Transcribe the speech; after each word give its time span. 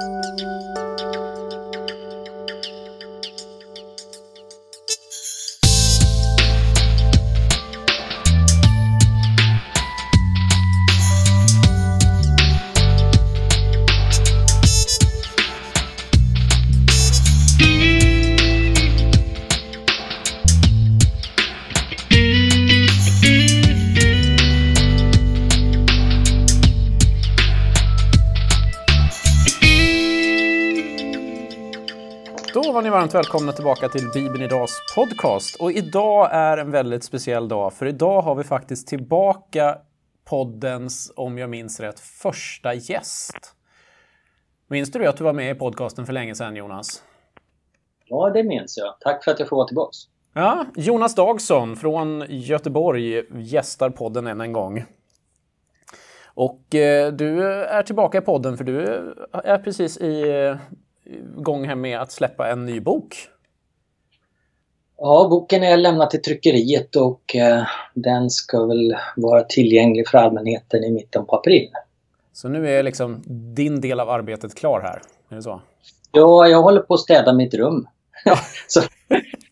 Då 0.00 0.69
varmt 33.14 33.26
välkomna 33.26 33.52
tillbaka 33.52 33.88
till 33.88 34.10
Bibeln 34.14 34.42
Idags 34.42 34.94
podcast. 34.94 35.56
Och 35.60 35.72
idag 35.72 36.28
är 36.32 36.56
en 36.58 36.70
väldigt 36.70 37.04
speciell 37.04 37.48
dag, 37.48 37.72
för 37.72 37.86
idag 37.86 38.22
har 38.22 38.34
vi 38.34 38.44
faktiskt 38.44 38.88
tillbaka 38.88 39.78
poddens, 40.24 41.12
om 41.16 41.38
jag 41.38 41.50
minns 41.50 41.80
rätt, 41.80 42.00
första 42.00 42.74
gäst. 42.74 43.54
Minns 44.68 44.90
du 44.90 45.06
att 45.06 45.16
du 45.16 45.24
var 45.24 45.32
med 45.32 45.56
i 45.56 45.58
podcasten 45.58 46.06
för 46.06 46.12
länge 46.12 46.34
sedan, 46.34 46.56
Jonas? 46.56 47.02
Ja, 48.04 48.30
det 48.30 48.42
minns 48.42 48.78
jag. 48.78 48.94
Tack 49.00 49.24
för 49.24 49.30
att 49.30 49.40
jag 49.40 49.48
får 49.48 49.56
vara 49.56 49.66
tillbaka. 49.66 49.96
Ja, 50.34 50.66
Jonas 50.76 51.14
Dagsson 51.14 51.76
från 51.76 52.24
Göteborg 52.28 53.22
gästar 53.42 53.90
podden 53.90 54.26
än 54.26 54.40
en 54.40 54.52
gång. 54.52 54.84
Och 56.24 56.74
eh, 56.74 57.12
du 57.12 57.44
är 57.64 57.82
tillbaka 57.82 58.18
i 58.18 58.20
podden 58.20 58.56
för 58.56 58.64
du 58.64 58.84
är 59.32 59.58
precis 59.58 59.98
i 59.98 60.56
gång 61.36 61.64
här 61.64 61.74
med 61.74 62.00
att 62.00 62.12
släppa 62.12 62.48
en 62.48 62.66
ny 62.66 62.80
bok. 62.80 63.16
Ja, 64.98 65.26
boken 65.30 65.62
är 65.62 65.76
lämnad 65.76 66.10
till 66.10 66.22
tryckeriet 66.22 66.96
och 66.96 67.36
eh, 67.36 67.62
den 67.94 68.30
ska 68.30 68.66
väl 68.66 68.96
vara 69.16 69.42
tillgänglig 69.42 70.08
för 70.08 70.18
allmänheten 70.18 70.84
i 70.84 70.90
mitten 70.90 71.26
på 71.26 71.36
april. 71.36 71.70
Så 72.32 72.48
nu 72.48 72.68
är 72.68 72.82
liksom 72.82 73.22
din 73.54 73.80
del 73.80 74.00
av 74.00 74.10
arbetet 74.10 74.54
klar 74.54 74.80
här, 74.80 75.02
är 75.28 75.36
det 75.36 75.42
så? 75.42 75.60
Ja, 76.12 76.48
jag 76.48 76.62
håller 76.62 76.80
på 76.80 76.94
att 76.94 77.00
städa 77.00 77.32
mitt 77.32 77.54
rum. 77.54 77.86
så 78.68 78.80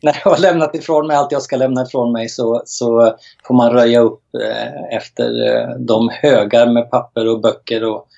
när 0.02 0.20
jag 0.24 0.30
har 0.30 0.38
lämnat 0.38 0.74
ifrån 0.74 1.06
mig 1.06 1.16
allt 1.16 1.32
jag 1.32 1.42
ska 1.42 1.56
lämna 1.56 1.82
ifrån 1.82 2.12
mig 2.12 2.28
så, 2.28 2.62
så 2.64 3.16
får 3.44 3.54
man 3.54 3.72
röja 3.72 4.00
upp 4.00 4.22
eh, 4.44 4.96
efter 4.96 5.46
eh, 5.46 5.76
de 5.78 6.08
högar 6.12 6.66
med 6.66 6.90
papper 6.90 7.28
och 7.28 7.40
böcker 7.40 7.84
och 7.84 8.08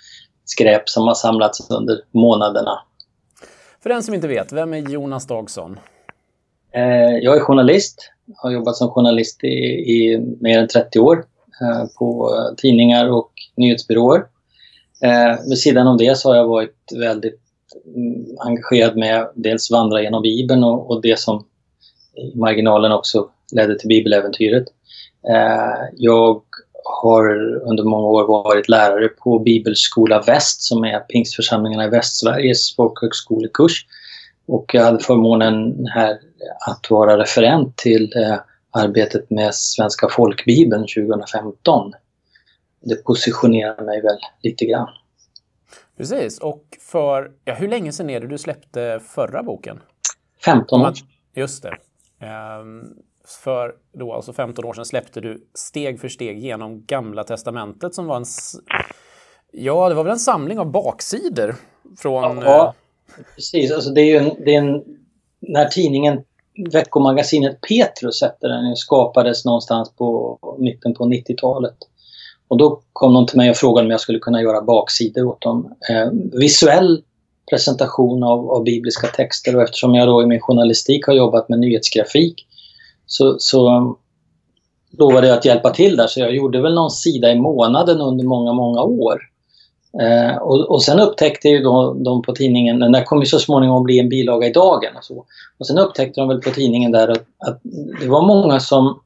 skräp 0.44 0.88
som 0.88 1.06
har 1.06 1.14
samlats 1.14 1.70
under 1.70 2.00
månaderna. 2.10 2.82
För 3.82 3.90
den 3.90 4.02
som 4.02 4.14
inte 4.14 4.28
vet, 4.28 4.52
vem 4.52 4.74
är 4.74 4.78
Jonas 4.78 5.26
Dagson? 5.26 5.78
Eh, 6.72 7.16
jag 7.22 7.36
är 7.36 7.40
journalist. 7.40 8.10
Har 8.36 8.50
jobbat 8.50 8.76
som 8.76 8.90
journalist 8.90 9.44
i, 9.44 9.56
i 9.94 10.18
mer 10.40 10.58
än 10.58 10.68
30 10.68 10.98
år 10.98 11.24
eh, 11.62 11.86
på 11.98 12.30
tidningar 12.56 13.10
och 13.10 13.32
nyhetsbyråer. 13.56 14.24
Eh, 15.02 15.48
vid 15.48 15.58
sidan 15.58 15.86
av 15.86 15.96
det 15.96 16.18
så 16.18 16.28
har 16.28 16.36
jag 16.36 16.48
varit 16.48 16.92
väldigt 16.98 17.40
mm, 17.96 18.26
engagerad 18.38 18.96
med 18.96 19.30
dels 19.34 19.70
vandra 19.70 20.02
genom 20.02 20.22
Bibeln 20.22 20.64
och, 20.64 20.90
och 20.90 21.02
det 21.02 21.18
som 21.18 21.44
i 22.14 22.38
marginalen 22.38 22.92
också 22.92 23.30
ledde 23.52 23.78
till 23.78 23.88
Bibeläventyret. 23.88 24.64
Jag 25.96 26.42
har 26.84 27.54
under 27.70 27.84
många 27.84 28.06
år 28.08 28.26
varit 28.26 28.68
lärare 28.68 29.08
på 29.08 29.38
Bibelskola 29.38 30.22
Väst 30.22 30.62
som 30.62 30.84
är 30.84 31.00
pingstförsamlingarna 31.00 31.84
i 31.84 31.88
Västsveriges 31.88 32.76
folkhögskolekurs. 32.76 33.86
Och 34.46 34.74
jag 34.74 34.84
hade 34.84 34.98
förmånen 34.98 35.86
här 35.86 36.18
att 36.66 36.90
vara 36.90 37.18
referent 37.18 37.76
till 37.76 38.12
eh, 38.16 38.38
arbetet 38.70 39.30
med 39.30 39.54
Svenska 39.54 40.08
folkbibeln 40.08 40.82
2015. 40.82 41.92
Det 42.80 43.04
positionerar 43.04 43.84
mig 43.84 44.02
väl 44.02 44.18
lite 44.42 44.64
grann. 44.64 44.88
Precis, 45.96 46.38
och 46.38 46.64
för 46.80 47.30
ja, 47.44 47.54
hur 47.54 47.68
länge 47.68 47.92
sedan 47.92 48.10
är 48.10 48.20
det 48.20 48.26
du 48.26 48.38
släppte 48.38 49.00
förra 49.06 49.42
boken? 49.42 49.80
15 50.44 50.80
år. 50.80 50.92
Just 51.34 51.62
det. 51.62 51.76
Um, 52.60 52.94
för 53.36 53.74
då, 53.92 54.12
alltså 54.12 54.32
15 54.32 54.64
år 54.64 54.72
sedan 54.72 54.84
släppte 54.84 55.20
du 55.20 55.46
Steg 55.54 56.00
för 56.00 56.08
steg 56.08 56.38
genom 56.38 56.84
Gamla 56.86 57.24
Testamentet 57.24 57.94
som 57.94 58.06
var 58.06 58.16
en... 58.16 58.24
Ja, 59.52 59.88
det 59.88 59.94
var 59.94 60.04
väl 60.04 60.12
en 60.12 60.18
samling 60.18 60.58
av 60.58 60.70
baksidor 60.70 61.54
från... 61.98 62.38
Ja, 62.38 62.74
precis. 63.34 63.72
Alltså 63.72 63.90
det 63.90 64.00
är 64.00 64.06
ju 64.06 64.16
en, 64.16 64.44
det 64.44 64.54
är 64.54 64.58
en, 64.58 64.84
när 65.40 65.64
tidningen 65.64 66.22
veckomagasinet 66.72 67.60
Petrus 67.60 68.22
hette 68.22 68.48
den 68.48 68.76
skapades 68.76 69.44
någonstans 69.44 69.92
på 69.96 70.38
mitten 70.58 70.94
på 70.94 71.04
90-talet. 71.04 71.76
Och 72.48 72.56
då 72.56 72.80
kom 72.92 73.12
någon 73.12 73.26
till 73.26 73.36
mig 73.36 73.50
och 73.50 73.56
frågade 73.56 73.86
om 73.86 73.90
jag 73.90 74.00
skulle 74.00 74.18
kunna 74.18 74.42
göra 74.42 74.62
baksidor 74.62 75.26
åt 75.26 75.40
dem. 75.40 75.74
Eh, 75.90 76.10
visuell 76.32 77.02
presentation 77.50 78.22
av, 78.22 78.50
av, 78.50 78.64
bibliska 78.64 79.06
texter 79.06 79.56
och 79.56 79.62
eftersom 79.62 79.94
jag 79.94 80.08
då 80.08 80.22
i 80.22 80.26
min 80.26 80.40
journalistik 80.40 81.06
har 81.06 81.14
jobbat 81.14 81.48
med 81.48 81.58
nyhetsgrafik 81.58 82.46
så, 83.10 83.36
så 83.38 83.76
um, 83.76 83.96
lovade 84.98 85.26
jag 85.26 85.38
att 85.38 85.44
hjälpa 85.44 85.70
till 85.70 85.96
där 85.96 86.06
så 86.06 86.20
jag 86.20 86.34
gjorde 86.34 86.60
väl 86.60 86.74
någon 86.74 86.90
sida 86.90 87.32
i 87.32 87.38
månaden 87.38 88.00
under 88.00 88.24
många, 88.24 88.52
många 88.52 88.82
år. 88.82 89.20
Eh, 90.02 90.36
och, 90.36 90.70
och 90.70 90.82
sen 90.82 91.00
upptäckte 91.00 91.48
ju 91.48 91.62
då, 91.62 91.94
de 91.94 92.22
på 92.22 92.32
tidningen, 92.32 92.78
den 92.78 92.92
där 92.92 93.04
kom 93.04 93.20
ju 93.20 93.26
så 93.26 93.38
småningom 93.38 93.76
att 93.76 93.84
bli 93.84 93.98
en 93.98 94.08
bilaga 94.08 94.46
i 94.46 94.52
dagen 94.52 94.96
och 94.96 95.04
så. 95.04 95.24
Och 95.58 95.66
sen 95.66 95.78
upptäckte 95.78 96.20
de 96.20 96.28
väl 96.28 96.40
på 96.40 96.50
tidningen 96.50 96.92
där 96.92 97.08
att, 97.08 97.24
att 97.46 97.60
det 98.00 98.08
var 98.08 98.26
många 98.26 98.60
som 98.60 99.00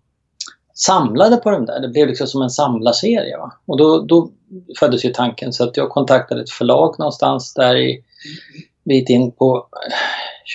samlade 0.75 1.37
på 1.37 1.51
dem 1.51 1.67
där. 1.67 1.81
Det 1.81 1.89
blev 1.89 2.09
liksom 2.09 2.27
som 2.27 2.43
en 2.43 2.51
samlarserie. 2.51 3.37
Va? 3.37 3.53
Och 3.67 3.79
då, 3.79 4.01
då 4.01 4.31
föddes 4.79 5.05
ju 5.05 5.11
tanken 5.11 5.53
så 5.53 5.65
att 5.65 5.77
jag 5.77 5.91
kontaktade 5.91 6.41
ett 6.41 6.51
förlag 6.51 6.95
någonstans 6.99 7.55
där 7.55 7.77
i 7.77 8.05
bit 8.85 9.11
in 9.11 9.33
på 9.33 9.67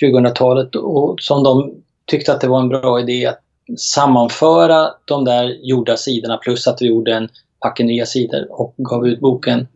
2000-talet 0.02 0.76
och 0.76 1.20
som 1.20 1.42
de 1.42 1.74
tyckte 2.10 2.32
att 2.32 2.40
det 2.40 2.48
var 2.48 2.60
en 2.60 2.68
bra 2.68 3.00
idé 3.00 3.26
att 3.26 3.40
sammanföra 3.78 4.90
de 5.04 5.24
där 5.24 5.56
gjorda 5.62 5.96
sidorna 5.96 6.36
plus 6.36 6.66
att 6.66 6.82
vi 6.82 6.86
gjorde 6.86 7.14
en 7.14 7.28
packe 7.60 7.84
nya 7.84 8.06
sidor 8.06 8.46
och 8.50 8.74
gav 8.76 9.06
ut 9.06 9.20
boken. 9.20 9.68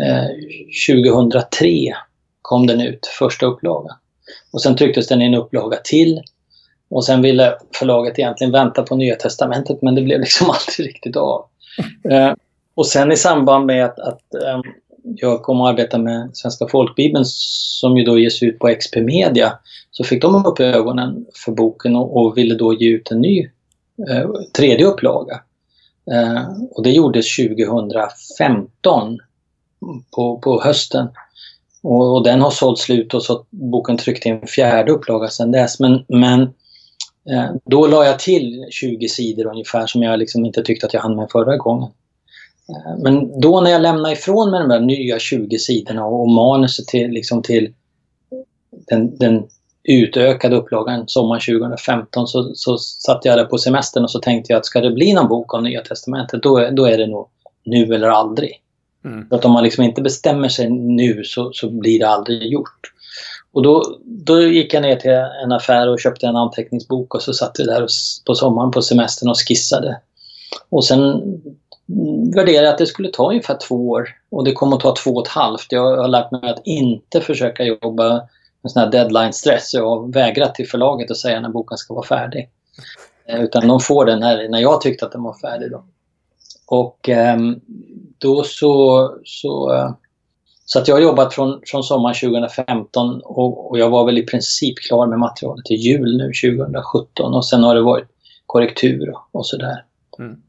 Eh, 0.00 0.26
2003 0.88 1.94
kom 2.42 2.66
den 2.66 2.80
ut, 2.80 3.06
första 3.06 3.46
upplagan. 3.46 3.96
Och 4.52 4.62
sen 4.62 4.76
trycktes 4.76 5.08
den 5.08 5.22
i 5.22 5.26
en 5.26 5.34
upplaga 5.34 5.76
till. 5.76 6.22
Och 6.90 7.04
sen 7.04 7.22
ville 7.22 7.54
förlaget 7.74 8.18
egentligen 8.18 8.52
vänta 8.52 8.82
på 8.82 8.96
Nya 8.96 9.14
Testamentet 9.14 9.82
men 9.82 9.94
det 9.94 10.02
blev 10.02 10.20
liksom 10.20 10.50
aldrig 10.50 10.88
riktigt 10.88 11.16
av. 11.16 11.46
Eh, 12.10 12.32
och 12.74 12.86
sen 12.86 13.12
i 13.12 13.16
samband 13.16 13.66
med 13.66 13.84
att, 13.84 13.98
att 13.98 14.34
eh, 14.34 14.60
jag 15.16 15.42
kom 15.42 15.60
att 15.60 15.70
arbeta 15.70 15.98
med 15.98 16.30
Svenska 16.32 16.68
folkbibeln 16.68 17.24
som 17.24 17.96
ju 17.96 18.04
då 18.04 18.18
ges 18.18 18.42
ut 18.42 18.58
på 18.58 18.68
XP 18.68 18.96
Media 18.96 19.58
så 19.90 20.04
fick 20.04 20.22
de 20.22 20.46
upp 20.46 20.60
ögonen 20.60 21.26
för 21.44 21.52
boken 21.52 21.96
och, 21.96 22.16
och 22.16 22.38
ville 22.38 22.54
då 22.54 22.74
ge 22.74 22.88
ut 22.88 23.10
en 23.10 23.20
ny 23.20 23.50
eh, 24.08 24.30
tredje 24.56 24.86
upplaga. 24.86 25.40
Eh, 26.10 26.42
och 26.70 26.82
det 26.82 26.90
gjordes 26.90 27.36
2015 27.36 29.18
på, 30.14 30.38
på 30.38 30.62
hösten. 30.62 31.08
Och, 31.82 32.16
och, 32.16 32.24
den 32.24 32.40
har 32.40 32.50
sålt 32.50 32.78
slut 32.78 33.14
och 33.14 33.22
så 33.22 33.44
boken 33.50 33.96
tryckte 33.96 34.28
en 34.28 34.46
fjärde 34.46 34.92
upplaga 34.92 35.28
sedan 35.28 35.52
dess. 35.52 35.80
Men, 35.80 36.04
men 36.08 36.40
eh, 37.30 37.50
då 37.64 37.86
la 37.86 38.04
jag 38.04 38.18
till 38.18 38.66
20 38.70 39.08
sidor 39.08 39.46
ungefär 39.46 39.86
som 39.86 40.02
jag 40.02 40.18
liksom 40.18 40.46
inte 40.46 40.62
tyckte 40.62 40.86
att 40.86 40.94
jag 40.94 41.00
hann 41.00 41.16
med 41.16 41.30
förra 41.30 41.56
gången. 41.56 41.90
Eh, 42.68 42.98
men 43.02 43.40
då 43.40 43.60
när 43.60 43.70
jag 43.70 43.82
lämnade 43.82 44.12
ifrån 44.12 44.50
mig 44.50 44.60
de 44.60 44.68
där 44.68 44.80
nya 44.80 45.18
20 45.18 45.58
sidorna 45.58 46.06
och 46.06 46.28
manuset 46.28 46.86
till, 46.86 47.10
liksom 47.10 47.42
till 47.42 47.72
den, 48.70 49.18
den 49.18 49.46
utökade 49.84 50.56
upplagan 50.56 51.04
sommaren 51.06 51.40
2015 51.40 52.26
så, 52.26 52.54
så 52.54 52.78
satt 52.78 53.24
jag 53.24 53.38
där 53.38 53.44
på 53.44 53.58
semestern 53.58 54.04
och 54.04 54.10
så 54.10 54.18
tänkte 54.18 54.52
jag 54.52 54.58
att 54.58 54.66
ska 54.66 54.80
det 54.80 54.90
bli 54.90 55.12
någon 55.12 55.28
bok 55.28 55.54
om 55.54 55.64
Nya 55.64 55.80
Testamentet 55.80 56.42
då, 56.42 56.70
då 56.72 56.84
är 56.84 56.98
det 56.98 57.06
nog 57.06 57.28
nu 57.64 57.94
eller 57.94 58.08
aldrig. 58.08 58.62
Mm. 59.04 59.26
Att 59.30 59.44
om 59.44 59.52
man 59.52 59.64
liksom 59.64 59.84
inte 59.84 60.02
bestämmer 60.02 60.48
sig 60.48 60.70
nu 60.70 61.24
så, 61.24 61.52
så 61.52 61.70
blir 61.70 61.98
det 61.98 62.08
aldrig 62.08 62.52
gjort. 62.52 62.92
Och 63.52 63.62
då, 63.62 63.98
då 64.04 64.42
gick 64.42 64.74
jag 64.74 64.82
ner 64.82 64.96
till 64.96 65.10
en 65.44 65.52
affär 65.52 65.88
och 65.88 66.00
köpte 66.00 66.26
en 66.26 66.36
anteckningsbok 66.36 67.14
och 67.14 67.22
så 67.22 67.32
satt 67.32 67.56
vi 67.58 67.64
där 67.64 67.86
på 68.26 68.34
sommaren 68.34 68.70
på 68.70 68.82
semestern 68.82 69.28
och 69.28 69.48
skissade. 69.48 70.00
Och 70.68 70.84
sen 70.84 71.22
Mm, 71.88 72.30
värderade 72.30 72.70
att 72.70 72.78
det 72.78 72.86
skulle 72.86 73.10
ta 73.10 73.28
ungefär 73.28 73.58
två 73.68 73.88
år 73.88 74.08
och 74.30 74.44
det 74.44 74.52
kommer 74.52 74.76
att 74.76 74.82
ta 74.82 74.94
två 75.04 75.10
och 75.10 75.26
ett 75.26 75.32
halvt. 75.32 75.66
Jag 75.72 75.96
har 75.96 76.08
lärt 76.08 76.30
mig 76.30 76.50
att 76.50 76.62
inte 76.64 77.20
försöka 77.20 77.64
jobba 77.64 78.28
med 78.62 78.72
sån 78.72 78.82
här 78.82 78.90
deadline-stress. 78.90 79.74
Jag 79.74 79.88
har 79.88 80.12
vägrat 80.12 80.54
till 80.54 80.68
förlaget 80.68 81.10
att 81.10 81.16
säga 81.16 81.40
när 81.40 81.48
boken 81.48 81.78
ska 81.78 81.94
vara 81.94 82.06
färdig. 82.06 82.48
Eh, 83.26 83.42
utan 83.42 83.68
de 83.68 83.80
får 83.80 84.04
den 84.04 84.20
när, 84.20 84.48
när 84.48 84.58
jag 84.58 84.80
tyckte 84.80 85.06
att 85.06 85.12
den 85.12 85.22
var 85.22 85.34
färdig. 85.34 85.70
Då. 85.70 85.84
Och 86.66 87.08
ehm, 87.08 87.60
då 88.18 88.42
så, 88.42 89.10
så 89.24 89.74
eh, 89.74 89.90
Så 90.64 90.78
att 90.78 90.88
jag 90.88 90.94
har 90.94 91.02
jobbat 91.02 91.34
från, 91.34 91.60
från 91.66 91.84
sommaren 91.84 92.14
2015 92.14 93.20
och, 93.24 93.70
och, 93.70 93.78
jag 93.78 93.90
var 93.90 94.06
väl 94.06 94.18
i 94.18 94.26
princip 94.26 94.78
klar 94.78 95.06
med 95.06 95.18
materialet 95.18 95.64
till 95.64 95.76
jul 95.76 96.16
nu 96.16 96.32
2017 96.54 97.34
och 97.34 97.46
sen 97.46 97.62
har 97.62 97.74
det 97.74 97.82
varit 97.82 98.08
korrektur 98.46 99.10
och, 99.10 99.28
och 99.32 99.46
sådär. 99.46 99.84
Mm. 100.18 100.42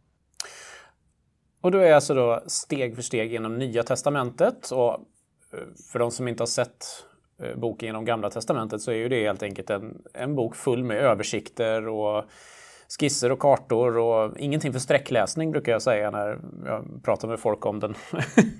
Och 1.62 1.72
då 1.72 1.78
är 1.78 1.94
alltså 1.94 2.14
då 2.14 2.44
steg 2.48 2.96
för 2.96 3.02
steg 3.02 3.32
genom 3.32 3.58
Nya 3.58 3.84
Testamentet 3.84 4.72
och 4.72 4.94
eh, 4.94 5.60
för 5.92 6.00
de 6.00 6.12
som 6.12 6.28
inte 6.28 6.42
har 6.44 6.48
sett 6.48 6.86
eh, 7.44 7.56
boken 7.56 7.88
genom 7.88 8.06
Gamla 8.06 8.30
Testamentet 8.30 8.82
så 8.82 8.92
är 8.92 8.96
ju 8.96 9.10
det 9.10 9.24
helt 9.24 9.44
enkelt 9.44 9.70
en, 9.70 10.02
en 10.14 10.36
bok 10.36 10.56
full 10.56 10.84
med 10.84 10.98
översikter 10.98 11.88
och 11.88 12.26
skisser 13.00 13.32
och 13.32 13.40
kartor 13.40 13.98
och 13.98 14.38
ingenting 14.38 14.74
för 14.74 14.80
sträckläsning 14.80 15.52
brukar 15.52 15.72
jag 15.72 15.82
säga 15.82 16.12
när 16.12 16.40
jag 16.66 17.04
pratar 17.04 17.28
med 17.28 17.40
folk 17.40 17.66
om 17.66 17.80
den. 17.80 17.96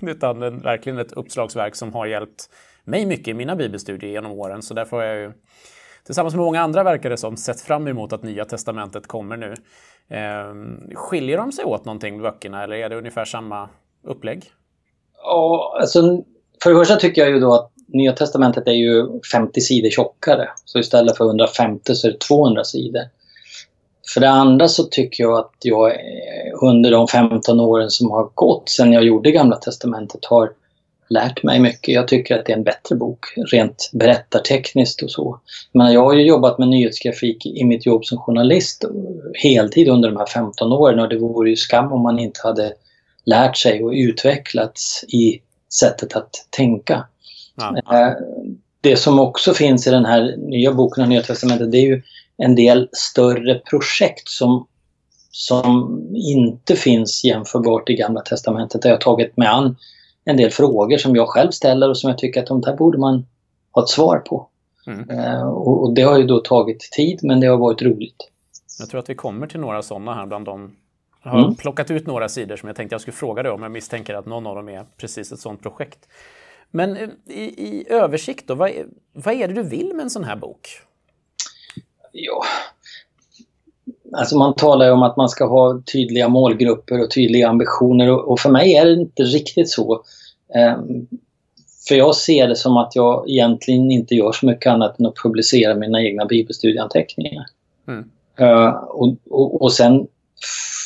Utan 0.00 0.40
den, 0.40 0.58
verkligen 0.58 0.98
ett 0.98 1.12
uppslagsverk 1.12 1.74
som 1.74 1.92
har 1.92 2.06
hjälpt 2.06 2.50
mig 2.84 3.06
mycket 3.06 3.28
i 3.28 3.34
mina 3.34 3.56
bibelstudier 3.56 4.10
genom 4.10 4.32
åren. 4.32 4.62
Så 4.62 4.74
därför 4.74 4.96
har 4.96 5.04
jag 5.04 5.16
ju 5.16 5.32
tillsammans 6.04 6.34
med 6.34 6.44
många 6.44 6.60
andra 6.60 6.82
verkare 6.82 7.16
som 7.16 7.36
sett 7.36 7.60
fram 7.60 7.88
emot 7.88 8.12
att 8.12 8.22
Nya 8.22 8.44
Testamentet 8.44 9.06
kommer 9.06 9.36
nu. 9.36 9.54
Ehm, 10.10 10.90
skiljer 10.94 11.36
de 11.36 11.52
sig 11.52 11.64
åt 11.64 11.84
någonting 11.84 12.22
böckerna 12.22 12.64
eller 12.64 12.76
är 12.76 12.88
det 12.88 12.96
ungefär 12.96 13.24
samma 13.24 13.68
upplägg? 14.04 14.44
Ja, 15.22 15.76
alltså 15.80 16.22
för 16.62 16.70
det 16.70 16.76
första 16.76 16.96
tycker 16.96 17.22
jag 17.22 17.30
ju 17.30 17.40
då 17.40 17.54
att 17.54 17.70
Nya 17.86 18.12
Testamentet 18.12 18.66
är 18.66 18.72
ju 18.72 19.20
50 19.32 19.60
sidor 19.60 19.90
tjockare. 19.90 20.48
Så 20.64 20.78
istället 20.78 21.16
för 21.16 21.24
150 21.24 21.94
så 21.94 22.08
är 22.08 22.12
det 22.12 22.20
200 22.20 22.64
sidor. 22.64 23.02
För 24.14 24.20
det 24.20 24.30
andra 24.30 24.68
så 24.68 24.84
tycker 24.84 25.24
jag 25.24 25.38
att 25.38 25.54
jag 25.62 25.90
eh, 25.90 26.52
under 26.62 26.90
de 26.90 27.08
15 27.08 27.60
åren 27.60 27.90
som 27.90 28.10
har 28.10 28.30
gått 28.34 28.68
sedan 28.68 28.92
jag 28.92 29.04
gjorde 29.04 29.30
Gamla 29.30 29.56
Testamentet 29.56 30.24
har 30.24 30.52
lärt 31.10 31.42
mig 31.42 31.60
mycket. 31.60 31.94
Jag 31.94 32.08
tycker 32.08 32.38
att 32.38 32.46
det 32.46 32.52
är 32.52 32.56
en 32.56 32.64
bättre 32.64 32.96
bok, 32.96 33.26
rent 33.52 33.90
berättartekniskt 33.92 35.02
och 35.02 35.10
så. 35.10 35.40
Men 35.72 35.92
jag 35.92 36.04
har 36.04 36.14
ju 36.14 36.22
jobbat 36.22 36.58
med 36.58 36.68
nyhetsgrafik 36.68 37.46
i 37.46 37.64
mitt 37.64 37.86
jobb 37.86 38.04
som 38.04 38.18
journalist 38.18 38.84
heltid 39.42 39.88
under 39.88 40.08
de 40.08 40.18
här 40.18 40.26
15 40.26 40.72
åren 40.72 41.00
och 41.00 41.08
det 41.08 41.18
vore 41.18 41.50
ju 41.50 41.56
skam 41.56 41.92
om 41.92 42.02
man 42.02 42.18
inte 42.18 42.40
hade 42.42 42.72
lärt 43.24 43.56
sig 43.56 43.84
och 43.84 43.92
utvecklats 43.92 45.04
i 45.08 45.40
sättet 45.72 46.16
att 46.16 46.30
tänka. 46.50 47.06
Ja. 47.56 48.16
Det 48.80 48.96
som 48.96 49.18
också 49.18 49.54
finns 49.54 49.86
i 49.86 49.90
den 49.90 50.04
här 50.04 50.36
nya 50.36 50.72
boken, 50.72 51.08
Nya 51.08 51.22
Testamentet, 51.22 51.72
det 51.72 51.78
är 51.78 51.86
ju 51.86 52.02
en 52.36 52.54
del 52.54 52.88
större 52.92 53.54
projekt 53.54 54.28
som, 54.28 54.66
som 55.30 56.00
inte 56.14 56.76
finns 56.76 57.24
jämförbart 57.24 57.90
i 57.90 57.94
Gamla 57.94 58.20
Testamentet 58.20 58.82
där 58.82 58.90
jag 58.90 59.00
tagit 59.00 59.36
mig 59.36 59.48
an 59.48 59.76
en 60.30 60.36
del 60.36 60.50
frågor 60.50 60.98
som 60.98 61.16
jag 61.16 61.28
själv 61.28 61.50
ställer 61.50 61.88
och 61.88 61.98
som 61.98 62.10
jag 62.10 62.18
tycker 62.18 62.40
att 62.40 62.46
de 62.46 62.60
där 62.60 62.76
borde 62.76 62.98
man 62.98 63.26
ha 63.72 63.82
ett 63.82 63.88
svar 63.88 64.18
på. 64.18 64.48
Mm. 64.86 65.10
Uh, 65.10 65.42
och, 65.42 65.82
och, 65.82 65.94
det 65.94 66.02
har 66.02 66.18
ju 66.18 66.26
då 66.26 66.40
tagit 66.40 66.80
tid 66.80 67.20
men 67.22 67.40
det 67.40 67.46
har 67.46 67.56
varit 67.56 67.82
roligt. 67.82 68.30
Jag 68.78 68.88
tror 68.88 69.00
att 69.00 69.10
vi 69.10 69.14
kommer 69.14 69.46
till 69.46 69.60
några 69.60 69.82
sådana 69.82 70.14
här 70.14 70.26
bland 70.26 70.44
dem. 70.44 70.76
Jag 71.22 71.30
har 71.30 71.38
mm. 71.38 71.54
plockat 71.54 71.90
ut 71.90 72.06
några 72.06 72.28
sidor 72.28 72.56
som 72.56 72.66
jag 72.66 72.76
tänkte 72.76 72.94
jag 72.94 73.00
skulle 73.00 73.16
fråga 73.16 73.42
dig 73.42 73.52
om. 73.52 73.62
Jag 73.62 73.72
misstänker 73.72 74.14
att 74.14 74.26
någon 74.26 74.46
av 74.46 74.56
dem 74.56 74.68
är 74.68 74.86
precis 74.96 75.32
ett 75.32 75.40
sådant 75.40 75.62
projekt. 75.62 76.08
Men 76.70 76.96
eh, 76.96 77.08
i, 77.26 77.42
i 77.42 77.86
översikt 77.90 78.46
då, 78.46 78.54
vad 78.54 78.70
är, 78.70 78.86
vad 79.12 79.34
är 79.34 79.48
det 79.48 79.54
du 79.54 79.62
vill 79.62 79.92
med 79.94 80.02
en 80.02 80.10
sån 80.10 80.24
här 80.24 80.36
bok? 80.36 80.68
Ja, 82.12 82.44
Alltså 84.12 84.38
man 84.38 84.54
talar 84.54 84.86
ju 84.86 84.92
om 84.92 85.02
att 85.02 85.16
man 85.16 85.28
ska 85.28 85.46
ha 85.46 85.82
tydliga 85.92 86.28
målgrupper 86.28 87.02
och 87.02 87.10
tydliga 87.10 87.48
ambitioner 87.48 88.10
och 88.10 88.40
för 88.40 88.50
mig 88.50 88.74
är 88.74 88.84
det 88.84 88.92
inte 88.92 89.22
riktigt 89.22 89.70
så. 89.70 90.02
Um, 90.54 91.06
för 91.88 91.94
jag 91.94 92.14
ser 92.14 92.48
det 92.48 92.56
som 92.56 92.76
att 92.76 92.96
jag 92.96 93.30
egentligen 93.30 93.90
inte 93.90 94.14
gör 94.14 94.32
så 94.32 94.46
mycket 94.46 94.72
annat 94.72 95.00
än 95.00 95.06
att 95.06 95.16
publicera 95.22 95.74
mina 95.74 96.02
egna 96.02 96.24
bibelstudieanteckningar. 96.26 97.46
Mm. 97.88 98.10
Uh, 98.40 98.74
och, 98.74 99.16
och, 99.30 99.62
och 99.62 99.72
sen 99.72 100.06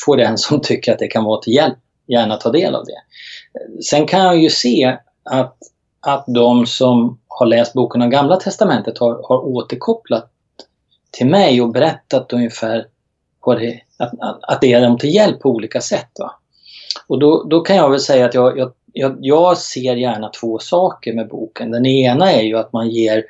får 0.05 0.17
den 0.17 0.39
som 0.39 0.61
tycker 0.61 0.93
att 0.93 0.99
det 0.99 1.09
kan 1.09 1.25
vara 1.25 1.41
till 1.41 1.55
hjälp 1.55 1.79
gärna 2.07 2.37
ta 2.37 2.51
del 2.51 2.75
av 2.75 2.85
det. 2.85 3.03
Sen 3.83 4.07
kan 4.07 4.21
jag 4.21 4.39
ju 4.39 4.51
se 4.51 4.97
att, 5.23 5.57
att 6.01 6.25
de 6.27 6.67
som 6.67 7.19
har 7.29 7.47
läst 7.47 7.73
boken 7.73 8.03
om 8.03 8.11
Gamla 8.11 8.37
Testamentet 8.37 8.99
har, 8.99 9.21
har 9.29 9.47
återkopplat 9.47 10.31
till 11.11 11.27
mig 11.27 11.63
och 11.63 11.73
berättat 11.73 12.33
ungefär 12.33 12.87
vad 13.41 13.61
det, 13.61 13.81
att, 13.97 14.13
att, 14.21 14.39
att 14.43 14.61
det 14.61 14.73
är 14.73 14.81
dem 14.81 14.99
till 14.99 15.15
hjälp 15.15 15.41
på 15.41 15.51
olika 15.51 15.81
sätt. 15.81 16.11
Va? 16.19 16.31
Och 17.07 17.19
då, 17.19 17.43
då 17.43 17.61
kan 17.61 17.77
jag 17.77 17.91
väl 17.91 18.01
säga 18.01 18.27
att 18.27 18.35
jag, 18.35 18.59
jag, 18.59 18.73
jag, 18.95 19.17
jag 19.21 19.59
ser 19.59 19.97
gärna 19.97 20.29
två 20.29 20.59
saker 20.59 21.13
med 21.13 21.29
boken. 21.29 21.71
Den 21.71 21.87
ena 21.87 22.33
är 22.33 22.43
ju 22.43 22.59
att 22.59 22.73
man 22.73 22.91
ger 22.91 23.25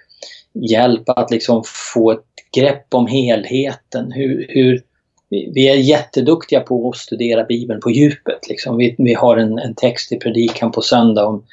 hjälp 0.53 1.03
att 1.07 1.31
liksom 1.31 1.63
få 1.95 2.11
ett 2.11 2.25
grepp 2.57 2.95
om 2.95 3.07
helheten. 3.07 4.13
Hur, 4.13 4.47
hur, 4.49 4.83
vi 5.29 5.69
är 5.69 5.75
jätteduktiga 5.75 6.61
på 6.61 6.89
att 6.89 6.97
studera 6.97 7.45
Bibeln 7.45 7.81
på 7.81 7.91
djupet. 7.91 8.49
Liksom. 8.49 8.77
Vi, 8.77 8.95
vi 8.99 9.15
har 9.15 9.37
en, 9.37 9.59
en 9.59 9.75
text 9.75 10.13
i 10.13 10.17
predikan 10.17 10.73
på 10.73 10.83
söndag 10.83 11.27
om 11.27 11.45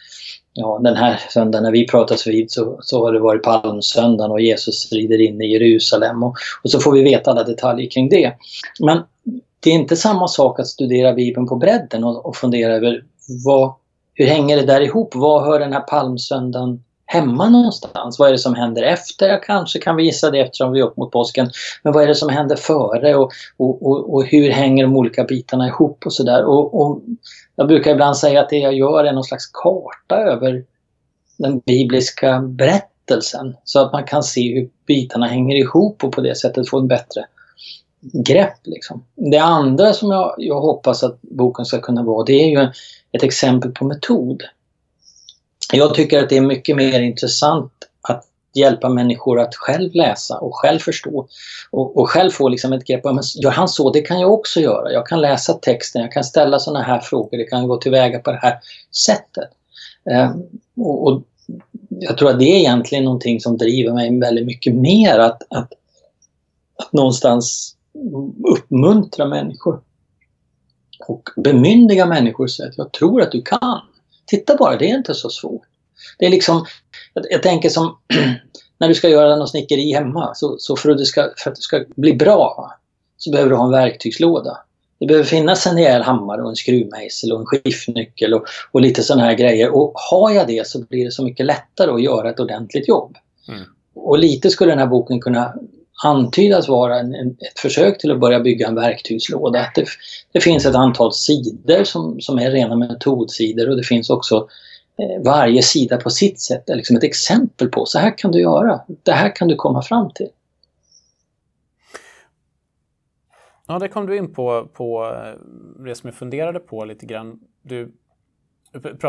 ja, 0.54 0.80
den 0.84 0.96
här 0.96 1.20
söndagen 1.30 1.64
när 1.64 1.72
vi 1.72 1.88
pratas 1.88 2.28
vid 2.28 2.52
så, 2.52 2.80
så 2.82 3.06
har 3.06 3.14
det 3.14 3.20
varit 3.20 3.44
palmsöndagen 3.44 4.32
och 4.32 4.42
Jesus 4.42 4.92
rider 4.92 5.22
in 5.22 5.42
i 5.42 5.52
Jerusalem 5.52 6.24
och, 6.24 6.36
och 6.64 6.72
så 6.72 6.80
får 6.80 6.92
vi 6.92 7.04
veta 7.04 7.32
alla 7.32 7.44
detaljer 7.44 7.90
kring 7.90 8.10
det. 8.10 8.34
Men 8.80 9.02
det 9.60 9.70
är 9.70 9.74
inte 9.74 9.96
samma 9.96 10.28
sak 10.28 10.60
att 10.60 10.68
studera 10.68 11.14
Bibeln 11.14 11.48
på 11.48 11.56
bredden 11.56 12.04
och, 12.04 12.26
och 12.26 12.36
fundera 12.36 12.76
över 12.76 13.04
vad, 13.46 13.74
hur 14.22 14.28
hänger 14.28 14.58
det 14.58 14.66
där 14.66 14.82
ihop? 14.82 15.16
Vad 15.16 15.44
hör 15.44 15.60
den 15.60 15.74
här 15.74 15.82
palmsöndagen 15.82 16.84
hemma 17.06 17.50
någonstans? 17.50 18.20
Vad 18.20 18.28
är 18.28 18.32
det 18.32 18.38
som 18.38 18.56
händer 18.56 18.84
efter? 18.84 19.30
Jag 19.30 19.44
kanske 19.44 19.80
kan 19.80 19.96
vi 19.96 20.04
gissa 20.04 20.32
det 20.32 20.40
eftersom 20.40 20.72
vi 20.72 20.80
är 20.80 20.84
upp 20.84 20.98
mot 20.98 21.12
påsken. 21.12 21.50
Men 21.84 21.94
vad 21.94 22.04
är 22.04 22.08
det 22.08 22.16
som 22.16 22.30
händer 22.30 22.56
före 22.56 23.16
och, 23.16 23.32
och, 23.58 23.88
och, 23.88 24.14
och 24.14 24.26
hur 24.26 24.52
hänger 24.52 24.84
de 24.84 24.98
olika 24.98 25.24
bitarna 25.24 25.68
ihop 25.68 26.06
och 26.06 26.14
sådär. 26.14 26.46
Och, 26.46 26.82
och, 26.82 27.02
jag 27.56 27.68
brukar 27.68 27.92
ibland 27.92 28.18
säga 28.18 28.42
att 28.42 28.50
det 28.50 28.58
jag 28.58 28.74
gör 28.74 29.04
är 29.04 29.14
någon 29.14 29.24
slags 29.24 29.48
karta 29.48 30.16
över 30.16 30.64
den 31.38 31.60
bibliska 31.60 32.40
berättelsen. 32.40 33.56
Så 33.64 33.80
att 33.80 33.94
man 33.94 34.04
kan 34.04 34.24
se 34.24 34.54
hur 34.54 34.70
bitarna 34.88 35.28
hänger 35.28 35.56
ihop 35.56 36.04
och 36.04 36.12
på 36.12 36.22
det 36.22 36.36
sättet 36.36 36.70
få 36.70 36.80
en 36.80 36.88
bättre 36.88 37.26
grepp. 38.02 38.58
Liksom. 38.64 39.04
Det 39.16 39.38
andra 39.38 39.94
som 39.94 40.12
jag, 40.12 40.36
jag 40.38 40.62
hoppas 40.62 41.04
att 41.04 41.22
boken 41.22 41.66
ska 41.66 41.82
kunna 41.82 42.04
vara, 42.04 42.26
det 42.26 42.34
är 42.34 42.50
ju 42.50 42.72
ett 43.12 43.24
exempel 43.24 43.72
på 43.72 43.86
metod. 43.86 44.44
Jag 45.74 45.94
tycker 45.94 46.24
att 46.24 46.30
det 46.30 46.38
är 46.38 46.42
mycket 46.42 46.76
mer 46.76 47.00
intressant 47.00 47.72
att 48.02 48.26
hjälpa 48.54 48.90
människor 48.90 49.40
att 49.40 49.56
själv 49.56 49.96
läsa 49.96 50.38
och 50.38 50.56
själv 50.56 50.80
förstå 50.80 51.28
och, 51.72 51.98
och 51.98 52.10
själv 52.10 52.32
få 52.32 52.50
liksom 52.50 52.74
ett 52.74 52.86
grepp. 52.86 53.06
om 53.06 53.22
gör 53.36 53.52
han 53.52 53.68
så, 53.68 53.92
det 53.92 54.02
kan 54.02 54.20
jag 54.20 54.34
också 54.34 54.60
göra. 54.60 54.92
Jag 54.92 55.08
kan 55.08 55.22
läsa 55.22 55.54
texten, 55.54 56.02
jag 56.02 56.12
kan 56.12 56.24
ställa 56.24 56.60
sådana 56.60 56.84
här 56.84 57.00
frågor, 57.00 57.38
det 57.38 57.44
kan 57.44 57.68
gå 57.68 57.78
tillväga 57.78 58.20
på 58.20 58.32
det 58.32 58.40
här 58.42 58.60
sättet. 59.06 59.50
Eh, 60.12 60.32
och, 60.78 61.08
och, 61.08 61.24
jag 61.90 62.18
tror 62.18 62.30
att 62.30 62.40
det 62.40 62.46
är 62.46 62.58
egentligen 62.58 63.04
någonting 63.04 63.40
som 63.40 63.58
driver 63.58 63.94
mig 63.94 64.20
väldigt 64.20 64.46
mycket 64.46 64.76
mer 64.76 65.20
att, 65.20 65.42
att, 65.50 65.74
att 66.76 66.94
någonstans 66.94 67.76
uppmuntra 68.44 69.26
människor 69.26 69.82
och 71.08 71.30
bemyndiga 71.36 72.06
människor 72.06 72.48
så 72.48 72.68
att 72.68 72.78
jag 72.78 72.92
tror 72.92 73.22
att 73.22 73.32
du 73.32 73.42
kan. 73.42 73.82
Titta 74.26 74.58
bara, 74.58 74.78
det 74.78 74.92
är 74.92 74.98
inte 74.98 75.14
så 75.14 75.30
svårt. 75.30 75.68
Det 76.20 76.26
är 76.26 76.30
liksom, 76.30 76.66
jag, 77.14 77.26
jag 77.30 77.44
tänker 77.44 77.70
som 77.70 77.98
när 78.78 78.88
du 78.88 78.96
ska 78.96 79.10
göra 79.10 79.36
något 79.36 79.50
snickeri 79.50 79.94
hemma, 79.94 80.36
så, 80.36 80.56
så 80.60 80.76
för, 80.76 80.90
att 80.90 80.98
det 80.98 81.06
ska, 81.06 81.30
för 81.38 81.50
att 81.50 81.56
det 81.56 81.62
ska 81.62 81.86
bli 81.96 82.14
bra 82.14 82.74
så 83.18 83.32
behöver 83.32 83.50
du 83.50 83.56
ha 83.56 83.66
en 83.66 83.72
verktygslåda. 83.72 84.58
Det 85.00 85.06
behöver 85.06 85.26
finnas 85.26 85.68
en 85.68 85.76
rejäl 85.76 86.02
hammare 86.02 86.42
och 86.42 86.50
en 86.50 86.56
skruvmejsel 86.56 87.32
och 87.32 87.40
en 87.40 87.46
skiftnyckel 87.46 88.34
och, 88.34 88.46
och 88.72 88.82
lite 88.82 89.04
sådana 89.04 89.24
här 89.24 89.34
grejer. 89.34 89.76
Och 89.76 89.94
har 89.96 90.32
jag 90.32 90.48
det 90.48 90.68
så 90.68 90.80
blir 90.80 91.06
det 91.06 91.12
så 91.12 91.24
mycket 91.24 91.46
lättare 91.46 91.92
att 91.92 92.04
göra 92.04 92.30
ett 92.30 92.40
ordentligt 92.40 92.88
jobb. 92.88 93.18
Mm. 93.48 93.62
Och 93.96 94.20
lite 94.20 94.50
skulle 94.50 94.72
den 94.72 94.80
här 94.80 94.88
boken 94.88 95.20
kunna 95.20 95.54
antydas 96.04 96.70
vara 96.70 97.00
en, 97.00 97.16
en, 97.16 97.28
ett 97.28 97.60
försök 97.60 97.98
till 97.98 98.12
att 98.12 98.20
börja 98.20 98.40
bygga 98.40 98.68
en 98.68 98.76
verktygslåda. 98.76 99.60
Att 99.60 99.76
det, 99.76 99.86
det 100.32 100.40
finns 100.40 100.66
ett 100.66 100.76
antal 100.76 101.14
sidor 101.14 101.84
som, 101.84 102.22
som 102.22 102.40
är 102.40 102.52
rena 102.52 102.76
metodsidor 102.76 103.70
och 103.70 103.78
det 103.78 103.84
finns 103.84 104.10
också 104.10 104.48
eh, 104.98 105.24
varje 105.24 105.62
sida 105.62 105.98
på 105.98 106.10
sitt 106.10 106.40
sätt 106.40 106.70
är 106.70 106.76
liksom 106.76 106.96
ett 106.96 107.04
exempel 107.04 107.68
på 107.68 107.86
så 107.86 108.00
här 108.00 108.18
kan 108.18 108.32
du 108.32 108.42
göra, 108.42 108.82
det 109.04 109.12
här 109.12 109.36
kan 109.36 109.48
du 109.48 109.56
komma 109.56 109.82
fram 109.82 110.12
till. 110.12 110.30
Ja, 113.68 113.80
det 113.80 113.88
kom 113.88 114.06
du 114.06 114.18
in 114.18 114.34
på, 114.34 114.68
på 114.74 115.06
eh, 115.06 115.40
det 115.86 115.96
som 115.96 116.08
jag 116.08 116.16
funderade 116.16 116.60
på 116.60 116.86
lite 116.86 117.06
grann. 117.06 117.40
Du 117.62 117.92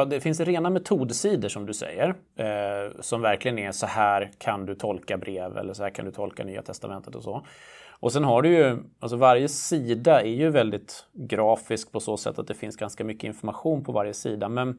det 0.09 0.21
finns 0.21 0.41
rena 0.41 0.71
metodsidor 0.71 1.49
som 1.49 1.67
du 1.67 1.75
säger, 1.75 2.09
eh, 2.37 3.01
som 3.01 3.21
verkligen 3.21 3.59
är 3.59 3.73
så 3.73 3.87
här 3.87 4.31
kan 4.39 4.67
du 4.67 4.75
tolka 4.75 5.19
brev 5.19 5.57
eller 5.59 5.75
så 5.75 5.83
här 5.83 5.91
kan 5.91 6.05
du 6.05 6.11
tolka 6.11 6.45
Nya 6.45 6.63
Testamentet 6.63 7.15
och 7.15 7.23
så. 7.23 7.47
Och 8.01 8.13
sen 8.13 8.25
har 8.25 8.43
du 8.43 8.49
ju, 8.49 8.79
alltså 9.01 9.17
varje 9.17 9.49
sida 9.49 10.23
är 10.23 10.31
ju 10.31 10.51
väldigt 10.51 11.07
grafisk 11.13 11.93
på 11.93 12.01
så 12.01 12.17
sätt 12.17 12.39
att 12.39 12.47
det 12.47 12.55
finns 12.55 12.77
ganska 12.77 13.05
mycket 13.05 13.25
information 13.25 13.85
på 13.85 13.93
varje 13.93 14.15
sida. 14.15 14.49
Men 14.49 14.79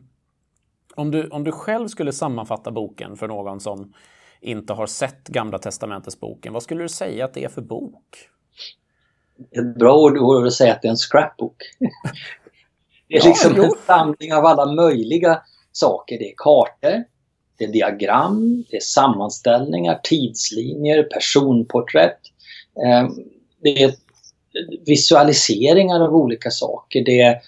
Om 0.96 1.12
du, 1.12 1.28
om 1.28 1.44
du 1.44 1.52
själv 1.52 1.88
skulle 1.88 2.12
sammanfatta 2.12 2.72
boken 2.72 3.16
för 3.18 3.28
någon 3.28 3.60
som 3.60 3.94
inte 4.42 4.74
har 4.74 4.88
sett 4.88 5.28
Gamla 5.28 5.58
Testamentets 5.60 6.20
boken, 6.20 6.54
vad 6.54 6.64
skulle 6.64 6.84
du 6.84 6.90
säga 6.90 7.26
att 7.26 7.34
det 7.34 7.44
är 7.44 7.50
för 7.50 7.62
bok? 7.62 8.30
Ett 9.52 9.76
bra 9.80 9.96
ord 9.98 10.18
vore 10.18 10.48
att 10.48 10.54
säga 10.54 10.74
att 10.74 10.82
det 10.82 10.88
är 10.88 10.90
en 10.90 10.98
scrapbook. 10.98 11.56
Det 13.14 13.18
är 13.18 13.22
ja, 13.22 13.28
liksom 13.28 13.54
jo. 13.58 13.64
en 13.64 13.72
samling 13.88 14.34
av 14.34 14.46
alla 14.46 14.66
möjliga 14.66 15.42
saker. 15.72 16.20
Det 16.20 16.30
är 16.30 16.34
kartor, 16.38 17.04
det 17.58 17.64
är 17.64 17.72
diagram, 17.72 18.66
det 18.70 18.78
är 18.78 18.82
sammanställningar, 18.82 20.00
tidslinjer, 20.04 21.04
personporträtt. 21.04 22.20
Ehm, 22.86 23.10
det 23.62 23.84
är 23.84 23.94
visualiseringar 24.86 26.00
av 26.00 26.16
olika 26.16 26.52
saker. 26.52 27.04
Det 27.06 27.22
är 27.22 27.42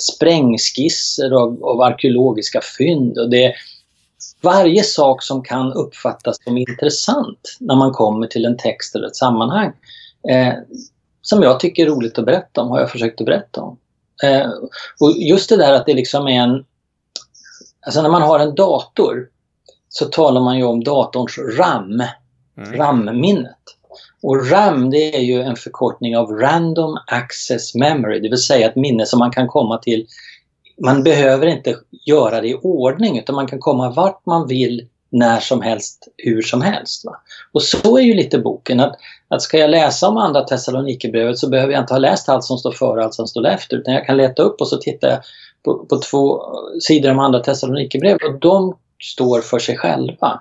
sprängskisser 0.00 1.30
av, 1.30 1.64
av 1.64 1.80
arkeologiska 1.80 2.60
fynd. 2.78 3.18
Och 3.18 3.30
det 3.30 3.44
är 3.44 3.54
varje 4.40 4.82
sak 4.82 5.22
som 5.22 5.42
kan 5.42 5.72
uppfattas 5.72 6.44
som 6.44 6.58
intressant 6.58 7.56
när 7.60 7.76
man 7.76 7.92
kommer 7.92 8.26
till 8.26 8.44
en 8.44 8.56
text 8.56 8.94
eller 8.94 9.06
ett 9.06 9.16
sammanhang. 9.16 9.72
Eh, 10.28 10.54
som 11.20 11.42
jag 11.42 11.60
tycker 11.60 11.86
är 11.86 11.90
roligt 11.90 12.18
att 12.18 12.26
berätta 12.26 12.60
om, 12.60 12.70
har 12.70 12.80
jag 12.80 12.90
försökt 12.90 13.20
att 13.20 13.26
berätta 13.26 13.60
om. 13.62 13.78
Eh, 14.22 14.50
och 15.00 15.12
just 15.12 15.48
det 15.48 15.56
där 15.56 15.72
att 15.72 15.86
det 15.86 15.94
liksom 15.94 16.28
är 16.28 16.40
en... 16.40 16.64
Alltså 17.86 18.02
när 18.02 18.10
man 18.10 18.22
har 18.22 18.38
en 18.38 18.54
dator 18.54 19.28
så 19.88 20.04
talar 20.04 20.40
man 20.40 20.58
ju 20.58 20.64
om 20.64 20.84
datorns 20.84 21.38
RAM, 21.38 22.02
mm. 22.56 22.76
RAM-minnet. 22.76 23.58
Och 24.22 24.50
RAM 24.50 24.90
det 24.90 25.16
är 25.16 25.20
ju 25.20 25.42
en 25.42 25.56
förkortning 25.56 26.16
av 26.16 26.30
Random 26.30 26.98
Access 27.06 27.74
Memory, 27.74 28.20
det 28.20 28.28
vill 28.28 28.42
säga 28.42 28.68
ett 28.68 28.76
minne 28.76 29.06
som 29.06 29.18
man 29.18 29.30
kan 29.30 29.48
komma 29.48 29.78
till. 29.78 30.06
Man 30.84 31.02
behöver 31.02 31.46
inte 31.46 31.76
göra 31.90 32.40
det 32.40 32.48
i 32.48 32.54
ordning 32.54 33.18
utan 33.18 33.34
man 33.34 33.46
kan 33.46 33.58
komma 33.58 33.90
vart 33.90 34.26
man 34.26 34.48
vill 34.48 34.88
när 35.10 35.40
som 35.40 35.60
helst, 35.62 36.08
hur 36.16 36.42
som 36.42 36.62
helst. 36.62 37.04
Va? 37.04 37.20
Och 37.52 37.62
så 37.62 37.98
är 37.98 38.02
ju 38.02 38.14
lite 38.14 38.38
boken. 38.38 38.80
Att, 38.80 38.96
att 39.34 39.42
ska 39.42 39.58
jag 39.58 39.70
läsa 39.70 40.08
om 40.08 40.16
andra 40.16 40.42
Thessalonikerbrevet 40.42 41.38
så 41.38 41.48
behöver 41.48 41.72
jag 41.72 41.82
inte 41.82 41.94
ha 41.94 41.98
läst 41.98 42.28
allt 42.28 42.44
som 42.44 42.58
står 42.58 42.72
före 42.72 42.98
och 42.98 43.04
allt 43.04 43.14
som 43.14 43.26
står 43.26 43.46
efter 43.46 43.76
utan 43.76 43.94
jag 43.94 44.06
kan 44.06 44.16
leta 44.16 44.42
upp 44.42 44.60
och 44.60 44.68
så 44.68 44.76
tittar 44.76 45.08
jag 45.08 45.18
på, 45.64 45.86
på 45.86 45.96
två 45.96 46.42
sidor 46.80 47.10
om 47.10 47.18
andra 47.18 47.40
Thessalonikerbrevet 47.40 48.22
och 48.22 48.40
de 48.40 48.76
står 49.02 49.40
för 49.40 49.58
sig 49.58 49.76
själva. 49.76 50.40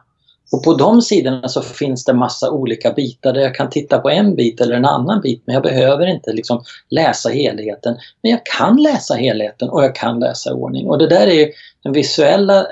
Och 0.51 0.63
på 0.63 0.74
de 0.74 1.01
sidorna 1.01 1.48
så 1.48 1.62
finns 1.62 2.05
det 2.05 2.13
massa 2.13 2.51
olika 2.51 2.91
bitar 2.93 3.33
där 3.33 3.41
jag 3.41 3.55
kan 3.55 3.69
titta 3.69 4.00
på 4.00 4.10
en 4.10 4.36
bit 4.36 4.62
eller 4.62 4.75
en 4.75 4.86
annan 4.86 5.21
bit 5.21 5.43
men 5.45 5.53
jag 5.53 5.63
behöver 5.63 6.07
inte 6.07 6.33
liksom 6.33 6.63
läsa 6.89 7.29
helheten. 7.29 7.98
Men 8.21 8.31
jag 8.31 8.45
kan 8.45 8.81
läsa 8.81 9.13
helheten 9.13 9.69
och 9.69 9.83
jag 9.83 9.95
kan 9.95 10.19
läsa 10.19 10.50
i 10.50 10.53
ordning. 10.53 10.89
Och 10.89 10.98
det 10.98 11.07
där 11.07 11.27
är 11.27 11.33
ju 11.33 11.51
den 11.83 11.93
visuella 11.93 12.65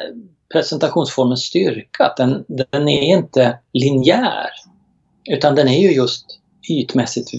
presentationsformens 0.53 1.41
styrka. 1.41 2.13
Den, 2.17 2.45
den 2.47 2.89
är 2.89 3.01
inte 3.01 3.57
linjär. 3.73 4.49
Utan 5.29 5.55
den 5.55 5.67
är 5.67 5.79
ju 5.79 5.91
just 5.91 6.25
ytmässigt... 6.69 7.31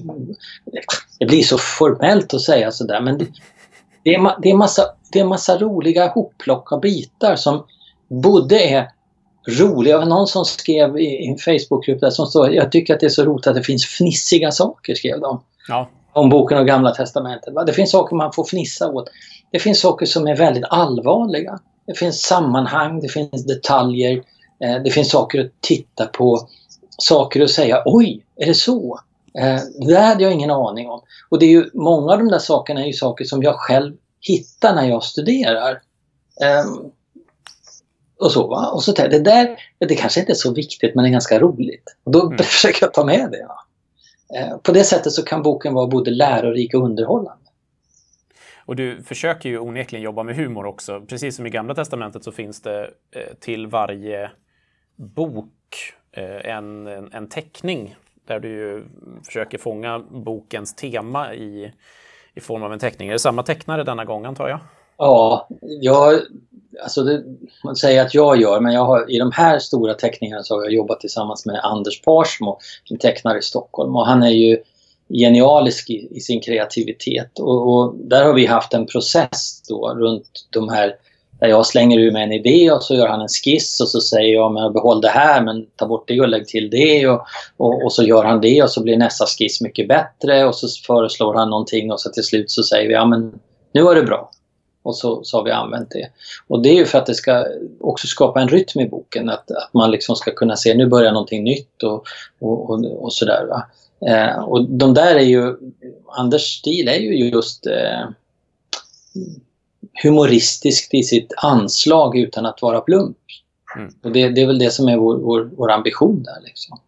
Det 1.19 1.27
blir 1.27 1.43
så 1.43 1.59
formellt 1.59 2.35
att 2.35 2.41
säga 2.41 2.71
sådär 2.71 3.01
men 3.01 3.19
det, 3.19 3.27
det, 4.05 4.15
är, 4.15 4.43
det, 4.43 4.51
är 4.51 4.55
massa, 4.55 4.83
det 5.13 5.21
är 5.21 5.25
massa 5.25 5.59
roliga 5.59 6.09
hopplock 6.09 6.73
av 6.73 6.81
bitar 6.81 7.37
som 7.37 7.65
både 8.09 8.61
är 8.61 8.89
roliga. 9.49 9.95
Det 9.95 10.05
var 10.05 10.11
någon 10.11 10.27
som 10.27 10.45
skrev 10.45 10.99
i 10.99 11.27
en 11.27 11.39
Facebookgrupp 11.39 12.01
där 12.01 12.11
som 12.11 12.27
står 12.27 12.53
jag 12.53 12.73
tycker 12.73 12.95
att 12.95 13.01
det 13.01 13.07
är 13.07 13.11
så 13.11 13.25
roligt 13.25 13.47
att 13.47 13.55
det 13.55 13.63
finns 13.63 13.87
fnissiga 13.87 14.51
saker, 14.51 14.95
skrev 14.95 15.21
de. 15.21 15.43
Ja. 15.69 15.89
Om 16.13 16.29
boken 16.29 16.59
och 16.59 16.67
Gamla 16.67 16.91
Testamentet. 16.91 17.55
Det 17.67 17.73
finns 17.73 17.91
saker 17.91 18.17
man 18.17 18.33
får 18.33 18.45
fnissa 18.45 18.89
åt. 18.89 19.09
Det 19.53 19.59
finns 19.59 19.81
saker 19.81 20.07
som 20.07 20.27
är 20.27 20.37
väldigt 20.37 20.65
allvarliga. 20.71 21.59
Det 21.87 21.95
finns 21.99 22.23
sammanhang, 22.23 23.01
det 23.01 23.09
finns 23.09 23.47
detaljer, 23.47 24.23
eh, 24.65 24.83
det 24.85 24.91
finns 24.91 25.11
saker 25.11 25.41
att 25.41 25.51
titta 25.61 26.07
på. 26.07 26.49
Saker 27.03 27.41
att 27.41 27.51
säga, 27.51 27.83
oj, 27.85 28.25
är 28.37 28.47
det 28.47 28.55
så? 28.55 29.01
Eh, 29.39 29.61
det 29.87 29.99
hade 29.99 30.23
jag 30.23 30.33
ingen 30.33 30.51
aning 30.51 30.89
om. 30.89 31.01
Och 31.29 31.39
det 31.39 31.47
är 31.47 31.51
ju, 31.51 31.71
många 31.75 32.13
av 32.13 32.19
de 32.19 32.29
där 32.29 32.39
sakerna 32.39 32.83
är 32.83 32.87
ju 32.87 32.93
saker 32.93 33.25
som 33.25 33.43
jag 33.43 33.55
själv 33.55 33.97
hittar 34.21 34.75
när 34.75 34.89
jag 34.89 35.03
studerar. 35.03 35.81
Um, 36.65 36.93
och 38.21 38.33
så, 38.33 38.47
va? 38.47 38.71
Och 38.75 38.83
så 38.83 38.93
det 38.93 39.19
där, 39.19 39.57
det 39.79 39.95
kanske 39.95 40.21
inte 40.21 40.33
är 40.33 40.35
så 40.35 40.55
viktigt 40.55 40.95
men 40.95 41.05
det 41.05 41.09
är 41.09 41.13
ganska 41.13 41.39
roligt. 41.39 41.97
Och 42.05 42.13
då 42.13 42.27
mm. 42.27 42.39
försöker 42.39 42.79
jag 42.87 42.95
ta 42.95 43.05
med 43.05 43.31
det. 43.31 43.47
Va? 43.49 43.61
Eh, 44.39 44.57
på 44.59 44.73
det 44.73 44.85
sättet 44.85 45.13
så 45.13 45.23
kan 45.23 45.43
boken 45.43 45.75
vara 45.75 45.87
både 45.87 46.11
lärorik 46.11 46.75
och 46.75 46.83
underhållande. 46.85 47.45
Och 48.67 48.77
du 48.77 49.03
försöker 49.03 49.49
ju 49.49 49.59
onekligen 49.59 50.03
jobba 50.03 50.23
med 50.23 50.37
humor 50.37 50.67
också. 50.67 51.01
Precis 51.01 51.37
som 51.37 51.47
i 51.47 51.51
Gamla 51.51 51.75
Testamentet 51.75 52.25
så 52.25 52.33
finns 52.33 52.63
det 52.63 52.83
eh, 52.83 53.35
till 53.41 53.67
varje 53.67 54.31
bok 54.97 55.47
eh, 55.77 56.00
Eh, 56.13 56.51
en, 56.57 56.87
en 57.13 57.29
teckning 57.29 57.97
där 58.27 58.41
du 58.41 58.85
försöker 59.27 59.59
fånga 59.59 59.99
bokens 59.99 60.75
tema 60.75 61.35
i, 61.35 61.73
i 62.35 62.41
form 62.41 62.63
av 62.63 62.73
en 62.73 62.79
teckning. 62.79 63.09
Är 63.09 63.13
det 63.13 63.19
samma 63.19 63.43
tecknare 63.43 63.85
denna 63.85 64.05
gång 64.05 64.25
antar 64.25 64.49
jag? 64.49 64.61
Ja, 64.99 65.47
jag, 65.61 66.21
alltså 66.83 67.03
det, 67.03 67.25
man 67.65 67.77
säger 67.77 68.03
att 68.03 68.15
jag 68.15 68.41
gör, 68.41 68.61
men 68.61 68.73
jag 68.73 68.85
har, 68.85 69.11
i 69.11 69.19
de 69.19 69.33
här 69.33 69.59
stora 69.59 69.95
teckningarna 69.95 70.43
så 70.43 70.55
har 70.55 70.63
jag 70.63 70.73
jobbat 70.73 71.01
tillsammans 71.01 71.47
med 71.47 71.61
Anders 71.63 72.03
Parsmo, 72.03 72.59
en 72.91 72.99
tecknare 72.99 73.39
i 73.39 73.43
Stockholm. 73.43 73.97
Och 73.97 74.07
han 74.07 74.23
är 74.23 74.31
ju 74.31 74.59
genialisk 75.09 75.91
i, 75.91 76.09
i 76.11 76.21
sin 76.21 76.41
kreativitet. 76.41 77.39
Och, 77.39 77.75
och, 77.75 77.95
där 77.97 78.25
har 78.25 78.35
vi 78.35 78.47
haft 78.47 78.75
en 78.75 78.87
process 78.87 79.63
då 79.69 79.95
runt 79.95 80.47
de 80.51 80.69
här 80.69 80.95
där 81.41 81.49
jag 81.49 81.67
slänger 81.67 81.99
ur 81.99 82.13
mig 82.13 82.23
en 82.23 82.33
idé 82.33 82.71
och 82.71 82.83
så 82.83 82.95
gör 82.95 83.09
han 83.09 83.21
en 83.21 83.29
skiss 83.29 83.81
och 83.81 83.89
så 83.89 84.01
säger 84.01 84.35
jag 84.35 84.53
men 84.53 84.73
behåll 84.73 85.01
det 85.01 85.09
här 85.09 85.43
men 85.43 85.67
ta 85.77 85.87
bort 85.87 86.09
det 86.09 86.21
och 86.21 86.29
lägg 86.29 86.47
till 86.47 86.71
det 86.71 87.09
och, 87.09 87.23
och, 87.57 87.85
och, 87.85 87.93
så 87.93 88.03
gör 88.03 88.25
han 88.25 88.41
det 88.41 88.63
och 88.63 88.71
så 88.71 88.83
blir 88.83 88.97
nästa 88.97 89.27
skiss 89.27 89.61
mycket 89.61 89.89
bättre 89.89 90.45
och 90.45 90.55
så 90.55 90.69
föreslår 90.87 91.35
han 91.35 91.51
någonting 91.51 91.93
och 91.93 92.01
så 92.01 92.11
till 92.11 92.25
slut 92.25 92.51
så 92.51 92.63
säger 92.63 92.89
vi 92.89 92.95
ja 92.95 93.05
men 93.05 93.39
nu 93.73 93.83
var 93.83 93.95
det 93.95 94.03
bra. 94.03 94.31
Och 94.83 94.97
så, 94.97 95.25
så 95.25 95.37
har 95.37 95.45
vi 95.45 95.51
använt 95.51 95.91
det. 95.91 96.09
Och 96.49 96.63
det 96.63 96.69
är 96.69 96.75
ju 96.75 96.85
för 96.85 96.99
att 96.99 97.07
det 97.07 97.15
ska 97.15 97.47
också 97.81 98.07
skapa 98.07 98.41
en 98.41 98.49
rytm 98.49 98.81
i 98.81 98.89
boken. 98.89 99.29
Att, 99.29 99.51
att 99.51 99.75
man 99.75 99.91
liksom 99.91 100.17
ska 100.17 100.31
kunna 100.31 100.57
se 100.57 100.75
nu 100.75 100.87
börjar 100.87 101.13
någonting 101.13 101.45
nytt 101.45 101.83
och, 101.83 102.05
och, 102.41 102.71
och, 102.71 103.05
och 103.05 103.13
sådär. 103.13 103.47
Va? 103.49 103.67
Eh, 104.07 104.45
och 104.45 104.65
de 104.65 104.95
där 104.95 105.15
är 105.15 105.25
ju, 105.25 105.57
Anders 106.07 106.59
stil 106.59 106.89
är 106.89 106.99
ju 106.99 107.31
just 107.31 107.67
eh, 107.67 108.09
humoristiskt 110.03 110.95
i 110.95 111.03
sitt 111.03 111.33
anslag 111.37 112.17
utan 112.17 112.47
att 112.47 112.63
vara 112.63 112.81
plump. 112.81 113.17
Mm. 113.77 113.95
Och 114.03 114.13
det, 114.13 114.29
det, 114.29 114.43
är 114.43 114.47
väl 114.47 114.59
det 114.59 114.71
som 114.71 114.89
är 114.89 114.97
vår, 114.97 115.17
vår, 115.17 115.51
vår 115.57 115.71
ambition 115.71 116.23
där. 116.23 116.41
Liksom. 116.45 116.79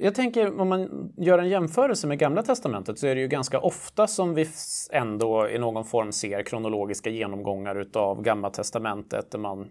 Jag 0.00 0.14
tänker 0.14 0.60
om 0.60 0.68
man 0.68 1.12
gör 1.16 1.38
en 1.38 1.48
jämförelse 1.48 2.06
med 2.06 2.18
Gamla 2.18 2.42
Testamentet 2.42 2.98
så 2.98 3.06
är 3.06 3.14
det 3.14 3.20
ju 3.20 3.28
ganska 3.28 3.60
ofta 3.60 4.06
som 4.06 4.34
vi 4.34 4.48
ändå 4.90 5.48
i 5.48 5.58
någon 5.58 5.84
form 5.84 6.12
ser 6.12 6.42
kronologiska 6.42 7.10
genomgångar 7.10 7.80
utav 7.80 8.22
Gamla 8.22 8.50
Testamentet 8.50 9.30
där 9.30 9.38
man 9.38 9.68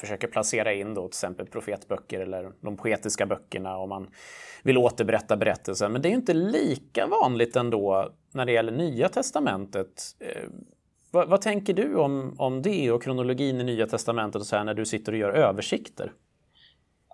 försöker 0.00 0.28
placera 0.28 0.72
in 0.72 0.94
då 0.94 1.02
till 1.02 1.08
exempel 1.08 1.46
profetböcker 1.46 2.20
eller 2.20 2.52
de 2.60 2.76
poetiska 2.76 3.26
böckerna 3.26 3.78
om 3.78 3.88
man 3.88 4.08
vill 4.62 4.78
återberätta 4.78 5.36
berättelsen. 5.36 5.92
Men 5.92 6.02
det 6.02 6.08
är 6.08 6.10
ju 6.10 6.16
inte 6.16 6.34
lika 6.34 7.06
vanligt 7.06 7.56
ändå 7.56 8.12
när 8.32 8.46
det 8.46 8.52
gäller 8.52 8.72
Nya 8.72 9.08
Testamentet. 9.08 10.02
Eh, 10.18 10.48
vad, 11.10 11.28
vad, 11.28 11.40
tänker 11.40 11.74
du 11.74 11.96
om, 11.96 12.34
om 12.38 12.62
det 12.62 12.90
och 12.90 13.02
kronologin 13.02 13.60
i 13.60 13.64
Nya 13.64 13.86
Testamentet 13.86 14.40
och 14.40 14.46
så 14.46 14.56
här 14.56 14.64
när 14.64 14.74
du 14.74 14.86
sitter 14.86 15.12
och 15.12 15.18
gör 15.18 15.30
översikter? 15.30 16.12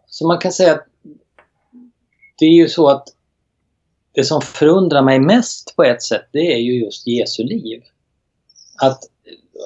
Så 0.07 0.27
man 0.27 0.39
kan 0.39 0.53
säga 0.53 0.73
att 0.73 0.87
det 2.39 2.45
är 2.45 2.55
ju 2.55 2.69
så 2.69 2.89
att 2.89 3.05
det 4.13 4.25
som 4.25 4.41
förundrar 4.41 5.03
mig 5.03 5.21
mest 5.21 5.77
på 5.77 5.85
ett 5.85 6.03
sätt, 6.03 6.29
det 6.33 6.55
är 6.55 6.59
ju 6.59 6.85
just 6.85 7.07
Jesu 7.07 7.43
liv. 7.43 7.83
Att 8.83 9.01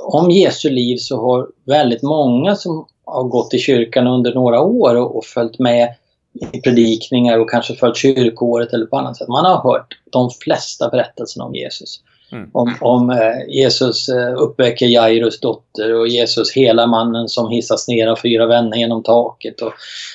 om 0.04 0.30
Jesu 0.30 0.70
liv 0.70 0.96
så 0.96 1.20
har 1.20 1.48
väldigt 1.64 2.02
många 2.02 2.56
som 2.56 2.86
har 3.12 3.24
gått 3.24 3.54
i 3.54 3.58
kyrkan 3.58 4.06
under 4.06 4.34
några 4.34 4.60
år 4.60 4.96
och, 4.96 5.16
och 5.16 5.24
följt 5.24 5.58
med 5.58 5.94
i 6.52 6.60
predikningar 6.60 7.38
och 7.38 7.50
kanske 7.50 7.74
följt 7.74 7.96
kyrkåret 7.96 8.72
eller 8.72 8.86
på 8.86 8.96
annat 8.96 9.16
sätt. 9.16 9.28
Man 9.28 9.44
har 9.44 9.72
hört 9.72 9.98
de 10.10 10.30
flesta 10.30 10.88
berättelserna 10.88 11.44
om 11.44 11.54
Jesus. 11.54 12.00
Mm. 12.32 12.50
Om, 12.52 12.74
om 12.80 13.10
eh, 13.10 13.48
Jesus 13.48 14.08
eh, 14.08 14.34
uppväcker 14.36 14.86
Jairus 14.86 15.40
dotter 15.40 15.94
och 15.94 16.08
Jesus 16.08 16.52
hela 16.52 16.86
mannen 16.86 17.28
som 17.28 17.50
hissas 17.50 17.88
ner 17.88 18.06
av 18.06 18.16
fyra 18.16 18.46
vänner 18.46 18.76
genom 18.76 19.02
taket 19.02 19.60
och 19.60 19.72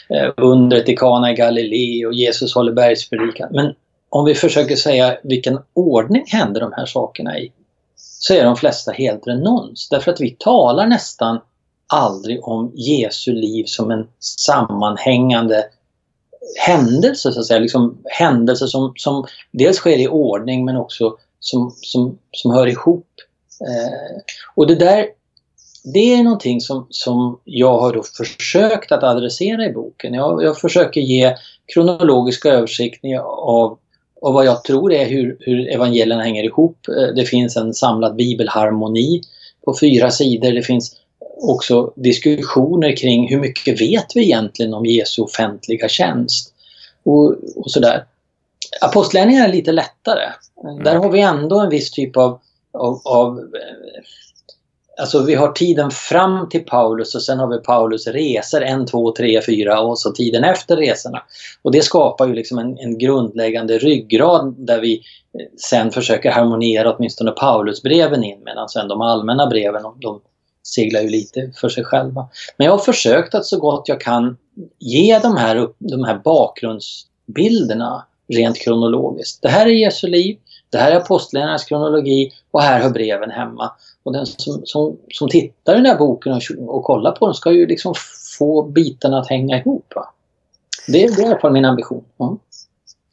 eh, 0.10 0.32
undret 0.38 0.89
i 0.89 0.96
Kana 0.96 1.32
i 1.32 1.36
Galilei 1.36 2.06
och 2.06 2.13
Jesus 2.13 2.56
håller 2.56 2.72
bergspredikan. 2.72 3.50
Men 3.51 3.74
om 4.10 4.25
vi 4.25 4.36
försöker 4.36 4.75
säga 4.75 5.18
vilken 5.24 5.60
ordning 5.74 6.24
hände 6.27 6.60
de 6.60 6.74
här 6.74 6.86
sakerna 6.86 7.39
i 7.39 7.51
så 7.96 8.34
är 8.34 8.44
de 8.44 8.56
flesta 8.56 8.92
helt 8.92 9.27
renons. 9.27 9.89
Därför 9.89 10.12
att 10.12 10.22
vi 10.22 10.30
talar 10.30 10.88
nästan 10.88 11.39
aldrig 11.88 12.48
om 12.48 12.72
Jesu 12.75 13.34
liv 13.34 13.63
som 13.67 13.91
en 13.91 14.08
sammanhängande 14.20 15.65
händelse, 16.65 17.32
så 17.32 17.39
att 17.39 17.46
säga. 17.46 17.60
Liksom 17.60 17.98
händelser 18.06 18.67
som, 18.67 18.94
som 18.96 19.25
dels 19.51 19.77
sker 19.77 19.98
i 19.98 20.08
ordning 20.08 20.65
men 20.65 20.77
också 20.77 21.17
som, 21.39 21.74
som, 21.82 22.17
som 22.32 22.51
hör 22.51 22.67
ihop. 22.67 23.08
Eh, 23.62 24.22
och 24.56 24.67
det 24.67 24.75
där 24.75 25.06
det 25.94 26.13
är 26.13 26.24
någonting 26.24 26.62
som, 26.62 26.88
som 26.89 27.39
jag 27.44 27.79
har 27.79 27.94
då 27.94 28.03
försökt 28.03 28.91
att 28.91 29.03
adressera 29.03 29.65
i 29.65 29.74
boken. 29.74 30.13
Jag, 30.13 30.44
jag 30.44 30.58
försöker 30.58 31.01
ge 31.01 31.36
kronologiska 31.74 32.50
översikter 32.50 33.17
av, 33.17 33.77
av 34.22 34.34
vad 34.34 34.46
jag 34.46 34.63
tror 34.63 34.94
är 34.94 35.06
hur, 35.06 35.38
hur 35.39 35.67
evangelierna 35.67 36.24
hänger 36.24 36.44
ihop. 36.44 36.88
Eh, 36.88 37.15
det 37.15 37.25
finns 37.25 37.58
en 37.58 37.74
samlad 37.74 38.15
bibelharmoni 38.15 39.22
på 39.65 39.75
fyra 39.79 40.12
sidor. 40.12 40.51
Det 40.51 40.62
finns 40.62 40.97
också 41.41 41.94
diskussioner 41.96 42.96
kring 42.96 43.29
hur 43.29 43.39
mycket 43.39 43.82
vet 43.82 44.15
vi 44.15 44.24
egentligen 44.24 44.74
om 44.74 44.86
Jesu 44.86 45.22
offentliga 45.22 45.88
tjänst. 45.89 46.53
Och, 47.03 47.36
och 47.56 47.72
sådär. 47.72 48.06
Apostlagärningarna 48.82 49.46
är 49.46 49.51
lite 49.51 49.72
lättare. 49.72 50.25
Mm. 50.63 50.84
Där 50.84 50.96
har 50.96 51.10
vi 51.10 51.22
ändå 51.22 51.60
en 51.60 51.70
viss 51.70 51.91
typ 51.91 52.17
av, 52.17 52.39
av, 52.74 53.01
av 53.03 53.39
eh, 53.39 54.03
Alltså 55.00 55.24
vi 55.24 55.36
har 55.36 55.51
tiden 55.51 55.91
fram 55.91 56.50
till 56.50 56.65
Paulus 56.65 57.15
och 57.15 57.22
sen 57.22 57.39
har 57.39 57.48
vi 57.48 57.58
Paulus 57.58 58.08
resor, 58.08 58.63
en, 58.63 58.86
två, 58.86 59.12
tre, 59.12 59.41
fyra 59.41 59.79
och 59.79 60.00
så 60.00 60.12
tiden 60.12 60.44
efter 60.44 60.77
resorna. 60.77 61.24
Och 61.62 61.72
det 61.72 61.82
skapar 61.82 62.27
ju 62.27 62.34
liksom 62.34 62.58
en, 62.58 62.77
en 62.77 62.98
grundläggande 62.98 63.77
ryggrad 63.77 64.56
där 64.58 64.82
vi 64.82 64.96
eh, 64.96 65.46
sen 65.58 65.91
försöker 65.91 66.32
harmoniera 66.32 66.96
åtminstone 66.96 67.32
Paulusbreven 67.32 68.24
in 68.24 68.44
medan 68.44 68.70
sen 68.70 68.88
de 68.88 69.01
allmänna 69.01 69.48
breven 69.48 69.84
de 70.01 70.22
seglar 70.67 71.01
ju 71.01 71.09
lite 71.09 71.51
för 71.62 71.69
sig 71.69 71.83
själva. 71.83 72.29
Men 72.57 72.65
jag 72.65 72.71
har 72.71 72.79
försökt 72.79 73.36
att 73.36 73.45
så 73.45 73.59
gott 73.59 73.88
jag 73.88 74.01
kan 74.01 74.38
ge 74.79 75.19
de 75.19 75.38
här, 75.38 75.69
de 75.77 76.03
här 76.03 76.21
bakgrundsbilderna 76.24 78.05
rent 78.27 78.59
kronologiskt. 78.59 79.41
Det 79.41 79.50
här 79.50 79.65
är 79.65 79.71
Jesu 79.71 80.07
liv, 80.07 80.38
det 80.69 80.77
här 80.77 80.91
är 80.91 80.95
apostlagärningarnas 80.95 81.65
kronologi 81.65 82.31
och 82.51 82.62
här 82.62 82.81
hör 82.81 82.89
breven 82.89 83.31
hemma. 83.31 83.71
Och 84.03 84.13
den 84.13 84.25
som, 84.25 84.62
som, 84.65 84.97
som 85.12 85.29
tittar 85.29 85.74
i 85.74 85.75
den 85.75 85.86
här 85.86 85.97
boken 85.97 86.33
och, 86.33 86.75
och 86.75 86.83
kollar 86.83 87.12
på 87.12 87.25
den 87.25 87.33
ska 87.33 87.51
ju 87.51 87.67
liksom 87.67 87.93
få 88.38 88.63
bitarna 88.63 89.19
att 89.19 89.29
hänga 89.29 89.57
ihop. 89.57 89.91
Va? 89.95 90.13
Det, 90.88 91.03
är 91.03 91.21
i 91.21 91.25
alla 91.25 91.39
fall 91.39 91.51
min 91.51 91.65
ambition. 91.65 92.03
Mm. 92.19 92.38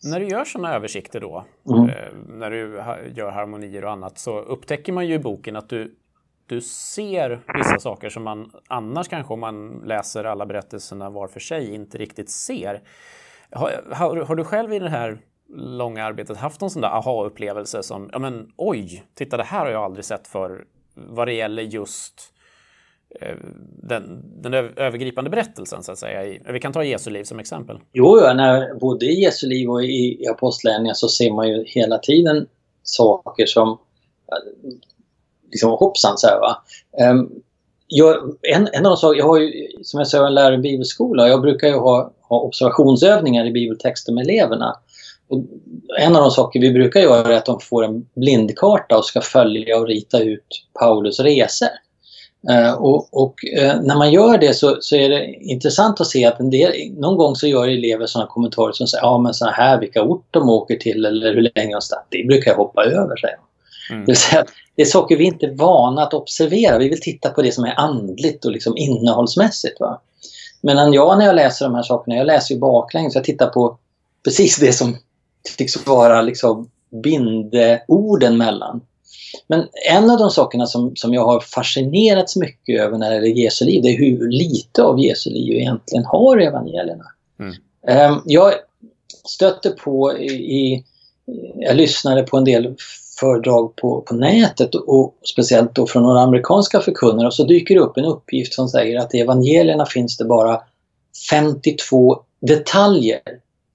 När 0.04 0.20
du 0.20 0.28
gör 0.28 0.44
sådana 0.44 0.74
översikter 0.74 1.20
då, 1.20 1.44
mm. 1.68 1.88
eh, 1.88 1.94
när 2.28 2.50
du 2.50 2.82
gör 3.14 3.30
harmonier 3.30 3.84
och 3.84 3.90
annat, 3.90 4.18
så 4.18 4.38
upptäcker 4.40 4.92
man 4.92 5.06
ju 5.06 5.14
i 5.14 5.18
boken 5.18 5.56
att 5.56 5.68
du, 5.68 5.94
du 6.46 6.60
ser 6.60 7.42
vissa 7.58 7.78
saker 7.78 8.08
som 8.08 8.22
man 8.22 8.50
annars 8.68 9.08
kanske 9.08 9.32
om 9.32 9.40
man 9.40 9.82
läser 9.84 10.24
alla 10.24 10.46
berättelserna 10.46 11.10
var 11.10 11.28
för 11.28 11.40
sig 11.40 11.74
inte 11.74 11.98
riktigt 11.98 12.30
ser. 12.30 12.82
Har, 13.50 13.84
har, 13.92 14.16
har 14.16 14.36
du 14.36 14.44
själv 14.44 14.72
i 14.72 14.78
det 14.78 14.88
här 14.88 15.18
långa 15.56 16.04
arbetet 16.04 16.36
haft 16.36 16.60
någon 16.60 16.70
sån 16.70 16.82
där 16.82 16.88
aha-upplevelse 16.88 17.82
som, 17.82 18.10
ja 18.12 18.18
men 18.18 18.52
oj, 18.56 19.04
titta 19.14 19.36
det 19.36 19.44
här 19.44 19.64
har 19.64 19.72
jag 19.72 19.82
aldrig 19.82 20.04
sett 20.04 20.26
för 20.26 20.64
vad 20.94 21.28
det 21.28 21.34
gäller 21.34 21.62
just 21.62 22.14
eh, 23.20 23.36
den, 23.82 24.22
den 24.42 24.54
övergripande 24.54 25.30
berättelsen 25.30 25.82
så 25.82 25.92
att 25.92 25.98
säga. 25.98 26.40
Vi 26.52 26.60
kan 26.60 26.72
ta 26.72 26.84
Jesu 26.84 27.10
liv 27.10 27.24
som 27.24 27.38
exempel. 27.38 27.78
Jo, 27.92 28.20
ja, 28.20 28.34
när, 28.34 28.74
både 28.74 29.06
i 29.06 29.22
Jesu 29.22 29.46
liv 29.46 29.70
och 29.70 29.84
i, 29.84 30.22
i 30.22 30.28
Apostlagärningarna 30.28 30.94
så 30.94 31.08
ser 31.08 31.32
man 31.32 31.48
ju 31.48 31.64
hela 31.66 31.98
tiden 31.98 32.46
saker 32.82 33.46
som 33.46 33.78
liksom 35.54 35.70
hoppsan 35.70 36.18
så 36.18 36.26
här, 36.26 36.40
va. 36.40 36.62
Um, 37.10 37.30
jag, 37.86 38.16
en, 38.42 38.68
en 38.72 38.86
av 38.86 38.90
de 38.90 38.96
saker, 38.96 39.18
jag 39.18 39.26
har 39.26 39.38
ju, 39.38 39.68
som 39.82 40.00
jag 40.00 40.06
sa, 40.06 40.26
en 40.26 40.34
lärare 40.34 40.54
i 40.54 40.58
bibelskola. 40.58 41.28
Jag 41.28 41.40
brukar 41.40 41.68
ju 41.68 41.74
ha, 41.74 42.12
ha 42.28 42.40
observationsövningar 42.40 43.46
i 43.46 43.52
bibeltexter 43.52 44.12
med 44.12 44.22
eleverna. 44.22 44.76
Och 45.28 45.44
en 45.98 46.16
av 46.16 46.22
de 46.22 46.30
saker 46.30 46.60
vi 46.60 46.70
brukar 46.70 47.00
göra 47.00 47.32
är 47.32 47.36
att 47.36 47.46
de 47.46 47.60
får 47.60 47.84
en 47.84 48.06
blindkarta 48.14 48.98
och 48.98 49.04
ska 49.04 49.20
följa 49.20 49.78
och 49.78 49.86
rita 49.86 50.20
ut 50.20 50.64
Paulus 50.80 51.20
resor. 51.20 51.68
Uh, 52.50 52.72
och, 52.72 53.08
och 53.22 53.34
uh, 53.62 53.82
när 53.82 53.96
man 53.96 54.12
gör 54.12 54.38
det 54.38 54.54
så, 54.54 54.76
så, 54.80 54.96
är 54.96 55.08
det 55.08 55.34
intressant 55.40 56.00
att 56.00 56.06
se 56.06 56.24
att 56.24 56.40
en 56.40 56.50
del, 56.50 56.72
någon 56.96 57.16
gång 57.16 57.36
så 57.36 57.46
gör 57.46 57.68
elever 57.68 58.06
sådana 58.06 58.30
kommentarer 58.30 58.72
som 58.72 58.86
säger 58.86 59.04
ja 59.04 59.18
men 59.18 59.34
så 59.34 59.46
här 59.46 59.80
vilka 59.80 60.02
ort 60.02 60.26
de 60.30 60.48
åker 60.48 60.76
till 60.76 61.04
eller 61.04 61.34
hur 61.34 61.50
länge 61.54 61.74
de 61.74 61.80
stannat. 61.80 62.06
Det 62.10 62.26
brukar 62.26 62.50
jag 62.50 62.58
hoppa 62.58 62.84
över 62.84 63.16
säger 63.16 63.36
mm. 63.90 64.04
Det 64.04 64.14
säga 64.14 64.44
det 64.76 64.82
är 64.82 64.86
saker 64.86 65.16
vi 65.16 65.24
inte 65.24 65.46
är 65.46 65.54
vana 65.54 66.02
att 66.02 66.14
observera. 66.14 66.78
Vi 66.78 66.88
vill 66.88 67.00
titta 67.00 67.30
på 67.30 67.42
det 67.42 67.52
som 67.52 67.64
är 67.64 67.80
andligt 67.80 68.44
och 68.44 68.52
liksom 68.52 68.76
innehållsmässigt. 68.76 69.80
Va? 69.80 70.00
Medan 70.60 70.92
jag 70.92 71.18
när 71.18 71.26
jag 71.26 71.36
läser 71.36 71.64
de 71.64 71.74
här 71.74 71.82
sakerna, 71.82 72.16
jag 72.16 72.26
läser 72.26 72.54
ju 72.54 72.60
baklänges. 72.60 73.14
Jag 73.14 73.24
tittar 73.24 73.46
på 73.46 73.78
precis 74.24 74.56
det 74.56 74.72
som 74.72 74.96
tycks 75.58 75.86
vara 75.86 76.22
liksom 76.22 76.70
bindorden 77.02 78.36
mellan. 78.36 78.80
Men 79.46 79.68
en 79.90 80.10
av 80.10 80.18
de 80.18 80.30
sakerna 80.30 80.66
som, 80.66 80.96
som 80.96 81.14
jag 81.14 81.24
har 81.24 81.40
fascinerats 81.40 82.36
mycket 82.36 82.80
över 82.80 82.98
när 82.98 83.10
det 83.10 83.14
gäller 83.14 83.28
Jesu 83.28 83.64
liv, 83.64 83.82
det 83.82 83.88
är 83.88 83.98
hur 83.98 84.30
lite 84.30 84.82
av 84.82 85.00
Jesu 85.00 85.30
liv 85.30 85.56
egentligen 85.56 86.04
har 86.04 86.38
evangelierna. 86.38 87.04
Mm. 87.38 88.12
Um, 88.12 88.22
jag 88.26 88.54
stötte 89.24 89.70
på 89.70 90.18
i, 90.18 90.84
jag 91.56 91.76
lyssnade 91.76 92.22
på 92.22 92.36
en 92.36 92.44
del 92.44 92.74
föredrag 93.20 93.76
på, 93.76 94.00
på 94.00 94.14
nätet 94.14 94.74
och 94.74 95.14
speciellt 95.32 95.74
då 95.74 95.86
från 95.86 96.02
några 96.02 96.20
amerikanska 96.20 96.80
förkunnare 96.80 97.26
och 97.26 97.34
så 97.34 97.44
dyker 97.44 97.74
det 97.74 97.80
upp 97.80 97.96
en 97.96 98.04
uppgift 98.04 98.54
som 98.54 98.68
säger 98.68 98.98
att 98.98 99.14
i 99.14 99.20
evangelierna 99.20 99.86
finns 99.86 100.16
det 100.16 100.24
bara 100.24 100.60
52 101.30 102.22
detaljer 102.40 103.20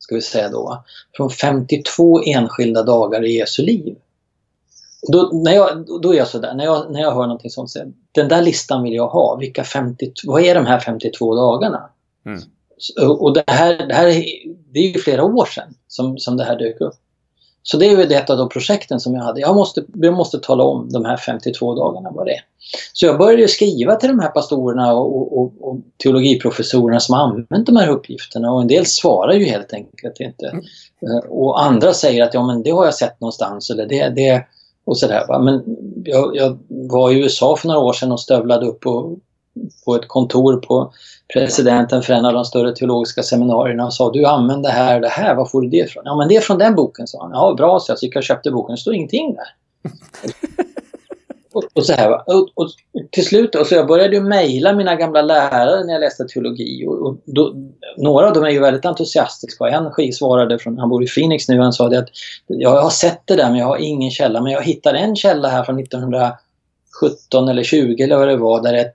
ska 0.10 0.16
vi 0.16 0.22
säga 0.22 0.50
då, 0.50 0.84
från 1.18 1.30
52 1.30 2.22
enskilda 2.26 2.84
dagar 2.84 3.26
i 3.26 3.38
Jesu 3.38 3.64
liv. 3.64 3.96
Då, 5.08 5.30
när 5.34 5.54
jag, 5.54 5.86
då 6.02 6.14
är 6.14 6.18
jag 6.18 6.28
sådär, 6.28 6.54
när 6.54 6.66
jag, 6.66 6.92
när 6.92 7.02
jag 7.02 7.12
hör 7.12 7.22
någonting 7.22 7.52
sånt, 7.52 7.70
så 7.70 7.80
den 8.12 8.28
där 8.28 8.42
listan 8.42 8.84
vill 8.84 8.94
jag 8.94 9.08
ha. 9.08 9.36
Vilka 9.36 9.64
50, 9.64 10.12
vad 10.26 10.42
är 10.42 10.56
de 10.56 10.66
här 10.66 10.80
52 10.80 11.36
dagarna? 11.36 11.90
Mm. 12.26 12.42
Och 13.20 13.34
det 13.34 13.44
här, 13.48 13.88
det 13.88 13.94
här 13.94 14.08
är, 14.08 14.26
det 14.74 14.80
är 14.80 14.94
ju 14.94 15.00
flera 15.00 15.24
år 15.24 15.46
sedan 15.46 15.74
som, 15.88 16.18
som 16.18 16.38
det 16.38 16.44
här 16.44 16.60
dök 16.60 16.82
upp. 16.82 16.96
Så 17.72 17.78
det 17.78 17.86
är 17.86 17.98
ju 17.98 18.16
ett 18.16 18.30
av 18.30 18.38
de 18.38 18.50
projekten 18.50 19.00
som 19.00 19.14
jag 19.14 19.24
hade. 19.24 19.42
Jag 19.42 19.56
måste, 19.56 19.84
jag 19.94 20.14
måste 20.14 20.40
tala 20.40 20.64
om 20.64 20.90
de 20.90 21.06
här 21.06 21.18
52 21.18 21.76
dagarna 21.76 22.12
vad 22.12 22.26
det 22.26 22.32
är. 22.32 22.42
Så 22.94 23.06
jag 23.06 23.18
började 23.18 23.48
skriva 23.48 23.96
till 23.96 24.10
de 24.10 24.20
här 24.20 24.30
pastorerna 24.30 24.94
och, 24.94 25.38
och, 25.38 25.54
och 25.62 25.78
teologiprofessorerna 26.04 27.00
som 27.00 27.16
använt 27.16 27.66
de 27.66 27.76
här 27.76 27.88
uppgifterna 27.88 28.52
och 28.52 28.62
en 28.62 28.68
del 28.68 28.86
svarar 28.86 29.34
ju 29.34 29.46
helt 29.46 29.74
enkelt 29.74 30.20
inte. 30.20 30.48
Mm. 30.48 30.64
Eh, 31.02 31.30
och 31.30 31.64
andra 31.64 31.94
säger 31.94 32.24
att 32.24 32.34
ja 32.34 32.48
men 32.48 32.64
det 32.64 32.72
har 32.72 32.86
jag 32.86 32.94
sett 32.94 33.22
någonstans 33.22 33.70
eller 33.70 33.86
det, 33.86 34.10
det 34.10 34.46
och 34.86 34.98
sådär. 34.98 35.40
Men 35.40 35.64
jag, 36.06 36.36
jag, 36.36 36.58
var 36.70 37.12
i 37.12 37.20
USA 37.20 37.56
för 37.56 37.68
några 37.68 37.80
år 37.80 37.94
sedan 37.94 38.12
och 38.12 38.20
stövlade 38.20 38.66
upp 38.66 38.80
på, 38.80 39.18
på 39.86 39.96
ett 39.96 40.08
kontor 40.08 40.58
på 40.58 40.92
presidenten 41.34 42.02
för 42.02 42.14
en 42.14 42.26
av 42.26 42.34
de 42.34 42.46
större 42.46 42.76
teologiska 42.76 43.24
seminarierna 43.24 43.86
och 43.86 43.94
sa 43.94 44.12
du 44.12 44.26
använder 44.26 44.70
det 44.70 44.76
här 44.76 44.96
och 44.96 45.02
det 45.02 45.08
här, 45.08 45.36
var 45.36 45.46
får 45.46 45.62
du 45.62 45.70
det 45.70 45.78
ifrån? 45.78 46.04
Ja 46.06 46.16
men 46.16 46.28
det 46.28 46.36
är 46.36 46.42
från 46.42 46.58
den 46.58 46.76
boken, 46.76 47.08
sa 47.08 47.22
han. 47.22 47.32
Ja 47.34 47.54
bra, 47.58 47.80
så 47.80 47.92
jag 47.92 47.98
gick 48.02 48.16
och 48.16 48.24
köpte 48.24 48.52
boken, 48.52 48.76
det 48.76 48.82
står 48.82 48.94
ingenting 48.94 49.36
där. 49.36 49.48
och, 51.54 51.64
och, 51.74 51.86
så 51.86 51.94
här, 51.94 52.30
och, 52.30 52.50
och, 52.54 52.70
till 53.12 53.26
slut, 53.26 53.56
och 53.56 53.68
så 53.68 53.76
jag 53.76 53.88
började 53.88 54.16
ju 54.16 54.22
mejla 54.22 54.74
mina 54.74 54.96
gamla 54.96 55.22
lärare 55.22 55.84
när 55.84 55.94
jag 55.94 56.00
läste 56.00 56.26
teologi 56.26 56.86
och, 56.88 57.08
och 57.08 57.18
då, 57.26 57.54
några 57.98 58.28
av 58.28 58.34
dem 58.34 58.44
är 58.44 58.50
ju 58.50 58.60
väldigt 58.60 58.86
entusiastiska. 58.86 59.68
En 59.68 60.14
svarade 60.14 60.60
från, 60.60 60.78
han 60.78 60.90
bor 60.90 61.04
i 61.04 61.08
Phoenix 61.08 61.50
nu, 61.50 61.60
han 61.60 61.74
sa 61.74 61.90
det 61.90 62.00
att 62.00 62.10
jag 62.48 62.82
har 62.82 62.90
sett 62.90 63.22
det 63.26 63.36
där 63.36 63.50
men 63.50 63.60
jag 63.60 63.66
har 63.66 63.78
ingen 63.78 64.12
källa, 64.12 64.42
men 64.42 64.52
jag 64.52 64.62
hittade 64.62 65.00
en 65.00 65.16
källa 65.16 65.50
här 65.50 65.64
från 65.64 65.80
1900 65.80 66.32
17 67.00 67.50
eller 67.50 67.64
20 67.64 68.04
eller 68.04 68.18
vad 68.18 68.28
det 68.28 68.38
var 68.38 68.64
där 68.64 68.74
det 68.74 68.94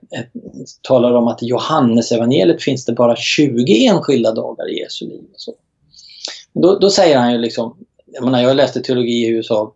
talar 0.81 1.13
om 1.13 1.27
att 1.27 1.43
i 1.43 1.45
Johannesevangeliet 1.45 2.63
finns 2.63 2.85
det 2.85 2.93
bara 2.93 3.15
20 3.15 3.85
enskilda 3.85 4.31
dagar 4.31 4.69
i 4.69 4.79
Jesu 4.79 5.05
liv. 5.05 5.23
Så. 5.35 5.53
Då, 6.53 6.79
då 6.79 6.89
säger 6.89 7.17
han 7.17 7.31
ju 7.31 7.37
liksom, 7.37 7.77
jag 8.05 8.23
menar 8.23 8.41
jag 8.41 8.55
läste 8.55 8.81
teologi 8.81 9.11
i 9.11 9.27
USA 9.27 9.73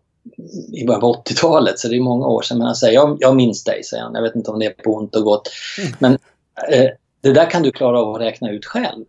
i 0.72 0.84
början 0.86 1.00
på 1.00 1.14
80-talet 1.14 1.78
så 1.78 1.88
det 1.88 1.96
är 1.96 2.00
många 2.00 2.26
år 2.26 2.42
sedan 2.42 2.58
men 2.58 2.66
han 2.66 2.76
säger 2.76 2.94
jag, 2.94 3.16
jag 3.20 3.36
minns 3.36 3.64
dig, 3.64 3.84
säger 3.84 4.02
han. 4.02 4.14
Jag 4.14 4.22
vet 4.22 4.34
inte 4.34 4.50
om 4.50 4.58
det 4.58 4.66
är 4.66 4.70
på 4.70 4.94
ont 4.94 5.16
och 5.16 5.24
gott. 5.24 5.50
Mm. 5.78 5.92
Men 5.98 6.12
eh, 6.72 6.90
det 7.20 7.32
där 7.32 7.50
kan 7.50 7.62
du 7.62 7.72
klara 7.72 8.00
av 8.00 8.14
att 8.14 8.20
räkna 8.20 8.50
ut 8.50 8.64
själv. 8.64 9.04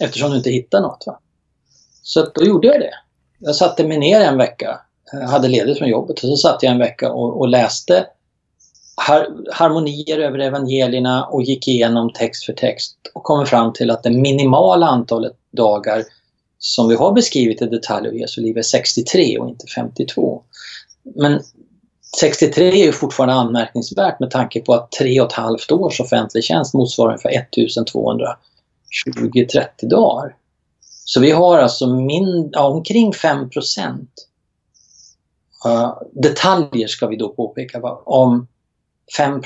Eftersom 0.00 0.30
du 0.30 0.36
inte 0.36 0.50
hittar 0.50 0.80
något. 0.80 1.04
Va? 1.06 1.18
Så 2.02 2.26
då 2.34 2.44
gjorde 2.44 2.66
jag 2.66 2.80
det. 2.80 2.94
Jag 3.38 3.56
satte 3.56 3.84
mig 3.84 3.98
ner 3.98 4.20
en 4.20 4.38
vecka 4.38 4.80
Eh, 5.12 5.30
hade 5.30 5.48
ledigt 5.48 5.78
från 5.78 5.88
jobbet 5.88 6.22
och 6.22 6.28
så 6.28 6.36
satt 6.36 6.62
jag 6.62 6.72
en 6.72 6.78
vecka 6.78 7.12
och, 7.12 7.40
och 7.40 7.48
läste 7.48 8.06
har, 8.96 9.28
harmonier 9.52 10.18
över 10.18 10.38
evangelierna 10.38 11.26
och 11.26 11.42
gick 11.42 11.68
igenom 11.68 12.12
text 12.12 12.44
för 12.44 12.52
text 12.52 12.96
och 13.14 13.22
kom 13.22 13.46
fram 13.46 13.72
till 13.72 13.90
att 13.90 14.02
det 14.02 14.10
minimala 14.10 14.86
antalet 14.86 15.32
dagar 15.52 16.04
som 16.58 16.88
vi 16.88 16.94
har 16.94 17.12
beskrivit 17.12 17.62
i 17.62 17.66
detalj 17.66 18.08
av 18.08 18.14
Jesu 18.14 18.40
liv 18.40 18.58
är 18.58 18.62
63 18.62 19.38
och 19.38 19.48
inte 19.48 19.66
52. 19.66 20.42
Men 21.14 21.40
63 22.16 22.68
är 22.68 22.86
ju 22.86 22.92
fortfarande 22.92 23.34
anmärkningsvärt 23.34 24.20
med 24.20 24.30
tanke 24.30 24.60
på 24.60 24.74
att 24.74 24.92
tre 24.92 25.20
och 25.20 25.26
ett 25.26 25.32
halvt 25.32 25.72
års 25.72 26.00
offentlig 26.00 26.44
tjänst 26.44 26.74
motsvarar 26.74 27.16
för 27.16 27.28
1220-30 27.28 29.66
dagar. 29.82 30.36
Så 31.04 31.20
vi 31.20 31.30
har 31.30 31.58
alltså 31.58 31.86
min, 31.86 32.50
ja, 32.52 32.68
omkring 32.68 33.12
5 33.12 33.50
detaljer 36.12 36.88
ska 36.88 37.06
vi 37.06 37.16
då 37.16 37.28
påpeka 37.28 37.80
om 38.04 38.46
5 39.16 39.42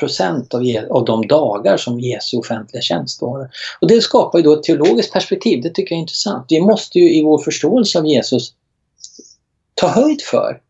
av, 0.51 0.63
av 0.91 1.05
de 1.05 1.27
dagar 1.27 1.77
som 1.77 2.01
Jesu 2.01 2.37
offentliga 2.37 2.83
tjänst 2.83 3.23
var. 3.23 3.51
Och 3.81 3.89
det 3.89 4.01
skapar 4.01 4.39
ju 4.39 4.45
då 4.45 4.53
ett 4.53 4.63
teologiskt 4.63 5.13
perspektiv, 5.13 5.63
det 5.63 5.71
tycker 5.71 5.95
jag 5.95 5.99
är 5.99 6.03
intressant. 6.03 6.47
Vi 6.49 6.61
måste 6.61 6.99
ju 6.99 7.15
i 7.15 7.23
vår 7.23 7.39
förståelse 7.39 7.99
av 7.99 8.07
Jesus 8.07 8.53
ta 9.75 9.89
höjd 9.89 10.23
för 10.23 10.61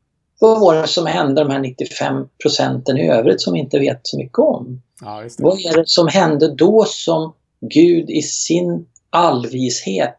vad 0.41 0.61
var 0.61 0.75
det 0.75 0.87
som 0.87 1.07
hände 1.07 1.45
de 1.45 1.51
här 1.51 1.61
95 1.61 2.29
procenten 2.43 2.99
i 2.99 3.11
övrigt 3.11 3.41
som 3.41 3.53
vi 3.53 3.61
inte 3.61 3.79
vet 3.79 4.01
så 4.03 4.19
mycket 4.19 4.39
om? 4.39 4.83
Ja, 5.01 5.23
vad 5.39 5.59
är 5.59 5.77
det 5.77 5.89
som 5.89 6.09
hände 6.09 6.55
då 6.55 6.85
som 6.85 7.33
Gud 7.61 8.11
i 8.11 8.23
sin 8.23 8.87
allvishet 9.11 10.17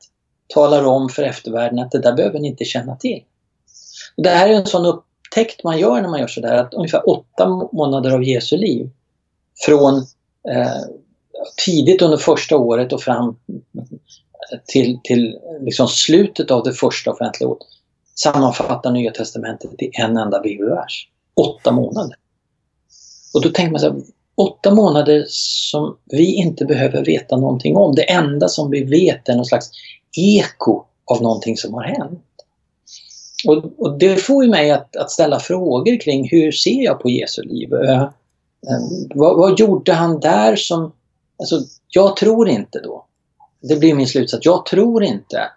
talar 0.48 0.84
om 0.84 1.10
för 1.10 1.24
eftervärlden 1.24 1.80
att 1.80 1.92
det 1.92 2.00
där 2.00 2.14
behöver 2.14 2.40
ni 2.40 2.48
inte 2.48 2.66
känna 2.66 2.96
till. 2.96 3.24
Det 4.18 4.30
här 4.30 4.50
är 4.50 4.54
en 4.54 4.66
sån 4.66 4.86
upptäckt 5.38 5.64
man 5.64 5.80
gör 5.80 6.02
när 6.02 6.10
man 6.10 6.20
gör 6.20 6.28
sådär 6.28 6.58
att 6.58 6.74
ungefär 6.74 7.10
åtta 7.10 7.70
månader 7.72 8.12
av 8.12 8.24
Jesu 8.24 8.58
liv 8.58 8.90
från 9.66 9.96
eh, 10.50 10.82
tidigt 11.66 12.02
under 12.02 12.18
första 12.18 12.58
året 12.58 12.94
och 12.94 13.02
fram 13.02 13.36
till, 14.66 15.00
till 15.04 15.40
liksom 15.62 15.88
slutet 15.88 16.52
av 16.52 16.64
det 16.64 16.74
första 16.74 17.12
offentliga 17.12 17.50
året 17.50 17.68
sammanfattar 18.16 18.92
Nya 18.92 19.12
Testamentet 19.12 19.82
i 19.82 19.90
en 19.94 20.18
enda 20.18 20.40
bibelvers. 20.40 21.10
Åtta 21.36 21.72
månader. 21.72 22.16
Och 23.34 23.42
då 23.42 23.50
tänker 23.50 23.72
man 23.72 23.80
så 23.80 23.90
här, 23.92 24.02
åtta 24.36 24.74
månader 24.74 25.26
som 25.30 25.98
vi 26.06 26.34
inte 26.34 26.66
behöver 26.66 27.06
veta 27.06 27.38
någonting 27.38 27.76
om. 27.76 27.96
Det 27.96 28.12
enda 28.12 28.48
som 28.48 28.72
vi 28.72 28.84
vet 28.84 29.30
är 29.30 29.36
någon 29.36 29.46
slags 29.46 29.70
eko 30.18 30.84
av 31.06 31.22
någonting 31.22 31.58
som 31.58 31.74
har 31.74 31.84
hänt. 31.84 32.27
Och, 33.48 33.64
och 33.78 33.98
det 33.98 34.18
får 34.18 34.44
ju 34.44 34.50
mig 34.50 34.72
att, 34.72 34.96
att, 34.96 35.12
ställa 35.12 35.40
frågor 35.40 36.00
kring 36.00 36.30
hur 36.30 36.52
ser 36.52 36.84
jag 36.84 37.00
på 37.02 37.10
Jesu 37.10 37.42
liv? 37.42 37.74
Uh, 37.74 38.10
vad, 39.16 39.38
vad, 39.38 39.60
gjorde 39.60 39.94
han 39.94 40.20
där 40.20 40.56
som... 40.56 40.92
Alltså, 41.40 41.60
jag 41.88 42.16
tror 42.16 42.50
inte 42.50 42.80
då. 42.80 43.06
Det 43.62 43.76
blir 43.76 43.94
min 43.94 44.08
slutsats. 44.08 44.46
Jag 44.46 44.66
tror 44.66 45.04
inte 45.04 45.52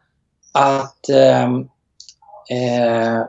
att 0.53 1.09
eh, 1.09 1.45
eh, 2.51 3.23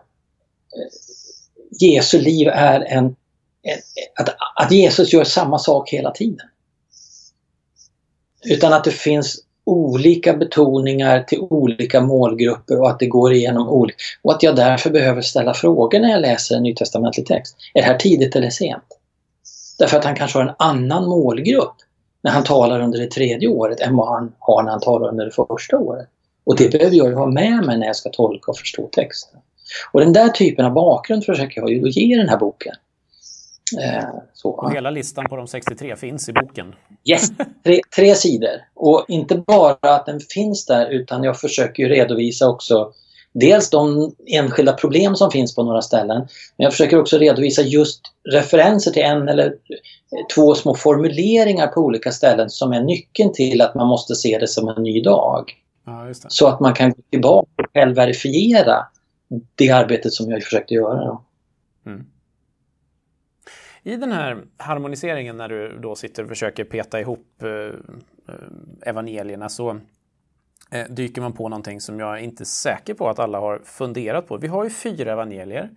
Jesu 1.80 2.20
liv 2.20 2.48
är 2.48 2.80
en, 2.80 3.06
en 3.62 3.80
att, 4.16 4.30
att 4.56 4.72
Jesus 4.72 5.14
gör 5.14 5.24
samma 5.24 5.60
sak 5.60 5.90
hela 5.90 6.12
tiden. 6.12 6.48
Utan 8.44 8.74
att 8.74 8.84
det 8.84 8.92
finns 8.92 9.44
olika 9.66 10.34
betoningar 10.34 11.24
till 11.24 11.40
olika 11.40 12.02
målgrupper 12.02 12.80
och 12.80 12.90
att 12.90 13.00
det 13.00 13.08
går 13.08 13.34
igenom 13.34 13.70
olika. 13.70 13.98
Och 14.22 14.34
att 14.34 14.44
jag 14.44 14.56
därför 14.56 14.90
behöver 14.90 15.22
ställa 15.22 15.54
frågor 15.54 16.00
när 16.00 16.10
jag 16.10 16.22
läser 16.22 16.56
en 16.56 16.64
nytestamentlig 16.64 17.26
text. 17.26 17.58
Är 17.74 17.82
det 17.82 17.88
här 17.88 17.98
tidigt 17.98 18.36
eller 18.36 18.50
sent? 18.50 18.84
Därför 19.80 19.98
att 19.98 20.06
han 20.06 20.16
kanske 20.16 20.40
har 20.40 20.46
en 20.46 20.56
annan 20.60 21.10
målgrupp 21.10 21.76
när 22.24 22.32
han 22.32 22.44
talar 22.44 22.80
under 22.80 23.00
det 23.00 23.12
tredje 23.12 23.48
året 23.48 23.80
än 23.80 23.96
vad 23.96 24.08
han 24.08 24.32
har 24.40 24.64
när 24.64 24.72
han 24.72 24.82
talar 24.82 25.10
under 25.10 25.26
det 25.26 25.32
första 25.32 25.78
året. 25.78 26.08
Och 26.44 26.56
det 26.56 26.72
behöver 26.72 26.96
jag 26.96 27.08
ju 27.08 27.16
ha 27.16 27.26
med 27.26 27.66
mig 27.66 27.78
när 27.78 27.88
jag 27.88 27.96
ska 27.96 28.10
tolka 28.10 28.52
och 28.52 28.58
förstå 28.58 28.90
texten. 28.92 29.40
Och 29.92 30.00
den 30.00 30.14
där 30.14 30.30
typen 30.30 30.66
av 30.66 30.74
bakgrund 30.74 31.26
försöker 31.26 31.62
jag 31.62 31.72
ju 31.72 31.90
ge 31.90 32.18
den 32.18 32.30
här 32.30 32.38
boken. 32.38 32.76
Eh, 33.80 34.04
så. 34.34 34.70
Hela 34.74 34.90
listan 34.90 35.26
på 35.30 35.36
de 35.36 35.48
63 35.48 35.96
finns 35.96 36.30
i 36.30 36.34
boken? 36.34 36.76
Yes, 37.06 37.32
tre, 37.64 37.82
tre 37.96 38.16
sidor. 38.16 38.62
Och 38.74 39.06
inte 39.08 39.36
bara 39.36 39.96
att 39.96 40.06
den 40.06 40.20
finns 40.20 40.66
där 40.66 40.90
utan 40.90 41.24
jag 41.24 41.40
försöker 41.40 41.90
redovisa 41.90 42.50
också 42.50 42.94
dels 43.34 43.70
de 43.70 44.12
enskilda 44.28 44.74
problem 44.74 45.16
som 45.16 45.32
finns 45.32 45.56
på 45.56 45.64
några 45.64 45.82
ställen. 45.82 46.18
Men 46.58 46.64
jag 46.64 46.72
försöker 46.72 47.00
också 47.00 47.18
redovisa 47.18 47.62
just 47.62 48.02
referenser 48.30 48.92
till 48.92 49.04
en 49.04 49.30
eller 49.30 49.54
två 50.36 50.56
små 50.56 50.76
formuleringar 50.76 51.68
på 51.68 51.82
olika 51.82 52.12
ställen 52.12 52.50
som 52.50 52.74
är 52.74 52.82
nyckeln 52.82 53.34
till 53.34 53.62
att 53.62 53.76
man 53.76 53.88
måste 53.88 54.16
se 54.16 54.38
det 54.38 54.48
som 54.48 54.68
en 54.68 54.84
ny 54.84 55.02
dag. 55.02 55.52
Ja, 55.86 56.08
så 56.14 56.48
att 56.48 56.60
man 56.60 56.74
kan 56.74 56.90
gå 56.90 57.02
tillbaka 57.10 57.50
och 57.58 57.66
själv 57.74 57.96
verifiera 57.96 58.88
det 59.56 59.70
arbetet 59.70 60.14
som 60.14 60.32
jag 60.32 60.44
försökte 60.44 60.74
göra. 60.74 61.18
Mm. 61.86 62.06
I 63.84 63.96
den 63.96 64.12
här 64.12 64.44
harmoniseringen 64.58 65.38
när 65.38 65.50
du 65.50 65.80
då 65.80 65.96
sitter 65.96 66.24
och 66.24 66.30
försöker 66.30 66.64
peta 66.64 67.00
ihop 67.00 67.44
eh, 67.44 67.50
eh, 67.50 68.36
evangelierna 68.82 69.50
så 69.50 69.80
eh, 70.72 70.86
dyker 70.90 71.22
man 71.22 71.34
på 71.34 71.50
någonting 71.50 71.82
som 71.82 72.00
jag 72.00 72.18
är 72.18 72.22
inte 72.22 72.44
är 72.44 72.46
säker 72.46 72.94
på 72.94 73.10
att 73.10 73.20
alla 73.20 73.40
har 73.40 73.62
funderat 73.66 74.28
på. 74.28 74.38
Vi 74.38 74.48
har 74.48 74.64
ju 74.64 74.70
fyra 74.70 75.12
evangelier. 75.12 75.70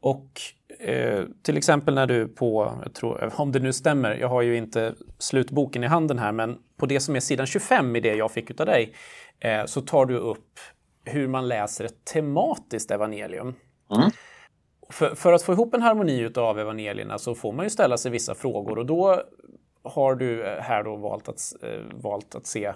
Och 0.00 0.40
eh, 0.78 1.24
till 1.42 1.56
exempel 1.56 1.94
när 1.94 2.06
du 2.06 2.28
på, 2.28 2.78
jag 2.82 2.94
tror, 2.94 3.32
om 3.40 3.52
det 3.52 3.58
nu 3.58 3.72
stämmer, 3.72 4.16
jag 4.16 4.28
har 4.28 4.42
ju 4.42 4.56
inte 4.56 4.94
slutboken 5.18 5.84
i 5.84 5.86
handen 5.86 6.18
här, 6.18 6.32
men 6.32 6.58
på 6.76 6.86
det 6.86 7.00
som 7.00 7.16
är 7.16 7.20
sidan 7.20 7.46
25 7.46 7.96
i 7.96 8.00
det 8.00 8.14
jag 8.14 8.30
fick 8.30 8.60
av 8.60 8.66
dig, 8.66 8.94
eh, 9.40 9.64
så 9.64 9.80
tar 9.80 10.06
du 10.06 10.16
upp 10.16 10.58
hur 11.04 11.28
man 11.28 11.48
läser 11.48 11.84
ett 11.84 12.04
tematiskt 12.04 12.90
evangelium. 12.90 13.54
Mm 13.96 14.10
för, 14.92 15.14
för, 15.14 15.32
att 15.32 15.42
få 15.42 15.52
ihop 15.52 15.74
en 15.74 15.82
harmoni 15.82 16.30
av 16.36 16.58
evangelierna 16.58 17.18
så 17.18 17.34
får 17.34 17.52
man 17.52 17.66
ju 17.66 17.70
ställa 17.70 17.96
sig 17.96 18.10
vissa 18.10 18.34
frågor 18.34 18.78
och 18.78 18.86
då 18.86 19.22
har 19.82 20.14
du 20.14 20.46
eh, 20.46 20.60
här 20.60 20.84
då 20.84 20.96
valt 20.96 21.28
att, 21.28 21.54
eh, 21.62 21.80
valt 22.02 22.34
att 22.34 22.46
se 22.46 22.72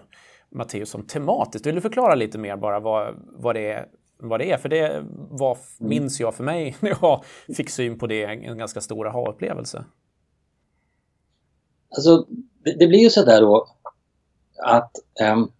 Matteus 0.50 0.90
som 0.90 1.02
tematiskt. 1.02 1.66
Vill 1.66 1.74
du 1.74 1.80
förklara 1.80 2.14
lite 2.14 2.38
mer 2.38 2.56
bara 2.56 2.80
vad, 2.80 3.14
vad, 3.32 3.54
det, 3.54 3.70
är, 3.72 3.86
vad 4.18 4.40
det 4.40 4.52
är? 4.52 4.56
För 4.56 4.68
det 4.68 5.04
var, 5.30 5.58
minns 5.78 6.20
jag 6.20 6.34
för 6.34 6.44
mig 6.44 6.76
när 6.80 6.96
jag 7.00 7.24
fick 7.56 7.70
syn 7.70 7.98
på 7.98 8.06
det, 8.06 8.24
en 8.24 8.58
ganska 8.58 8.80
stor 8.80 9.08
aha-upplevelse. 9.08 9.84
Alltså, 11.96 12.26
det 12.78 12.86
blir 12.86 12.98
ju 12.98 13.10
så 13.10 13.24
där 13.24 13.40
då 13.40 13.66
att 14.64 14.92
um, 15.32 15.52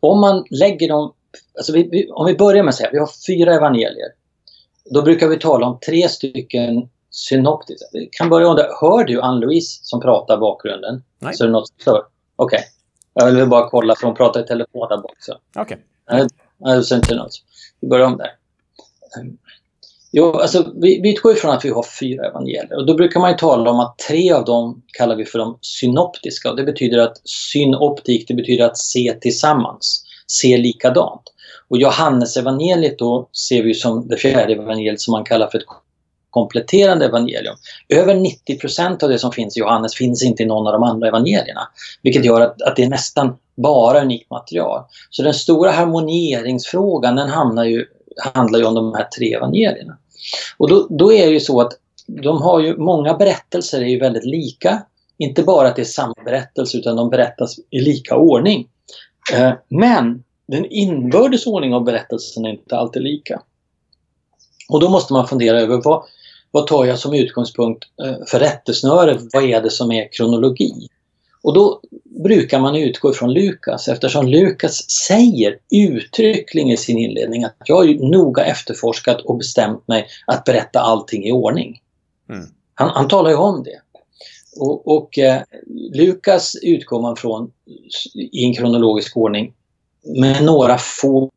om 0.00 0.20
man 0.20 0.44
lägger 0.50 0.88
dem... 0.88 1.12
Alltså 1.54 1.72
vi, 1.72 1.88
vi, 1.90 2.10
om 2.10 2.26
vi 2.26 2.34
börjar 2.34 2.62
med 2.62 2.68
att 2.68 2.74
säga, 2.74 2.90
vi 2.92 2.98
har 2.98 3.10
fyra 3.26 3.54
evangelier. 3.54 4.12
Då 4.90 5.02
brukar 5.02 5.28
vi 5.28 5.38
tala 5.38 5.66
om 5.66 5.78
tre 5.86 6.08
stycken 6.08 6.88
synoptiska. 7.10 7.86
Vi 7.92 8.08
kan 8.12 8.28
börja 8.28 8.54
med 8.54 8.66
Hör 8.80 9.04
du 9.04 9.20
Ann-Louise 9.20 9.80
som 9.82 10.00
pratar 10.00 10.34
i 10.34 10.40
bakgrunden? 10.40 11.02
Nej. 11.18 11.34
Så 11.34 11.44
är 11.44 11.48
det 11.48 11.52
något 11.52 11.72
Okej. 11.86 12.04
Okay. 12.36 12.60
Jag 13.14 13.32
vill 13.32 13.48
bara 13.48 13.68
kolla 13.68 13.94
för 13.94 14.06
hon 14.06 14.16
pratar 14.16 14.40
i 14.40 14.46
telefon 14.46 14.88
där 14.88 14.96
bak. 14.96 15.16
Okej. 15.56 15.78
Okay. 16.10 16.28
Vi 17.80 17.88
börjar 17.88 18.06
om 18.06 18.16
där. 18.16 18.30
Jo, 20.12 20.36
alltså, 20.36 20.72
vi, 20.76 21.00
vi 21.02 21.12
utgår 21.12 21.32
ifrån 21.32 21.50
att 21.50 21.64
vi 21.64 21.70
har 21.70 21.84
fyra 22.00 22.26
evangelier 22.26 22.76
och 22.76 22.86
då 22.86 22.94
brukar 22.94 23.20
man 23.20 23.36
tala 23.36 23.70
om 23.70 23.80
att 23.80 23.98
tre 23.98 24.32
av 24.32 24.44
dem 24.44 24.82
kallar 24.86 25.16
vi 25.16 25.24
för 25.24 25.38
de 25.38 25.58
synoptiska. 25.60 26.50
Och 26.50 26.56
det 26.56 26.64
betyder 26.64 26.98
att 26.98 27.20
synoptik, 27.24 28.28
det 28.28 28.34
betyder 28.34 28.64
att 28.64 28.78
se 28.78 29.18
tillsammans, 29.20 30.04
se 30.26 30.56
likadant. 30.56 31.22
Och 31.70 31.78
Johannesevangeliet 31.78 32.98
då 32.98 33.28
ser 33.48 33.62
vi 33.62 33.74
som 33.74 34.08
det 34.08 34.16
fjärde 34.16 34.52
evangeliet 34.52 35.00
som 35.00 35.12
man 35.12 35.24
kallar 35.24 35.46
för 35.46 35.58
ett 35.58 35.64
kompletterande 36.30 37.04
evangelium. 37.04 37.54
Över 37.88 38.14
90% 38.14 39.04
av 39.04 39.10
det 39.10 39.18
som 39.18 39.32
finns 39.32 39.56
i 39.56 39.60
Johannes 39.60 39.94
finns 39.94 40.22
inte 40.22 40.42
i 40.42 40.46
någon 40.46 40.66
av 40.66 40.72
de 40.72 40.82
andra 40.82 41.08
evangelierna. 41.08 41.68
Vilket 42.02 42.24
gör 42.24 42.40
att, 42.40 42.62
att 42.62 42.76
det 42.76 42.82
är 42.84 42.88
nästan 42.88 43.36
bara 43.56 44.02
unikt 44.02 44.30
material. 44.30 44.84
Så 45.10 45.22
den 45.22 45.34
stora 45.34 45.70
harmonieringsfrågan 45.70 47.16
den 47.16 47.66
ju, 47.66 47.84
handlar 48.34 48.58
ju 48.58 48.64
om 48.64 48.74
de 48.74 48.94
här 48.94 49.04
tre 49.04 49.34
evangelierna. 49.34 49.98
Och 50.56 50.68
då, 50.68 50.86
då 50.90 51.12
är 51.12 51.26
det 51.26 51.32
ju 51.32 51.40
så 51.40 51.60
att 51.60 51.72
de 52.06 52.42
har 52.42 52.60
ju, 52.60 52.76
många 52.76 53.14
berättelser 53.14 53.80
är 53.80 53.86
ju 53.86 53.98
väldigt 53.98 54.24
lika. 54.24 54.82
Inte 55.18 55.42
bara 55.42 55.68
att 55.68 55.76
det 55.76 55.82
är 55.82 55.84
samma 55.84 56.14
berättelse 56.24 56.78
utan 56.78 56.96
de 56.96 57.10
berättas 57.10 57.56
i 57.70 57.80
lika 57.80 58.16
ordning. 58.16 58.68
Eh, 59.34 59.52
men 59.68 60.24
den 60.48 60.66
inbördes 60.70 61.46
ordning 61.46 61.74
av 61.74 61.84
berättelsen 61.84 62.44
är 62.44 62.50
inte 62.50 62.76
alltid 62.76 63.02
lika. 63.02 63.42
Och 64.68 64.80
då 64.80 64.88
måste 64.88 65.12
man 65.12 65.28
fundera 65.28 65.60
över 65.60 65.80
vad, 65.84 66.04
vad 66.50 66.66
tar 66.66 66.84
jag 66.84 66.98
som 66.98 67.14
utgångspunkt 67.14 67.84
eh, 68.04 68.16
för 68.26 68.38
rättesnöre? 68.38 69.18
Vad 69.32 69.44
är 69.44 69.62
det 69.62 69.70
som 69.70 69.92
är 69.92 70.12
kronologi? 70.12 70.88
Och 71.42 71.54
då 71.54 71.80
brukar 72.04 72.60
man 72.60 72.76
utgå 72.76 73.10
ifrån 73.10 73.32
Lukas 73.32 73.88
eftersom 73.88 74.26
Lukas 74.26 74.90
säger 74.90 75.58
uttryckligen 75.72 76.68
i 76.68 76.76
sin 76.76 76.98
inledning 76.98 77.44
att 77.44 77.56
jag 77.64 77.76
har 77.76 78.10
noga 78.10 78.44
efterforskat 78.44 79.20
och 79.20 79.36
bestämt 79.36 79.88
mig 79.88 80.06
att 80.26 80.44
berätta 80.44 80.80
allting 80.80 81.24
i 81.24 81.32
ordning. 81.32 81.80
Mm. 82.28 82.46
Han, 82.74 82.90
han 82.90 83.08
talar 83.08 83.30
ju 83.30 83.36
om 83.36 83.62
det. 83.62 83.80
Och, 84.60 84.96
och 84.96 85.18
eh, 85.18 85.42
Lukas 85.94 86.56
utgår 86.62 87.02
man 87.02 87.16
från 87.16 87.50
i 88.14 88.44
en 88.44 88.54
kronologisk 88.54 89.16
ordning 89.16 89.54
med 90.04 90.44
några 90.44 90.78
få 90.78 91.30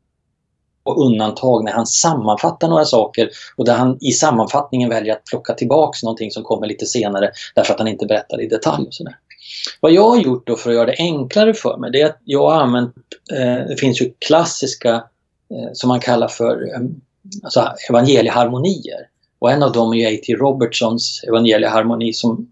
undantag 0.86 1.63
när 1.63 1.71
han 1.71 1.86
sammanfattar 1.86 2.67
några 2.67 2.86
saker 2.86 3.30
och 3.56 3.65
där 3.65 3.76
han 3.76 3.97
i 4.02 4.12
sammanfattningen 4.12 4.89
väljer 4.89 5.13
att 5.13 5.26
plocka 5.26 5.54
tillbaks 5.54 6.04
någonting 6.04 6.32
som 6.32 6.43
kommer 6.43 6.67
lite 6.67 6.86
senare 6.86 7.32
därför 7.56 7.74
att 7.74 7.80
han 7.80 7.88
inte 7.88 8.06
berättar 8.06 8.41
i 8.41 8.47
detalj. 8.47 8.88
Och 8.88 8.93
sådär. 8.93 9.17
Vad 9.80 9.91
jag 9.91 10.10
har 10.10 10.17
gjort 10.17 10.47
då 10.47 10.56
för 10.56 10.69
att 10.69 10.76
göra 10.76 10.86
det 10.86 10.95
enklare 10.97 11.54
för 11.54 11.78
mig 11.78 11.91
det 11.91 12.02
är 12.02 12.06
att 12.06 12.19
jag 12.26 12.50
har 12.50 12.62
använt, 12.62 12.93
eh, 13.32 13.67
det 13.67 13.76
finns 13.80 14.02
ju 14.02 14.13
klassiska 14.19 14.93
eh, 15.50 15.69
som 15.74 15.88
man 15.88 16.00
kallar 16.00 16.28
för 16.28 16.74
eh, 16.76 16.82
alltså 17.43 17.74
evangelieharmonier. 17.89 19.08
Och 19.39 19.52
en 19.52 19.63
av 19.63 19.71
dem 19.71 19.93
är 19.93 20.08
A.T. 20.08 20.36
Robertsons 20.36 21.24
evangelieharmoni 21.28 22.13
som 22.13 22.51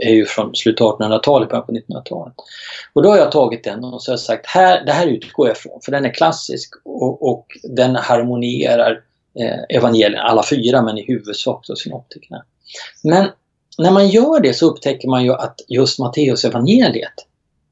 är 0.00 0.10
ju 0.10 0.26
från 0.26 0.54
slutet 0.54 0.80
av 0.80 0.98
1800-talet, 0.98 1.48
början 1.48 1.66
på 1.66 1.72
1900-talet. 1.72 2.34
Och 2.92 3.02
då 3.02 3.08
har 3.08 3.16
jag 3.16 3.32
tagit 3.32 3.64
den 3.64 3.84
och 3.84 4.02
så 4.02 4.10
har 4.10 4.12
jag 4.12 4.20
sagt, 4.20 4.46
här, 4.46 4.84
det 4.84 4.92
här 4.92 5.06
utgår 5.06 5.48
jag 5.48 5.56
ifrån, 5.56 5.80
för 5.84 5.92
den 5.92 6.04
är 6.04 6.14
klassisk 6.14 6.74
och, 6.84 7.30
och 7.30 7.46
den 7.62 7.96
harmonierar 7.96 9.00
eh, 9.40 9.76
evangelierna, 9.76 10.22
alla 10.22 10.42
fyra, 10.50 10.82
men 10.82 10.98
i 10.98 11.04
huvudsak 11.06 11.64
då 11.68 11.76
synoptikerna. 11.76 12.44
Men 13.02 13.28
när 13.78 13.90
man 13.90 14.08
gör 14.08 14.40
det 14.40 14.54
så 14.54 14.70
upptäcker 14.70 15.08
man 15.08 15.24
ju 15.24 15.32
att 15.32 15.60
just 15.68 15.98
Matteus 15.98 16.44
evangeliet 16.44 17.26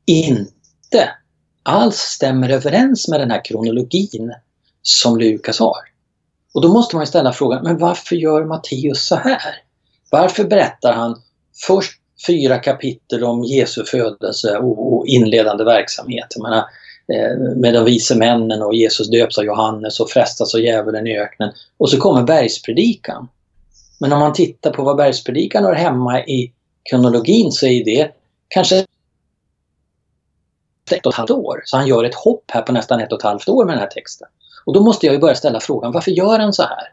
inte 0.06 1.10
alls 1.62 1.96
stämmer 1.96 2.48
överens 2.48 3.08
med 3.08 3.20
den 3.20 3.30
här 3.30 3.44
kronologin 3.44 4.34
som 4.82 5.18
Lukas 5.18 5.58
har. 5.58 5.76
Och 6.54 6.62
då 6.62 6.68
måste 6.68 6.96
man 6.96 7.06
ställa 7.06 7.32
frågan, 7.32 7.62
men 7.62 7.78
varför 7.78 8.16
gör 8.16 8.44
Matteus 8.44 9.06
så 9.06 9.16
här? 9.16 9.62
Varför 10.10 10.44
berättar 10.44 10.92
han 10.92 11.22
först 11.66 12.00
fyra 12.26 12.58
kapitel 12.58 13.24
om 13.24 13.44
Jesu 13.44 13.84
födelse 13.84 14.58
och, 14.58 15.06
inledande 15.06 15.64
verksamhet? 15.64 16.26
Jag 16.34 16.42
menar, 16.42 16.64
eh, 17.12 17.56
med 17.56 17.74
de 17.74 17.84
vise 17.84 18.16
männen 18.16 18.62
och 18.62 18.74
Jesus 18.74 19.10
döps 19.10 19.38
av 19.38 19.44
Johannes 19.44 20.00
och 20.00 20.10
frestas 20.10 20.54
av 20.54 20.60
djävulen 20.60 21.06
i 21.06 21.18
öknen. 21.18 21.52
Och 21.78 21.90
så 21.90 21.98
kommer 21.98 22.22
bergspredikan. 22.22 23.28
Men 24.00 24.12
om 24.12 24.18
man 24.18 24.32
tittar 24.32 24.70
på 24.70 24.82
vad 24.82 24.96
bergspredikan 24.96 25.64
har 25.64 25.74
hemma 25.74 26.20
i 26.20 26.52
kronologin 26.90 27.52
så 27.52 27.66
är 27.66 27.84
det 27.84 28.10
kanske 28.48 28.84
ett 30.90 31.06
och 31.06 31.12
ett 31.12 31.18
halvt 31.18 31.30
år. 31.30 31.62
Så 31.64 31.76
han 31.76 31.86
gör 31.86 32.04
ett 32.04 32.14
hopp 32.14 32.44
här 32.48 32.62
på 32.62 32.72
nästan 32.72 33.00
ett 33.00 33.12
och 33.12 33.18
ett 33.18 33.24
halvt 33.24 33.48
år 33.48 33.64
med 33.64 33.74
den 33.74 33.80
här 33.80 33.90
texten. 33.90 34.28
Och 34.64 34.72
då 34.72 34.80
måste 34.80 35.06
jag 35.06 35.12
ju 35.12 35.18
börja 35.18 35.34
ställa 35.34 35.60
frågan, 35.60 35.92
varför 35.92 36.10
gör 36.10 36.38
han 36.38 36.52
så 36.52 36.62
här? 36.62 36.92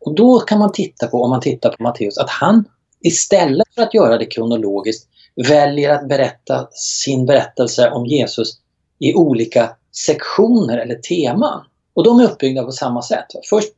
Och 0.00 0.14
då 0.14 0.40
kan 0.40 0.58
man 0.58 0.72
titta 0.72 1.06
på, 1.06 1.22
om 1.22 1.30
man 1.30 1.40
tittar 1.40 1.70
på 1.70 1.82
Matteus, 1.82 2.18
att 2.18 2.30
han 2.30 2.64
istället 3.04 3.74
för 3.74 3.82
att 3.82 3.94
göra 3.94 4.18
det 4.18 4.26
kronologiskt 4.26 5.08
väljer 5.48 5.90
att 5.90 6.08
berätta 6.08 6.68
sin 6.72 7.26
berättelse 7.26 7.90
om 7.90 8.06
Jesus 8.06 8.58
i 8.98 9.14
olika 9.14 9.70
sektioner 10.06 10.78
eller 10.78 10.94
teman. 10.94 11.64
Och 11.94 12.04
de 12.04 12.20
är 12.20 12.24
uppbyggda 12.24 12.62
på 12.62 12.72
samma 12.72 13.02
sätt. 13.02 13.26
Först 13.50 13.72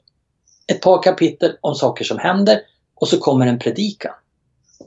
ett 0.66 0.80
par 0.80 1.02
kapitel 1.02 1.52
om 1.60 1.74
saker 1.74 2.04
som 2.04 2.18
händer 2.18 2.60
och 2.94 3.08
så 3.08 3.18
kommer 3.18 3.46
en 3.46 3.58
predikan. 3.58 4.12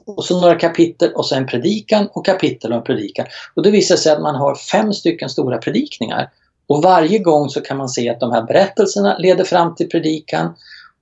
Och 0.06 0.24
så 0.24 0.40
några 0.40 0.54
kapitel 0.54 1.12
och 1.12 1.26
så 1.26 1.34
en 1.34 1.46
predikan 1.46 2.08
och 2.12 2.26
kapitel 2.26 2.72
och 2.72 2.78
en 2.78 2.84
predikan. 2.84 3.26
Och 3.54 3.62
det 3.62 3.70
visar 3.70 3.96
sig 3.96 4.12
att 4.12 4.22
man 4.22 4.34
har 4.34 4.54
fem 4.54 4.92
stycken 4.92 5.28
stora 5.28 5.58
predikningar. 5.58 6.30
Och 6.66 6.82
varje 6.82 7.18
gång 7.18 7.48
så 7.48 7.60
kan 7.60 7.76
man 7.76 7.88
se 7.88 8.08
att 8.08 8.20
de 8.20 8.32
här 8.32 8.42
berättelserna 8.42 9.18
leder 9.18 9.44
fram 9.44 9.74
till 9.74 9.88
predikan 9.88 10.54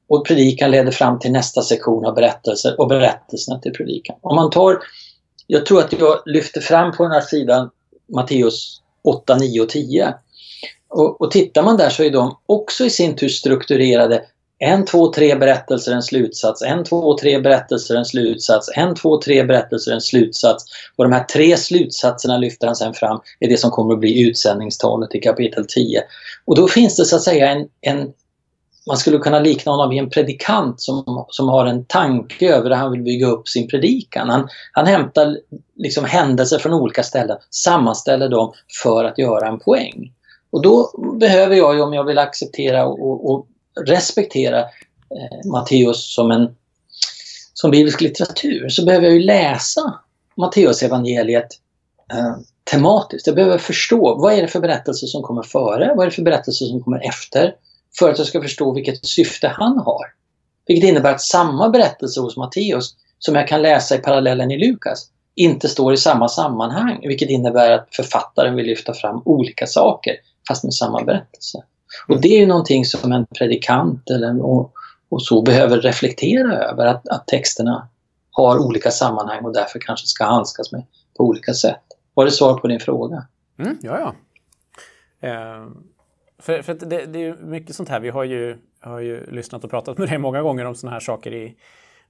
och 0.08 0.26
predikan 0.26 0.70
leder 0.70 0.90
fram 0.90 1.18
till 1.18 1.32
nästa 1.32 1.62
sektion 1.62 2.06
av 2.06 2.14
berättelser 2.14 2.80
och 2.80 2.88
berättelserna 2.88 3.58
till 3.58 3.72
predikan. 3.72 4.16
Om 4.20 4.36
man 4.36 4.50
tar, 4.50 4.78
jag 5.46 5.66
tror 5.66 5.80
att 5.80 5.92
jag 5.92 6.18
lyfter 6.26 6.60
fram 6.60 6.92
på 6.92 7.02
den 7.02 7.12
här 7.12 7.20
sidan 7.20 7.70
Matteus 8.14 8.80
8, 9.04 9.36
9 9.36 9.60
och 9.60 9.68
10. 9.68 10.14
Och, 10.88 11.20
och 11.20 11.30
tittar 11.30 11.62
man 11.62 11.76
där 11.76 11.90
så 11.90 12.02
är 12.02 12.10
de 12.10 12.36
också 12.46 12.84
i 12.84 12.90
sin 12.90 13.16
tur 13.16 13.28
strukturerade 13.28 14.22
en, 14.60 14.84
två, 14.84 15.12
tre 15.12 15.34
berättelser, 15.34 15.92
en 15.92 16.02
slutsats. 16.02 16.62
En, 16.62 16.84
två, 16.84 17.18
tre 17.18 17.40
berättelser, 17.40 17.96
en 17.96 18.04
slutsats. 18.04 18.70
En, 18.76 18.94
två, 18.94 19.20
tre 19.20 19.42
berättelser, 19.42 19.92
en 19.92 20.00
slutsats. 20.00 20.64
Och 20.96 21.04
de 21.04 21.12
här 21.12 21.24
tre 21.24 21.56
slutsatserna 21.56 22.38
lyfter 22.38 22.66
han 22.66 22.76
sen 22.76 22.94
fram 22.94 23.20
är 23.40 23.48
det 23.48 23.56
som 23.56 23.70
kommer 23.70 23.94
att 23.94 24.00
bli 24.00 24.28
utsändningstalet 24.28 25.14
i 25.14 25.20
kapitel 25.20 25.64
10. 25.68 26.02
Och 26.44 26.56
då 26.56 26.68
finns 26.68 26.96
det 26.96 27.04
så 27.04 27.16
att 27.16 27.22
säga 27.22 27.50
en, 27.50 27.68
en 27.80 28.12
man 28.88 28.96
skulle 28.96 29.18
kunna 29.18 29.40
likna 29.40 29.72
honom 29.72 29.90
vid 29.90 29.98
en 29.98 30.10
predikant 30.10 30.80
som, 30.80 31.26
som 31.28 31.48
har 31.48 31.66
en 31.66 31.84
tanke 31.84 32.54
över 32.54 32.70
hur 32.70 32.76
han 32.76 32.92
vill 32.92 33.02
bygga 33.02 33.26
upp 33.26 33.48
sin 33.48 33.68
predikan. 33.68 34.28
Han, 34.28 34.48
han 34.72 34.86
hämtar 34.86 35.38
liksom 35.76 36.04
händelser 36.04 36.58
från 36.58 36.72
olika 36.72 37.02
ställen, 37.02 37.38
sammanställer 37.50 38.28
dem 38.28 38.52
för 38.82 39.04
att 39.04 39.18
göra 39.18 39.48
en 39.48 39.58
poäng. 39.58 40.12
Och 40.50 40.62
då 40.62 40.90
behöver 41.20 41.56
jag 41.56 41.74
ju, 41.74 41.80
om 41.80 41.94
jag 41.94 42.04
vill 42.04 42.18
acceptera 42.18 42.86
och, 42.86 43.30
och 43.30 43.46
respektera 43.86 44.60
eh, 44.60 45.50
Matteus 45.52 46.14
som 46.14 46.30
en 46.30 46.54
som 47.54 47.70
biblisk 47.70 48.00
litteratur 48.00 48.68
så 48.68 48.84
behöver 48.84 49.06
jag 49.06 49.14
ju 49.14 49.22
läsa 49.22 49.94
Matteus 50.36 50.82
evangeliet 50.82 51.48
eh, 52.12 52.36
tematiskt. 52.70 53.26
Jag 53.26 53.36
behöver 53.36 53.58
förstå 53.58 54.14
vad 54.14 54.32
är 54.32 54.42
det 54.42 54.48
för 54.48 54.60
berättelser 54.60 55.06
som 55.06 55.22
kommer 55.22 55.42
före, 55.42 55.94
vad 55.96 56.06
är 56.06 56.10
det 56.10 56.16
för 56.16 56.22
berättelser 56.22 56.66
som 56.66 56.82
kommer 56.82 57.08
efter 57.08 57.54
för 57.98 58.10
att 58.10 58.18
jag 58.18 58.26
ska 58.26 58.42
förstå 58.42 58.72
vilket 58.72 59.06
syfte 59.06 59.48
han 59.48 59.78
har. 59.78 60.06
Vilket 60.66 60.88
innebär 60.88 61.14
att 61.14 61.20
samma 61.20 61.68
berättelse 61.68 62.20
hos 62.20 62.36
Matteus 62.36 62.94
som 63.18 63.34
jag 63.34 63.48
kan 63.48 63.62
läsa 63.62 63.94
i 63.94 63.98
parallellen 63.98 64.50
i 64.50 64.58
Lukas 64.58 65.10
inte 65.34 65.68
står 65.68 65.92
i 65.92 65.96
samma 65.96 66.28
sammanhang, 66.28 67.00
vilket 67.02 67.30
innebär 67.30 67.72
att 67.72 67.88
författaren 67.92 68.56
vill 68.56 68.66
lyfta 68.66 68.94
fram 68.94 69.22
olika 69.24 69.66
saker 69.66 70.16
fast 70.48 70.64
med 70.64 70.74
samma 70.74 71.04
berättelse. 71.04 71.62
Och 72.08 72.20
det 72.20 72.28
är 72.28 72.38
ju 72.38 72.46
någonting 72.46 72.84
som 72.84 73.12
en 73.12 73.26
predikant 73.26 74.10
eller, 74.10 74.42
och, 74.42 74.72
och 75.08 75.22
så 75.22 75.42
behöver 75.42 75.80
reflektera 75.80 76.54
över, 76.54 76.86
att, 76.86 77.08
att 77.08 77.26
texterna 77.26 77.88
har 78.30 78.58
olika 78.58 78.90
sammanhang 78.90 79.44
och 79.44 79.52
därför 79.52 79.78
kanske 79.78 80.06
ska 80.06 80.24
handskas 80.24 80.72
med 80.72 80.86
på 81.16 81.24
olika 81.24 81.54
sätt. 81.54 81.82
Var 82.14 82.24
det 82.24 82.30
svar 82.30 82.54
på 82.54 82.68
din 82.68 82.80
fråga? 82.80 83.26
Mm, 83.58 83.78
ja, 83.82 83.98
ja. 84.00 84.14
Eh, 85.28 85.66
för, 86.38 86.62
för 86.62 86.74
det, 86.74 87.06
det, 87.06 87.24
är 87.24 87.36
mycket 87.36 87.76
sånt 87.76 87.88
här. 87.88 88.00
Vi 88.00 88.08
har 88.08 88.24
ju, 88.24 88.58
har 88.80 89.00
ju 89.00 89.26
lyssnat 89.30 89.64
och 89.64 89.70
pratat 89.70 89.98
med 89.98 90.08
dig 90.08 90.18
många 90.18 90.42
gånger 90.42 90.64
om 90.64 90.74
såna 90.74 90.92
här 90.92 91.00
saker 91.00 91.34
i 91.34 91.56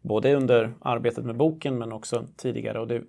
både 0.00 0.34
under 0.34 0.74
arbetet 0.80 1.24
med 1.24 1.36
boken 1.36 1.78
men 1.78 1.92
också 1.92 2.26
tidigare. 2.36 2.80
Och 2.80 2.88
det, 2.88 3.02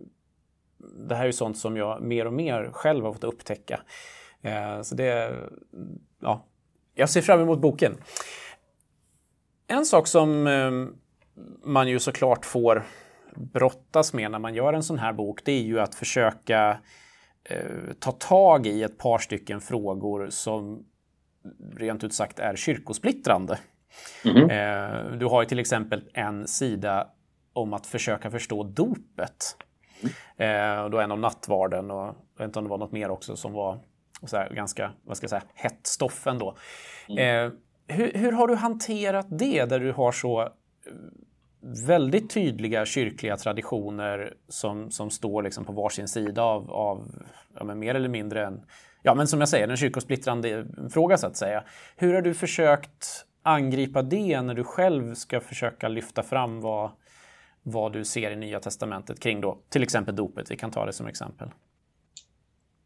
det 1.07 1.15
här 1.15 1.21
är 1.21 1.27
ju 1.27 1.33
sånt 1.33 1.57
som 1.57 1.77
jag 1.77 2.01
mer 2.01 2.27
och 2.27 2.33
mer 2.33 2.69
själv 2.73 3.05
har 3.05 3.13
fått 3.13 3.23
upptäcka. 3.23 3.81
Eh, 4.41 4.81
så 4.81 4.95
det, 4.95 5.35
ja, 6.21 6.45
jag 6.93 7.09
ser 7.09 7.21
fram 7.21 7.41
emot 7.41 7.59
boken. 7.59 7.97
En 9.67 9.85
sak 9.85 10.07
som 10.07 10.47
eh, 10.47 10.71
man 11.63 11.87
ju 11.87 11.99
såklart 11.99 12.45
får 12.45 12.85
brottas 13.35 14.13
med 14.13 14.31
när 14.31 14.39
man 14.39 14.53
gör 14.53 14.73
en 14.73 14.83
sån 14.83 14.99
här 14.99 15.13
bok, 15.13 15.41
det 15.45 15.51
är 15.51 15.61
ju 15.61 15.79
att 15.79 15.95
försöka 15.95 16.77
eh, 17.43 17.93
ta 17.99 18.11
tag 18.11 18.67
i 18.67 18.83
ett 18.83 18.97
par 18.97 19.17
stycken 19.17 19.61
frågor 19.61 20.27
som 20.29 20.85
rent 21.75 22.03
ut 22.03 22.13
sagt 22.13 22.39
är 22.39 22.55
kyrkosplittrande. 22.55 23.59
Mm. 24.25 24.49
Eh, 24.49 25.17
du 25.17 25.25
har 25.25 25.41
ju 25.41 25.47
till 25.47 25.59
exempel 25.59 26.09
en 26.13 26.47
sida 26.47 27.07
om 27.53 27.73
att 27.73 27.87
försöka 27.87 28.31
förstå 28.31 28.63
dopet. 28.63 29.57
Mm. 30.37 30.83
Eh, 30.83 30.89
då 30.89 30.99
en 30.99 31.11
om 31.11 31.21
nattvarden 31.21 31.91
och 31.91 32.05
jag 32.05 32.15
vet 32.37 32.45
inte 32.45 32.59
om 32.59 32.65
det 32.65 32.69
var 32.69 32.77
något 32.77 32.91
mer 32.91 33.09
också 33.09 33.35
som 33.35 33.53
var 33.53 33.79
här, 34.31 34.53
ganska 34.53 34.91
vad 35.03 35.17
ska 35.17 35.23
jag 35.23 35.29
säga, 35.29 35.43
hett 35.53 35.79
stoff 35.87 36.27
ändå. 36.27 36.57
Mm. 37.09 37.45
Eh, 37.45 37.51
hur, 37.87 38.13
hur, 38.13 38.31
har 38.31 38.47
du 38.47 38.55
hanterat 38.55 39.27
det 39.29 39.65
där 39.65 39.79
du 39.79 39.91
har 39.91 40.11
så 40.11 40.49
väldigt 41.87 42.29
tydliga 42.29 42.85
kyrkliga 42.85 43.37
traditioner 43.37 44.33
som, 44.47 44.91
som 44.91 45.09
står 45.09 45.43
liksom 45.43 45.65
på 45.65 45.71
varsin 45.71 46.07
sida 46.07 46.43
av, 46.43 46.71
av 46.71 47.25
ja, 47.59 47.63
mer 47.63 47.95
eller 47.95 48.09
mindre 48.09 48.45
en, 48.45 48.61
ja 49.03 49.15
men 49.15 49.27
som 49.27 49.39
jag 49.39 49.49
säger, 49.49 49.67
en 49.67 49.77
kyrkosplittrande 49.77 50.65
fråga 50.93 51.17
så 51.17 51.27
att 51.27 51.37
säga. 51.37 51.63
Hur 51.95 52.13
har 52.13 52.21
du 52.21 52.33
försökt 52.33 53.25
angripa 53.43 54.01
det 54.01 54.41
när 54.41 54.53
du 54.53 54.63
själv 54.63 55.13
ska 55.15 55.39
försöka 55.41 55.87
lyfta 55.87 56.23
fram 56.23 56.61
vad, 56.61 56.91
vad 57.63 57.93
du 57.93 58.05
ser 58.05 58.31
i 58.31 58.35
Nya 58.35 58.59
Testamentet 58.59 59.19
kring 59.19 59.41
då 59.41 59.57
till 59.69 59.83
exempel 59.83 60.15
dopet? 60.15 60.51
Vi 60.51 60.57
kan 60.57 60.71
ta 60.71 60.85
det 60.85 60.93
som 60.93 61.07
exempel. 61.07 61.47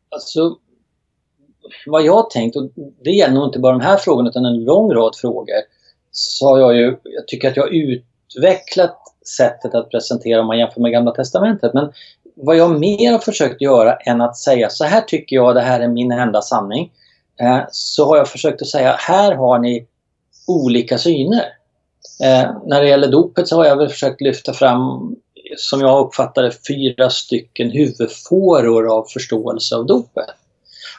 Alltså, 0.10 0.58
vad 1.86 2.04
jag 2.04 2.13
har 2.13 2.30
tänkt, 2.30 2.56
och 2.56 2.71
det 3.04 3.12
gäller 3.12 3.34
nog 3.34 3.47
inte 3.47 3.60
bara 3.60 3.71
de 3.71 3.82
här 3.82 3.97
frågorna 3.97 4.30
utan 4.30 4.45
en 4.45 4.63
lång 4.63 4.93
rad 4.93 5.15
frågor, 5.15 5.62
så 6.12 6.47
har 6.47 6.60
jag 6.60 6.76
ju, 6.76 6.97
jag 7.04 7.28
tycker 7.28 7.49
att 7.49 7.58
jag 7.58 7.63
har 7.63 7.73
utvecklat 7.73 8.99
sättet 9.38 9.76
att 9.76 9.91
presentera 9.91 10.41
om 10.41 10.47
man 10.47 10.60
jämför 10.60 10.82
med 10.82 10.91
Gamla 10.91 11.12
Testamentet. 11.12 11.73
Men 11.73 11.93
vad 12.36 12.58
jag 12.58 12.80
mer 12.80 13.12
har 13.12 13.19
försökt 13.19 13.62
göra 13.62 13.96
än 13.96 14.22
att 14.22 14.38
säga 14.38 14.69
så 14.69 14.84
här 14.86 15.02
tycker 15.02 15.36
jag, 15.36 15.56
det 15.56 15.62
här 15.62 15.80
är 15.80 15.88
min 15.88 16.12
enda 16.12 16.41
sanning. 16.41 16.91
Eh, 17.39 17.60
så 17.72 18.06
har 18.06 18.17
jag 18.17 18.28
försökt 18.28 18.62
att 18.62 18.67
säga, 18.67 18.96
här 19.00 19.36
har 19.36 19.60
ni 19.60 19.88
olika 20.48 20.98
syner. 20.98 21.46
Eh, 22.24 22.52
när 22.65 22.82
det 22.82 22.88
gäller 22.88 23.08
dopet 23.08 23.48
så 23.48 23.56
har 23.56 23.65
jag 23.65 23.78
väl 23.78 23.89
försökt 23.89 24.22
lyfta 24.22 24.54
fram, 24.54 25.15
som 25.58 25.82
jag 25.82 26.06
uppfattar 26.06 26.43
det, 26.43 26.67
fyra 26.67 27.10
stycken 27.10 27.72
huvudfåror 27.72 28.98
av 28.98 29.04
förståelse 29.04 29.76
av 29.76 29.86
dopet. 29.86 30.26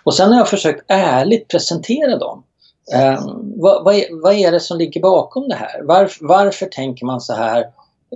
Och 0.04 0.14
sen 0.14 0.30
har 0.32 0.38
jag 0.38 0.48
försökt 0.48 0.84
ärligt 0.88 1.48
presentera 1.48 2.18
dem. 2.18 2.44
Eh, 2.92 3.26
vad, 3.56 3.84
vad, 3.84 3.94
är, 3.94 4.22
vad, 4.22 4.34
är, 4.34 4.52
det 4.52 4.60
som 4.60 4.78
ligger 4.78 5.00
bakom 5.00 5.48
det 5.48 5.54
här? 5.54 5.82
Varf, 5.82 6.18
varför 6.20 6.66
tänker 6.66 7.06
man 7.06 7.20
så 7.20 7.32
här? 7.32 7.66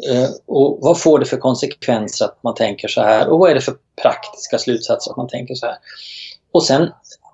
Eh, 0.06 0.30
och 0.46 0.78
vad 0.80 1.00
får 1.00 1.18
det 1.18 1.24
för 1.24 1.36
konsekvenser 1.36 2.24
att 2.24 2.42
man 2.42 2.54
tänker 2.54 2.88
så 2.88 3.00
här? 3.00 3.28
Och 3.28 3.38
vad 3.38 3.50
är 3.50 3.54
det 3.54 3.60
för 3.60 3.74
praktiska 4.02 4.58
slutsatser 4.58 5.10
att 5.10 5.16
man 5.16 5.28
tänker 5.28 5.54
så 5.54 5.66
här? 5.66 5.76
Och 6.52 6.64
sen 6.64 6.88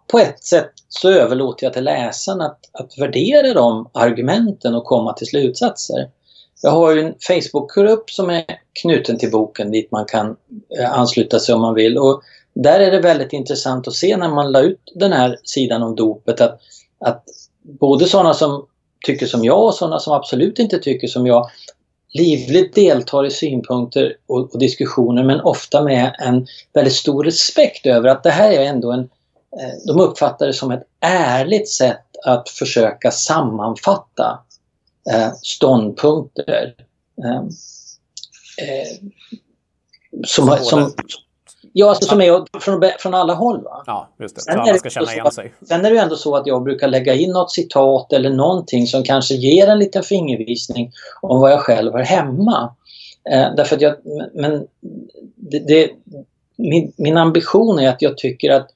på 0.06 0.18
ett 0.18 0.44
sätt 0.44 0.70
så 0.88 1.10
överlåter 1.10 1.66
jag 1.66 1.72
till 1.72 1.84
läsaren 1.84 2.40
att, 2.40 2.58
att 2.72 2.98
värdera 2.98 3.54
de 3.54 3.90
argumenten 3.92 4.74
och 4.74 4.84
komma 4.84 5.12
till 5.12 5.26
slutsatser. 5.26 6.10
Jag 6.62 6.70
har 6.70 6.94
ju 6.94 7.00
en 7.00 7.14
Facebookgrupp 7.20 8.10
som 8.10 8.30
är 8.30 8.44
knuten 8.82 9.18
till 9.18 9.30
boken 9.30 9.70
dit 9.70 9.90
man 9.90 10.04
kan 10.04 10.36
eh, 10.78 10.92
ansluta 10.92 11.38
sig 11.38 11.54
om 11.54 11.60
man 11.60 11.74
vill. 11.74 11.98
Och 11.98 12.22
där 12.54 12.80
är 12.80 12.90
det 12.90 13.00
väldigt 13.00 13.32
intressant 13.32 13.88
att 13.88 13.94
se 13.94 14.16
när 14.16 14.28
man 14.28 14.52
la 14.52 14.60
ut 14.60 14.92
den 14.94 15.12
här 15.12 15.38
sidan 15.42 15.82
om 15.82 15.96
dopet 15.96 16.40
att, 16.40 16.60
att 17.00 17.24
både 17.62 18.06
sådana 18.06 18.34
som 18.34 18.66
tycker 19.06 19.26
som 19.26 19.44
jag 19.44 19.64
och 19.64 19.74
sådana 19.74 19.98
som 19.98 20.12
absolut 20.12 20.58
inte 20.58 20.78
tycker 20.78 21.08
som 21.08 21.26
jag 21.26 21.50
livligt 22.14 22.74
deltar 22.74 23.26
i 23.26 23.30
synpunkter 23.30 24.16
och, 24.26 24.54
och, 24.54 24.58
diskussioner 24.58 25.24
men 25.24 25.40
ofta 25.40 25.82
med 25.82 26.16
en 26.18 26.46
väldigt 26.72 26.94
stor 26.94 27.24
respekt 27.24 27.86
över 27.86 28.08
att 28.08 28.22
det 28.22 28.30
här 28.30 28.50
är 28.50 28.64
ändå 28.64 28.92
en... 28.92 29.00
Eh, 29.60 29.86
de 29.86 30.00
uppfattar 30.00 30.46
det 30.46 30.52
som 30.52 30.70
ett 30.70 30.84
ärligt 31.00 31.68
sätt 31.68 32.06
att 32.24 32.48
försöka 32.48 33.10
sammanfatta 33.10 34.38
eh, 35.10 35.32
ståndpunkter. 35.42 36.74
Eh, 37.24 37.36
eh 38.68 39.08
som, 40.26 40.58
som, 40.62 40.92
Ja, 41.76 41.88
alltså 41.88 42.08
som 42.08 42.20
är 42.20 42.60
från, 42.60 42.82
från 42.98 43.14
alla 43.14 43.34
håll. 43.34 43.62
Va? 43.62 43.82
Ja, 43.86 44.08
just 44.20 44.36
det. 44.36 44.42
Så 44.42 44.50
alla 44.50 44.74
ska 44.74 44.90
känna 44.90 45.12
igen 45.12 45.32
sig. 45.32 45.54
Sen 45.68 45.84
är 45.84 45.90
det 45.90 45.96
ju 45.96 46.02
ändå 46.02 46.16
så 46.16 46.36
att 46.36 46.46
jag 46.46 46.62
brukar 46.62 46.88
lägga 46.88 47.14
in 47.14 47.30
något 47.30 47.52
citat 47.52 48.12
eller 48.12 48.30
någonting 48.30 48.86
som 48.86 49.02
kanske 49.02 49.34
ger 49.34 49.68
en 49.68 49.78
liten 49.78 50.02
fingervisning 50.02 50.92
om 51.20 51.40
vad 51.40 51.52
jag 51.52 51.60
själv 51.60 51.92
har 51.92 52.02
hemma. 52.02 52.74
Eh, 53.30 53.54
därför 53.56 53.76
att 53.76 53.82
jag, 53.82 53.94
men 54.34 54.66
det, 55.34 55.58
det, 55.58 55.90
min, 56.56 56.92
min 56.96 57.16
ambition 57.16 57.78
är 57.78 57.88
att 57.88 58.02
jag 58.02 58.18
tycker 58.18 58.50
att 58.50 58.70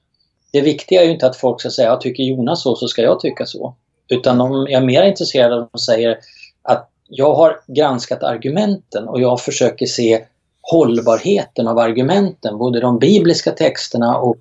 det 0.51 0.61
viktiga 0.61 1.01
är 1.01 1.05
ju 1.05 1.11
inte 1.11 1.27
att 1.27 1.35
folk 1.35 1.59
ska 1.61 1.69
säga 1.69 1.87
jag 1.87 2.01
tycker 2.01 2.23
Jonas 2.23 2.63
så, 2.63 2.75
så 2.75 2.87
ska 2.87 3.01
jag 3.01 3.19
tycka 3.19 3.45
så. 3.45 3.75
Utan 4.07 4.41
om 4.41 4.67
jag 4.69 4.81
är 4.81 4.85
mer 4.85 5.03
intresserad 5.03 5.53
av 5.53 5.63
att 5.63 5.71
de 5.71 5.79
säger 5.79 6.17
att 6.61 6.89
jag 7.07 7.33
har 7.33 7.59
granskat 7.67 8.23
argumenten 8.23 9.07
och 9.07 9.21
jag 9.21 9.41
försöker 9.41 9.85
se 9.85 10.25
hållbarheten 10.71 11.67
av 11.67 11.79
argumenten, 11.79 12.57
både 12.57 12.79
de 12.79 12.99
bibliska 12.99 13.51
texterna 13.51 14.17
och 14.17 14.37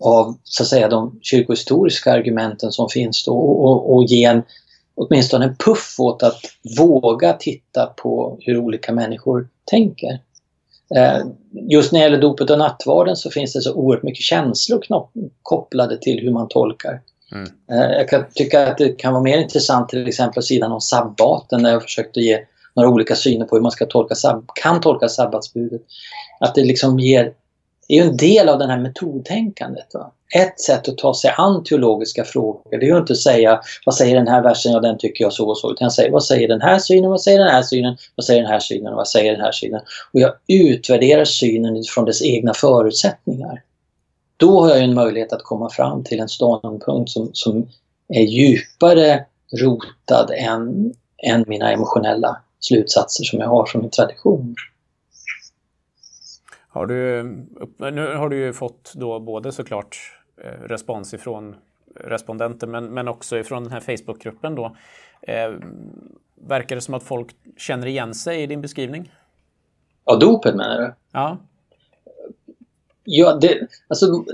av 0.00 0.36
så 0.44 0.62
att 0.62 0.68
säga 0.68 0.88
de 0.88 1.18
kyrkohistoriska 1.22 2.12
argumenten 2.12 2.72
som 2.72 2.88
finns 2.88 3.24
då 3.24 3.32
och, 3.32 3.94
och 3.94 4.04
ge 4.04 4.24
en, 4.24 4.42
åtminstone 4.94 5.44
en 5.44 5.56
puff 5.56 5.94
åt 5.98 6.22
att 6.22 6.40
våga 6.78 7.32
titta 7.32 7.86
på 7.86 8.38
hur 8.40 8.58
olika 8.58 8.92
människor 8.92 9.48
tänker. 9.64 10.20
Eh, 10.96 11.26
just 11.70 11.92
när 11.92 12.00
det 12.00 12.04
gäller 12.04 12.20
dopet 12.20 12.50
och 12.50 12.58
nattvarden 12.58 13.16
så 13.16 13.30
finns 13.30 13.52
det 13.52 13.60
så 13.60 13.74
oerhört 13.74 14.02
mycket 14.02 14.24
känslor 14.24 14.80
kopplade 15.42 15.98
till 15.98 16.20
hur 16.20 16.32
man 16.32 16.48
tolkar. 16.48 17.00
Mm. 17.32 17.48
Eh, 17.70 17.96
jag 17.96 18.08
kan 18.08 18.24
tycka 18.34 18.68
att 18.68 18.78
det 18.78 18.88
kan 18.88 19.12
vara 19.12 19.22
mer 19.22 19.38
intressant 19.38 19.88
till 19.88 20.08
exempel 20.08 20.42
sidan 20.42 20.72
om 20.72 20.80
sabbaten 20.80 21.62
där 21.62 21.70
jag 21.70 21.82
försökte 21.82 22.20
ge 22.20 22.38
några 22.76 22.88
olika 22.88 23.14
syner 23.14 23.46
på 23.46 23.56
hur 23.56 23.62
man 23.62 23.70
ska 23.70 23.86
tolka, 23.86 24.14
kan 24.54 24.80
tolka 24.80 25.08
sabbatsbudet. 25.08 25.82
Att 26.40 26.54
det 26.54 26.64
liksom 26.64 26.98
ger, 27.00 27.32
är 27.88 28.02
en 28.02 28.16
del 28.16 28.48
av 28.48 28.58
det 28.58 28.66
här 28.66 28.78
metodtänkandet. 28.78 29.94
Va? 29.94 30.12
Ett 30.34 30.60
sätt 30.60 30.88
att 30.88 30.98
ta 30.98 31.14
sig 31.14 31.34
an 31.36 31.64
teologiska 31.64 32.24
frågor, 32.24 32.78
det 32.78 32.86
är 32.86 32.90
ju 32.90 32.98
inte 32.98 33.12
att 33.12 33.18
säga 33.18 33.60
vad 33.86 33.94
säger 33.94 34.14
den 34.14 34.28
här 34.28 34.42
versen, 34.42 34.72
ja 34.72 34.80
den 34.80 34.98
tycker 34.98 35.24
jag 35.24 35.32
så 35.32 35.48
och 35.48 35.58
så, 35.58 35.72
utan 35.72 35.84
jag 35.84 35.92
säger 35.92 36.10
vad 36.10 36.24
säger 36.24 36.48
den 36.48 36.60
här 36.60 36.78
synen, 36.78 37.10
vad 37.10 37.20
säger 37.20 37.38
den 37.38 37.48
här 37.48 37.62
synen, 37.62 37.96
vad 38.16 38.24
säger 38.24 38.42
den 38.42 38.50
här 38.50 38.60
synen, 38.60 38.94
vad 38.94 39.08
säger 39.08 39.32
den 39.32 39.40
här 39.40 39.52
synen. 39.52 39.80
Och 40.12 40.20
jag 40.20 40.32
utvärderar 40.46 41.24
synen 41.24 41.76
utifrån 41.76 42.04
dess 42.04 42.22
egna 42.22 42.54
förutsättningar. 42.54 43.62
Då 44.36 44.60
har 44.60 44.68
jag 44.68 44.84
en 44.84 44.94
möjlighet 44.94 45.32
att 45.32 45.42
komma 45.42 45.70
fram 45.70 46.04
till 46.04 46.20
en 46.20 46.28
ståndpunkt 46.28 47.10
som, 47.10 47.30
som 47.32 47.68
är 48.08 48.22
djupare 48.22 49.24
rotad 49.52 50.30
än, 50.30 50.94
än 51.22 51.44
mina 51.46 51.72
emotionella 51.72 52.36
slutsatser 52.62 53.24
som 53.24 53.38
jag 53.38 53.48
har 53.48 53.66
från 53.66 53.82
min 53.82 53.90
tradition. 53.90 54.54
Har 56.68 56.86
du, 56.86 57.22
nu 57.78 58.16
har 58.16 58.28
du 58.28 58.36
ju 58.36 58.52
fått 58.52 58.92
då 58.94 59.20
både 59.20 59.52
såklart 59.52 59.96
eh, 60.44 60.62
respons 60.62 61.14
ifrån 61.14 61.56
respondenter 61.94 62.66
men, 62.66 62.94
men 62.94 63.08
också 63.08 63.38
ifrån 63.38 63.62
den 63.62 63.72
här 63.72 63.80
Facebookgruppen 63.80 64.54
då. 64.54 64.76
Eh, 65.22 65.52
verkar 66.34 66.76
det 66.76 66.82
som 66.82 66.94
att 66.94 67.02
folk 67.02 67.36
känner 67.56 67.86
igen 67.86 68.14
sig 68.14 68.42
i 68.42 68.46
din 68.46 68.60
beskrivning? 68.60 69.12
Ja, 70.04 70.16
dopet 70.16 70.54
menar 70.54 70.80
du? 70.80 70.94
Ja. 71.12 71.38
Ja, 73.04 73.32
det, 73.40 73.58
alltså, 73.88 74.24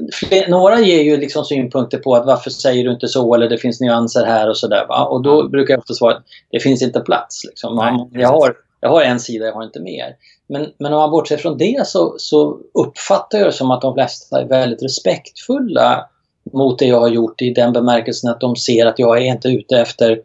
några 0.49 0.81
ger 0.81 1.03
ju 1.03 1.17
liksom 1.17 1.45
synpunkter 1.45 1.99
på 1.99 2.15
att 2.15 2.27
varför 2.27 2.51
säger 2.51 2.85
du 2.85 2.91
inte 2.91 3.09
så 3.09 3.35
eller 3.35 3.49
det 3.49 3.59
finns 3.59 3.81
nyanser 3.81 4.25
här 4.25 4.49
och 4.49 4.57
sådär. 4.57 5.11
Och 5.11 5.23
då 5.23 5.49
brukar 5.49 5.75
jag 5.75 5.79
ofta 5.79 5.95
svara 5.95 6.15
att 6.15 6.25
det 6.51 6.61
finns 6.61 6.83
inte 6.83 7.01
plats. 7.01 7.45
Liksom. 7.45 7.77
Man, 7.77 8.11
jag, 8.13 8.29
har, 8.29 8.57
jag 8.81 8.89
har 8.89 9.03
en 9.03 9.21
sida, 9.21 9.47
jag 9.47 9.53
har 9.53 9.65
inte 9.65 9.81
mer. 9.81 10.17
Men, 10.49 10.67
men 10.79 10.93
om 10.93 10.99
man 10.99 11.11
bortser 11.11 11.37
från 11.37 11.59
det 11.59 11.87
så, 11.87 12.15
så 12.19 12.59
uppfattar 12.75 13.39
jag 13.39 13.49
det 13.49 13.53
som 13.53 13.71
att 13.71 13.81
de 13.81 13.95
flesta 13.95 14.41
är 14.41 14.49
väldigt 14.49 14.83
respektfulla 14.83 16.09
mot 16.53 16.79
det 16.79 16.87
jag 16.87 17.01
har 17.01 17.09
gjort 17.09 17.43
i 17.43 17.51
den 17.51 17.73
bemärkelsen 17.73 18.31
att 18.31 18.41
de 18.41 18.57
ser 18.57 18.87
att 18.87 18.99
jag 18.99 19.19
är 19.19 19.23
inte 19.23 19.49
ute 19.49 19.79
efter 19.79 20.23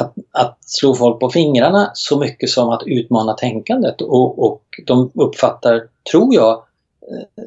att, 0.00 0.14
att 0.32 0.58
slå 0.60 0.94
folk 0.94 1.20
på 1.20 1.30
fingrarna 1.30 1.90
så 1.94 2.18
mycket 2.18 2.50
som 2.50 2.68
att 2.68 2.82
utmana 2.86 3.32
tänkandet 3.32 4.00
och, 4.00 4.44
och 4.46 4.62
de 4.86 5.10
uppfattar, 5.14 5.82
tror 6.10 6.34
jag, 6.34 6.52
eh, 6.52 7.44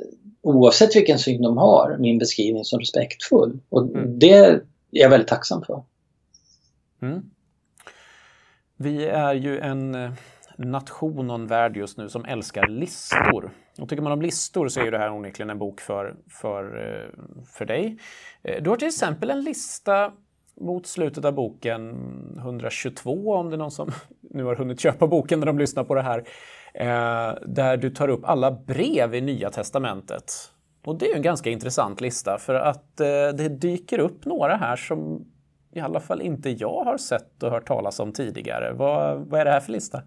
oavsett 0.48 0.96
vilken 0.96 1.20
syn 1.20 1.42
de 1.42 1.58
har, 1.58 1.98
min 2.00 2.18
beskrivning 2.18 2.64
som 2.64 2.80
respektfull. 2.80 3.60
Och 3.70 3.82
mm. 3.82 4.20
det 4.20 4.34
är 4.34 4.62
jag 4.90 5.10
väldigt 5.10 5.28
tacksam 5.28 5.64
för. 5.64 5.84
Mm. 7.02 7.22
Vi 8.78 9.06
är 9.06 9.34
ju 9.34 9.60
en 9.60 9.96
eh, 9.96 10.12
nation 10.58 11.30
och 11.30 11.36
en 11.36 11.48
värld 11.48 11.78
just 11.78 11.98
nu 11.98 12.10
som 12.10 12.26
älskar 12.26 12.68
listor. 12.68 13.52
Och 13.80 13.90
tycker 13.90 14.04
man 14.04 14.12
om 14.12 14.22
listor 14.22 14.68
så 14.68 14.80
är 14.80 14.92
det 14.92 14.98
här 14.98 15.12
onekligen 15.12 15.50
en 15.50 15.60
bok 15.60 15.82
för, 15.82 16.16
för, 16.30 16.64
eh, 16.64 17.24
för 17.46 17.66
dig. 17.66 17.98
Eh, 18.44 18.64
du 18.64 18.70
har 18.70 18.78
till 18.78 18.88
exempel 18.88 19.30
en 19.30 19.44
lista 19.44 20.12
mot 20.62 20.88
slutet 20.88 21.26
av 21.26 21.34
boken, 21.34 21.96
122 22.38 23.34
om 23.34 23.50
det 23.50 23.56
är 23.56 23.58
någon 23.58 23.72
som 23.72 23.92
nu 24.22 24.44
har 24.44 24.56
hunnit 24.56 24.80
köpa 24.80 25.08
boken 25.08 25.40
när 25.40 25.46
de 25.46 25.60
lyssnar 25.60 25.84
på 25.84 25.96
det 25.96 26.02
här, 26.02 26.24
Eh, 26.80 27.34
där 27.46 27.78
du 27.78 27.90
tar 27.90 28.08
upp 28.08 28.22
alla 28.24 28.52
brev 28.52 29.16
i 29.16 29.22
Nya 29.22 29.50
Testamentet. 29.50 30.34
Och 30.86 30.98
det 30.98 31.12
är 31.12 31.16
en 31.16 31.22
ganska 31.22 31.50
intressant 31.50 32.02
lista 32.02 32.38
för 32.38 32.56
att 32.56 33.00
eh, 33.00 33.08
det 33.38 33.50
dyker 33.50 34.00
upp 34.00 34.26
några 34.26 34.56
här 34.56 34.76
som 34.76 35.26
i 35.76 35.80
alla 35.80 36.00
fall 36.00 36.22
inte 36.22 36.50
jag 36.50 36.84
har 36.84 36.98
sett 36.98 37.44
och 37.44 37.52
hört 37.52 37.68
talas 37.68 38.00
om 38.00 38.13
tidigare. 38.13 38.74
Vad, 38.74 39.18
vad 39.20 39.42
är 39.42 39.46
det 39.46 39.52
här 39.52 39.60
för 39.60 39.72
lista? 39.72 40.02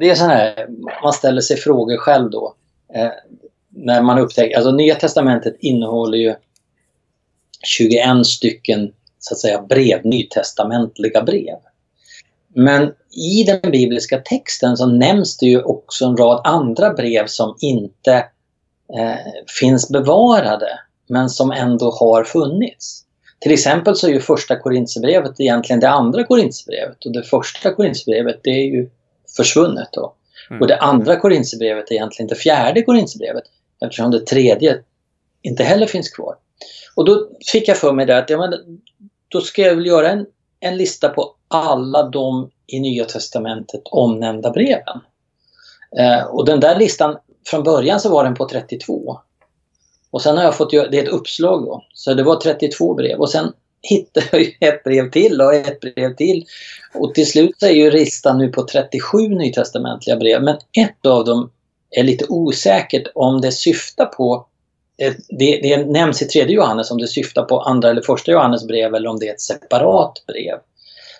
Det 0.00 0.10
är 0.10 0.14
så 0.14 0.24
här, 0.24 0.66
man 1.02 1.12
ställer 1.12 1.40
sig 1.40 1.56
frågor 1.56 1.96
själv 1.96 2.30
då. 2.30 2.54
Eh, 2.94 3.10
när 3.68 4.02
man 4.02 4.18
upptäcker, 4.18 4.56
alltså 4.56 4.72
Nya 4.72 4.94
Testamentet 4.94 5.56
innehåller 5.58 6.18
ju 6.18 6.34
21 7.62 8.26
stycken 8.26 8.92
så 9.18 9.34
att 9.34 9.38
säga 9.38 9.62
brev, 9.62 10.00
nytestamentliga 10.04 11.22
brev. 11.22 11.58
Men 12.54 12.92
i 13.10 13.44
den 13.44 13.70
bibliska 13.70 14.18
texten 14.18 14.76
så 14.76 14.86
nämns 14.86 15.36
det 15.36 15.46
ju 15.46 15.62
också 15.62 16.04
en 16.04 16.16
rad 16.16 16.40
andra 16.44 16.92
brev 16.92 17.26
som 17.26 17.56
inte 17.60 18.14
eh, 18.98 19.32
finns 19.60 19.88
bevarade 19.88 20.80
men 21.08 21.30
som 21.30 21.50
ändå 21.50 21.90
har 21.90 22.24
funnits. 22.24 23.04
Till 23.40 23.52
exempel 23.52 23.96
så 23.96 24.06
är 24.06 24.10
ju 24.10 24.20
första 24.20 24.56
Korinthierbrevet 24.56 25.40
egentligen 25.40 25.80
det 25.80 25.88
andra 25.88 26.24
Korinthierbrevet 26.24 27.04
och 27.04 27.12
det 27.12 27.22
första 27.22 27.74
Korinthierbrevet 27.74 28.40
det 28.42 28.50
är 28.50 28.64
ju 28.64 28.90
försvunnet 29.36 29.88
då. 29.92 30.14
Mm. 30.50 30.62
Och 30.62 30.68
det 30.68 30.76
andra 30.76 31.16
Korinthierbrevet 31.16 31.90
är 31.90 31.94
egentligen 31.94 32.28
det 32.28 32.34
fjärde 32.34 32.82
Korinthierbrevet 32.82 33.44
eftersom 33.84 34.10
det 34.10 34.26
tredje 34.26 34.78
inte 35.42 35.64
heller 35.64 35.86
finns 35.86 36.10
kvar. 36.10 36.34
Och 36.94 37.04
då 37.04 37.28
fick 37.52 37.68
jag 37.68 37.76
för 37.76 37.92
mig 37.92 38.06
det 38.06 38.18
att 38.18 38.30
ja, 38.30 38.38
men, 38.38 38.80
då 39.28 39.40
ska 39.40 39.62
jag 39.62 39.74
väl 39.74 39.86
göra 39.86 40.10
en, 40.10 40.26
en 40.60 40.76
lista 40.76 41.08
på 41.08 41.34
alla 41.48 42.08
de 42.08 42.50
i 42.66 42.80
Nya 42.80 43.04
Testamentet 43.04 43.82
omnämnda 43.84 44.50
breven. 44.50 45.00
Eh, 45.98 46.24
och 46.24 46.44
den 46.44 46.60
där 46.60 46.78
listan, 46.78 47.16
från 47.46 47.62
början 47.62 48.00
så 48.00 48.08
var 48.08 48.24
den 48.24 48.34
på 48.34 48.48
32. 48.48 49.18
Och 50.10 50.22
sen 50.22 50.36
har 50.36 50.44
jag 50.44 50.56
fått 50.56 50.70
det 50.70 50.98
är 50.98 51.02
ett 51.02 51.08
uppslag 51.08 51.64
då, 51.64 51.84
så 51.94 52.14
det 52.14 52.22
var 52.22 52.36
32 52.36 52.94
brev. 52.94 53.18
Och 53.18 53.30
sen 53.30 53.52
hittade 53.82 54.26
jag 54.32 54.40
ju 54.40 54.52
ett 54.60 54.84
brev 54.84 55.10
till 55.10 55.40
och 55.40 55.54
ett 55.54 55.80
brev 55.80 56.16
till. 56.16 56.44
Och 56.94 57.14
till 57.14 57.26
slut 57.26 57.54
så 57.58 57.66
är 57.66 57.70
ju 57.70 57.90
listan 57.90 58.38
nu 58.38 58.48
på 58.48 58.62
37 58.62 59.28
nytestamentliga 59.28 60.16
brev. 60.16 60.42
Men 60.42 60.56
ett 60.72 61.06
av 61.06 61.24
dem 61.24 61.50
är 61.90 62.02
lite 62.02 62.24
osäkert 62.28 63.06
om 63.14 63.40
det 63.40 63.52
syftar 63.52 64.06
på 64.06 64.46
det, 65.28 65.60
det 65.62 65.86
nämns 65.86 66.22
i 66.22 66.24
tredje 66.26 66.56
Johannes 66.56 66.90
om 66.90 66.98
det 66.98 67.06
syftar 67.06 67.42
på 67.42 67.60
andra 67.60 67.90
eller 67.90 68.02
första 68.02 68.32
Johannes 68.32 68.66
brev 68.66 68.94
eller 68.94 69.08
om 69.08 69.18
det 69.18 69.28
är 69.28 69.32
ett 69.32 69.40
separat 69.40 70.22
brev. 70.26 70.58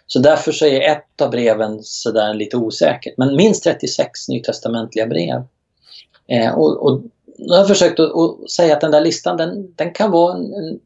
Så 0.06 0.18
därför 0.18 0.52
så 0.52 0.66
är 0.66 0.80
ett 0.80 1.20
av 1.20 1.30
breven 1.30 1.82
sådär 1.82 2.34
lite 2.34 2.56
osäkert. 2.56 3.14
Men 3.16 3.36
minst 3.36 3.64
36 3.64 4.28
nytestamentliga 4.28 5.06
brev. 5.06 5.42
Eh, 6.26 6.54
och, 6.54 6.86
och 6.86 7.02
jag 7.36 7.56
har 7.56 7.64
försökt 7.64 8.00
att, 8.00 8.10
att, 8.16 8.50
säga 8.50 8.74
att 8.74 8.80
den 8.80 8.90
där 8.90 9.00
listan 9.00 9.36
den, 9.36 9.74
den 9.74 9.92
kan 9.92 10.10
vara 10.10 10.36
en, 10.36 10.54
en 10.54 10.80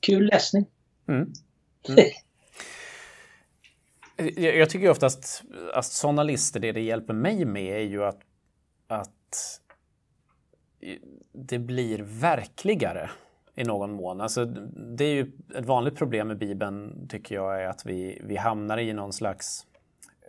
kul 0.00 0.26
läsning. 0.26 0.66
Mm. 1.08 1.32
Mm. 4.18 4.34
Jag, 4.36 4.56
jag 4.56 4.70
tycker 4.70 4.90
oftast 4.90 5.42
att 5.74 5.84
sådana 5.84 6.22
listor, 6.22 6.60
det 6.60 6.72
det 6.72 6.80
hjälper 6.80 7.14
mig 7.14 7.44
med 7.44 7.80
är 7.80 7.84
ju 7.84 8.04
att, 8.04 8.20
att 8.88 9.60
det 11.32 11.58
blir 11.58 11.98
verkligare 12.02 13.10
i 13.54 13.64
någon 13.64 13.92
mån. 13.92 14.20
Alltså, 14.20 14.44
det 14.96 15.04
är 15.04 15.14
ju 15.14 15.32
ett 15.54 15.64
vanligt 15.64 15.96
problem 15.96 16.28
med 16.28 16.38
Bibeln, 16.38 17.08
tycker 17.08 17.34
jag, 17.34 17.62
är 17.62 17.68
att 17.68 17.86
vi, 17.86 18.20
vi 18.24 18.36
hamnar 18.36 18.78
i 18.78 18.92
någon 18.92 19.12
slags... 19.12 19.66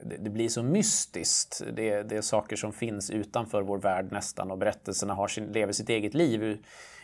Det, 0.04 0.18
det 0.18 0.30
blir 0.30 0.50
så 0.50 0.64
mystiskt. 0.64 1.62
Det, 1.74 2.04
det, 2.04 2.18
är 2.18 2.22
saker 2.22 2.56
som 2.56 2.74
finns 2.74 3.10
utanför 3.10 3.62
vår 3.62 3.78
värld 3.78 4.12
nästan 4.12 4.52
och 4.52 4.58
berättelserna 4.58 5.14
har 5.14 5.28
sin, 5.28 5.52
lever 5.52 5.74
sitt 5.74 5.90
eget 5.90 6.14
liv, 6.14 6.58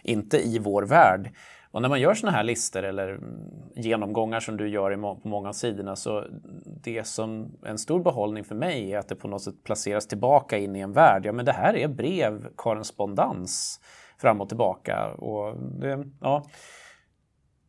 inte 0.04 0.48
i 0.48 0.60
vår 0.60 0.84
värld. 0.84 1.32
Och 1.74 1.82
när 1.82 1.90
man 1.90 2.02
gör 2.02 2.14
sådana 2.14 2.38
här 2.38 2.44
listor 2.44 2.84
eller 2.84 3.10
mm, 3.10 3.52
genomgångar 3.76 4.40
som 4.40 4.58
du 4.58 4.70
gör 4.70 4.96
på 5.22 5.28
många 5.30 5.50
av 5.50 5.54
sidorna 5.54 5.96
så 5.96 6.26
det 6.66 7.04
som 7.08 7.58
en 7.66 7.78
stor 7.78 8.04
behållning 8.04 8.44
för 8.44 8.56
mig 8.56 8.94
är 8.94 8.98
att 8.98 9.08
det 9.08 9.16
på 9.16 9.28
något 9.28 9.42
sätt 9.42 9.64
placeras 9.64 10.08
tillbaka 10.08 10.58
in 10.58 10.76
i 10.76 10.80
en 10.80 10.94
värld. 10.94 11.26
Ja, 11.26 11.32
men 11.32 11.46
det 11.46 11.52
här 11.52 11.76
är 11.76 11.88
brev, 11.88 12.48
korrespondens 12.56 13.80
fram 14.18 14.42
och 14.42 14.50
tillbaka. 14.50 15.14
Och 15.14 15.58
det, 15.80 16.04
ja, 16.22 16.46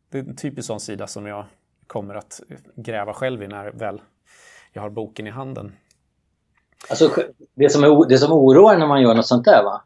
det 0.09 0.17
är 0.17 0.23
en 0.23 0.35
typisk 0.35 0.67
sån 0.67 0.79
sida 0.79 1.07
som 1.07 1.25
jag 1.25 1.45
kommer 1.87 2.15
att 2.15 2.41
gräva 2.75 3.13
själv 3.13 3.43
i 3.43 3.47
när 3.47 3.71
väl 3.71 4.01
jag 4.73 4.81
har 4.81 4.89
boken 4.89 5.27
i 5.27 5.29
handen. 5.29 5.71
Alltså, 6.89 7.09
det, 7.55 7.69
som 7.69 7.83
är, 7.83 8.09
det 8.09 8.17
som 8.17 8.31
oroar 8.31 8.77
när 8.77 8.87
man 8.87 9.01
gör 9.01 9.13
något 9.13 9.27
sånt 9.27 9.45
där, 9.45 9.63
va? 9.63 9.81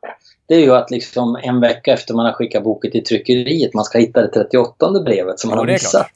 det 0.49 0.55
är 0.55 0.59
ju 0.59 0.71
att 0.71 0.91
liksom 0.91 1.39
en 1.43 1.61
vecka 1.61 1.93
efter 1.93 2.13
man 2.13 2.25
har 2.25 2.33
skickat 2.33 2.63
boken 2.63 2.91
till 2.91 3.03
tryckeriet, 3.03 3.73
man 3.73 3.85
ska 3.85 3.97
hitta 3.97 4.21
det 4.21 4.27
38 4.27 5.03
brevet 5.05 5.39
som 5.39 5.49
man 5.49 5.57
ja, 5.57 5.61
har 5.61 5.67
missat. 5.67 6.07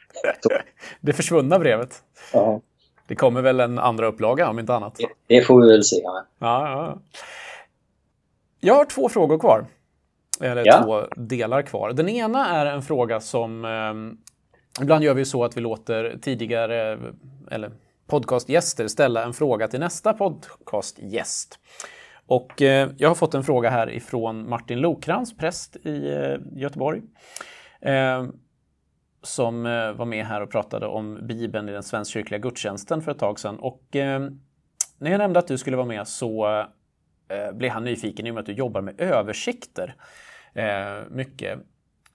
det 1.00 1.12
försvunna 1.12 1.58
brevet. 1.58 2.02
Ja. 2.32 2.60
Det 3.06 3.14
kommer 3.14 3.42
väl 3.42 3.60
en 3.60 3.78
andra 3.78 4.06
upplaga 4.06 4.48
om 4.48 4.58
inte 4.58 4.74
annat. 4.74 4.94
Det, 4.96 5.06
det 5.26 5.42
får 5.42 5.62
vi 5.62 5.68
väl 5.68 5.84
se. 5.84 6.00
Ja. 6.04 6.24
Ja, 6.38 6.70
ja. 6.70 6.98
Jag 8.60 8.74
har 8.74 8.84
två 8.84 9.08
frågor 9.08 9.38
kvar. 9.38 9.66
Eller 10.40 10.66
ja. 10.66 10.82
två 10.82 11.02
delar 11.16 11.62
kvar. 11.62 11.92
Den 11.92 12.08
ena 12.08 12.46
är 12.46 12.66
en 12.66 12.82
fråga 12.82 13.20
som... 13.20 13.64
Eh, 13.64 14.82
ibland 14.82 15.04
gör 15.04 15.14
vi 15.14 15.24
så 15.24 15.44
att 15.44 15.56
vi 15.56 15.60
låter 15.60 16.18
tidigare 16.22 16.98
eller 17.50 17.70
podcastgäster 18.06 18.88
ställa 18.88 19.24
en 19.24 19.32
fråga 19.32 19.68
till 19.68 19.80
nästa 19.80 20.12
podcastgäst. 20.12 21.58
Och 22.26 22.62
eh, 22.62 22.90
jag 22.96 23.08
har 23.08 23.14
fått 23.14 23.34
en 23.34 23.44
fråga 23.44 23.70
här 23.70 23.90
ifrån 23.90 24.48
Martin 24.48 24.80
Lokrans, 24.80 25.36
präst 25.36 25.76
i 25.76 26.12
eh, 26.12 26.60
Göteborg. 26.60 27.02
Eh, 27.80 28.24
som 29.22 29.66
eh, 29.66 29.92
var 29.92 30.04
med 30.04 30.26
här 30.26 30.40
och 30.40 30.50
pratade 30.50 30.86
om 30.86 31.26
Bibeln 31.26 31.68
i 31.68 31.72
den 31.72 31.82
svenskkyrkliga 31.82 32.38
gudstjänsten 32.38 33.02
för 33.02 33.10
ett 33.10 33.18
tag 33.18 33.40
sedan. 33.40 33.58
Och 33.58 33.96
eh, 33.96 34.20
när 34.98 35.10
jag 35.10 35.18
nämnde 35.18 35.38
att 35.38 35.48
du 35.48 35.58
skulle 35.58 35.76
vara 35.76 35.86
med 35.86 36.08
så 36.08 36.60
eh, 37.28 37.52
blev 37.52 37.70
han 37.70 37.84
nyfiken 37.84 38.26
i 38.26 38.30
och 38.30 38.34
med 38.34 38.40
att 38.40 38.46
du 38.46 38.52
jobbar 38.52 38.80
med 38.80 39.00
översikter 39.00 39.94
mycket. 41.10 41.58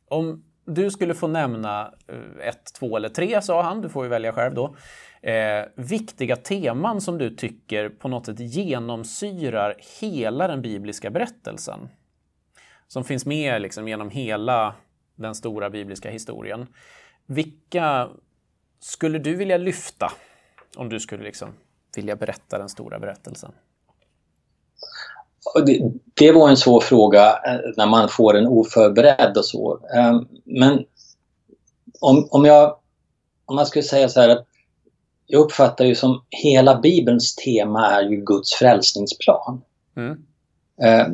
Om 0.07 0.43
du 0.69 0.91
skulle 0.91 1.13
få 1.13 1.27
nämna 1.27 1.93
eh, 2.07 2.47
ett, 2.47 2.73
två 2.73 2.97
eller 2.97 3.09
tre, 3.09 3.41
sa 3.41 3.61
han, 3.61 3.81
du 3.81 3.89
får 3.89 4.05
ju 4.05 4.09
välja 4.09 4.33
själv 4.33 4.53
då, 4.53 4.75
eh, 5.21 5.65
viktiga 5.75 6.35
teman 6.35 7.01
som 7.01 7.17
du 7.17 7.35
tycker 7.35 7.89
på 7.89 8.07
något 8.07 8.25
sätt 8.25 8.39
genomsyrar 8.39 9.75
hela 9.99 10.47
den 10.47 10.61
bibliska 10.61 11.09
berättelsen. 11.09 11.89
Som 12.87 13.03
finns 13.03 13.25
med 13.25 13.61
liksom 13.61 13.87
genom 13.87 14.09
hela 14.09 14.75
den 15.15 15.35
stora 15.35 15.69
bibliska 15.69 16.09
historien. 16.09 16.67
Vilka 17.25 18.09
skulle 18.79 19.19
du 19.19 19.35
vilja 19.35 19.57
lyfta 19.57 20.11
om 20.75 20.89
du 20.89 20.99
skulle 20.99 21.23
liksom 21.23 21.53
vilja 21.95 22.15
berätta 22.15 22.57
den 22.57 22.69
stora 22.69 22.99
berättelsen? 22.99 23.51
Det, 25.65 25.91
det, 26.13 26.31
var 26.31 26.49
en 26.49 26.57
svår 26.57 26.81
fråga 26.81 27.29
eh, 27.29 27.59
när 27.77 27.87
man 27.87 28.09
får 28.09 28.37
en 28.37 28.47
oförberedd 28.47 29.37
och 29.37 29.45
så. 29.45 29.79
Ehm, 29.95 30.27
men 30.45 30.83
om, 31.99 32.27
om, 32.31 32.45
jag, 32.45 32.75
om 33.45 33.55
man 33.55 33.65
skulle 33.65 33.83
säga 33.83 34.09
så 34.09 34.21
här 34.21 34.29
att 34.29 34.45
jag 35.27 35.41
uppfattar 35.41 35.85
ju 35.85 35.95
som 35.95 36.23
hela 36.29 36.79
Bibelns 36.79 37.35
tema 37.35 37.91
är 37.91 38.09
ju 38.09 38.25
Guds 38.25 38.53
frälsningsplan. 38.53 39.61
Mm. 39.97 40.17
Eh, 40.81 41.07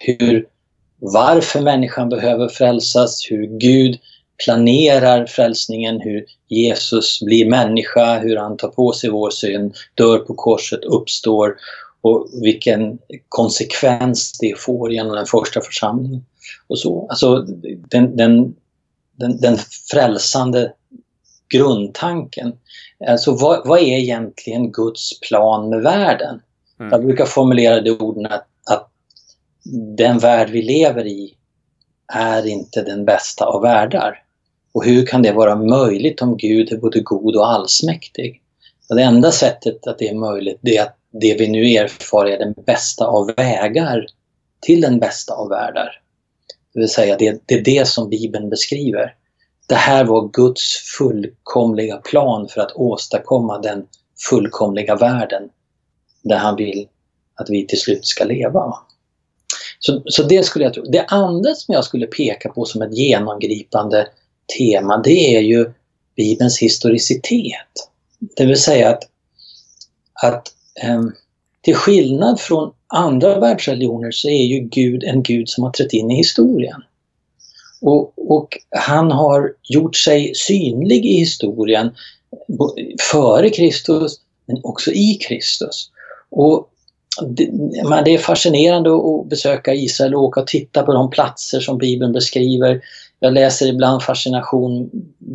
hur, 0.00 0.46
varför 0.98 1.60
människan 1.60 2.08
behöver 2.08 2.48
frälsas, 2.48 3.26
hur 3.30 3.46
Gud 3.46 3.98
planerar 4.44 5.26
frälsningen, 5.26 6.00
hur 6.00 6.24
Jesus 6.48 7.20
blir 7.20 7.46
människa, 7.46 8.18
hur 8.18 8.36
han 8.36 8.56
tar 8.56 8.68
på 8.68 8.92
sig 8.92 9.10
vår 9.10 9.30
synd, 9.30 9.74
dör 9.94 10.18
på 10.18 10.34
korset, 10.34 10.84
uppstår 10.84 11.56
och 12.00 12.28
vilken 12.42 12.98
konsekvens 13.28 14.38
det 14.38 14.60
får 14.60 14.92
genom 14.92 15.16
den 15.16 15.26
första 15.26 15.60
församlingen. 15.60 16.24
Och 16.66 16.78
så. 16.78 17.06
Alltså, 17.08 17.38
den, 17.88 18.16
den, 18.16 18.54
den, 19.16 19.40
den 19.40 19.58
frälsande 19.90 20.72
grundtanken. 21.54 22.52
Alltså 23.08 23.36
vad, 23.36 23.68
vad 23.68 23.78
är 23.78 23.98
egentligen 23.98 24.72
Guds 24.72 25.20
plan 25.20 25.68
med 25.68 25.82
världen? 25.82 26.40
Mm. 26.80 26.92
Jag 26.92 27.04
brukar 27.04 27.24
formulera 27.24 27.80
det 27.80 27.90
orden 27.90 28.26
att, 28.26 28.46
att 28.70 28.90
den 29.96 30.18
värld 30.18 30.50
vi 30.50 30.62
lever 30.62 31.06
i 31.06 31.34
är 32.12 32.46
inte 32.46 32.82
den 32.82 33.04
bästa 33.04 33.44
av 33.44 33.62
världar. 33.62 34.22
Och 34.72 34.84
hur 34.84 35.06
kan 35.06 35.22
det 35.22 35.32
vara 35.32 35.56
möjligt 35.56 36.22
om 36.22 36.36
Gud 36.36 36.72
är 36.72 36.76
både 36.76 37.00
god 37.00 37.36
och 37.36 37.48
allsmäktig? 37.48 38.42
Och 38.88 38.96
det 38.96 39.02
enda 39.02 39.32
sättet 39.32 39.86
att 39.86 39.98
det 39.98 40.08
är 40.08 40.14
möjligt 40.14 40.58
det 40.60 40.76
är 40.76 40.82
att 40.82 40.96
det 41.12 41.34
vi 41.34 41.48
nu 41.48 41.72
erfar 41.72 42.26
är 42.26 42.38
den 42.38 42.54
bästa 42.66 43.06
av 43.06 43.32
vägar 43.36 44.06
till 44.60 44.80
den 44.80 44.98
bästa 44.98 45.34
av 45.34 45.48
världar. 45.48 46.00
Det 46.74 46.80
vill 46.80 46.88
säga 46.88 47.16
det, 47.16 47.42
det 47.46 47.54
är 47.54 47.64
det 47.64 47.88
som 47.88 48.08
Bibeln 48.08 48.50
beskriver 48.50 49.14
det 49.70 49.76
här 49.76 50.04
var 50.04 50.28
Guds 50.28 50.76
fullkomliga 50.98 51.96
plan 51.96 52.48
för 52.48 52.60
att 52.60 52.72
åstadkomma 52.72 53.58
den 53.58 53.86
fullkomliga 54.30 54.96
världen 54.96 55.42
där 56.22 56.36
han 56.36 56.56
vill 56.56 56.88
att 57.34 57.50
vi 57.50 57.66
till 57.66 57.80
slut 57.80 58.06
ska 58.06 58.24
leva. 58.24 58.74
Så, 59.78 60.02
så 60.06 60.22
det 60.22 60.42
skulle 60.42 60.64
jag 60.64 60.74
tro. 60.74 60.82
Det 60.82 61.04
andra 61.04 61.54
som 61.54 61.74
jag 61.74 61.84
skulle 61.84 62.06
peka 62.06 62.48
på 62.48 62.64
som 62.64 62.82
ett 62.82 62.96
genomgripande 62.96 64.08
tema 64.58 64.98
det 65.04 65.36
är 65.36 65.40
ju 65.40 65.72
Bibelns 66.16 66.58
historicitet. 66.58 67.88
Det 68.36 68.46
vill 68.46 68.62
säga 68.62 68.90
att, 68.90 69.02
att 70.22 70.48
Ehm, 70.80 71.12
till 71.62 71.74
skillnad 71.74 72.40
från 72.40 72.72
andra 72.86 73.40
världsreligioner 73.40 74.10
så 74.10 74.28
är 74.28 74.44
ju 74.44 74.60
Gud 74.60 75.04
en 75.04 75.22
Gud 75.22 75.48
som 75.48 75.64
har 75.64 75.70
trätt 75.70 75.92
in 75.92 76.10
i 76.10 76.16
historien. 76.16 76.82
Och, 77.80 78.12
och, 78.16 78.58
han 78.70 79.10
har 79.10 79.52
gjort 79.62 79.96
sig 79.96 80.34
synlig 80.34 81.06
i 81.06 81.18
historien 81.18 81.90
före 83.12 83.50
Kristus 83.50 84.20
men 84.46 84.60
också 84.62 84.90
i 84.92 85.14
Kristus. 85.14 85.90
Och 86.30 86.70
det, 87.22 87.50
det 88.04 88.14
är 88.14 88.18
fascinerande 88.18 88.90
att 88.94 89.28
besöka 89.28 89.74
Israel 89.74 90.14
och 90.14 90.22
åka 90.22 90.40
och 90.40 90.46
titta 90.46 90.82
på 90.82 90.92
de 90.92 91.10
platser 91.10 91.60
som 91.60 91.78
Bibeln 91.78 92.12
beskriver. 92.12 92.80
Jag 93.20 93.32
läser 93.32 93.66
ibland 93.66 94.02
fascination 94.02 94.90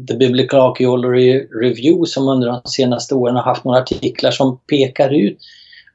The 0.08 0.14
Biblical 0.14 0.60
Archaeology 0.60 1.48
Review 1.62 2.06
som 2.06 2.28
under 2.28 2.48
de 2.48 2.62
senaste 2.66 3.16
åren 3.16 3.36
har 3.36 3.44
haft 3.44 3.64
några 3.64 3.80
artiklar 3.80 4.32
som 4.32 4.58
pekar 4.58 5.10
ut 5.10 5.38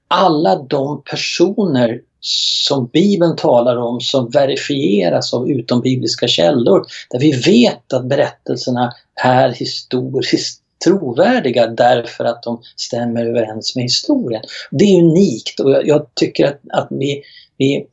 alla 0.08 0.56
de 0.56 1.02
personer 1.02 2.00
som 2.20 2.86
Bibeln 2.86 3.36
talar 3.36 3.76
om 3.76 4.00
som 4.00 4.30
verifieras 4.30 5.34
av 5.34 5.50
utombibliska 5.50 6.28
källor. 6.28 6.86
Där 7.10 7.18
vi 7.18 7.32
vet 7.32 7.92
att 7.92 8.04
berättelserna 8.04 8.92
är 9.24 9.48
historiskt 9.48 10.62
trovärdiga 10.84 11.66
därför 11.66 12.24
att 12.24 12.42
de 12.42 12.60
stämmer 12.76 13.26
överens 13.26 13.76
med 13.76 13.84
historien. 13.84 14.42
Det 14.70 14.84
är 14.84 15.02
unikt 15.02 15.60
och 15.60 15.70
jag, 15.84 16.06
tycker 16.14 16.46
att, 16.46 16.60
att 16.72 16.88
vi, 16.90 17.22
vi 17.56 17.86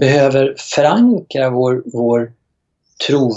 behöver 0.00 0.54
förankra 0.58 1.50
vår, 1.50 1.82
vår 1.86 2.32
tro, 3.06 3.32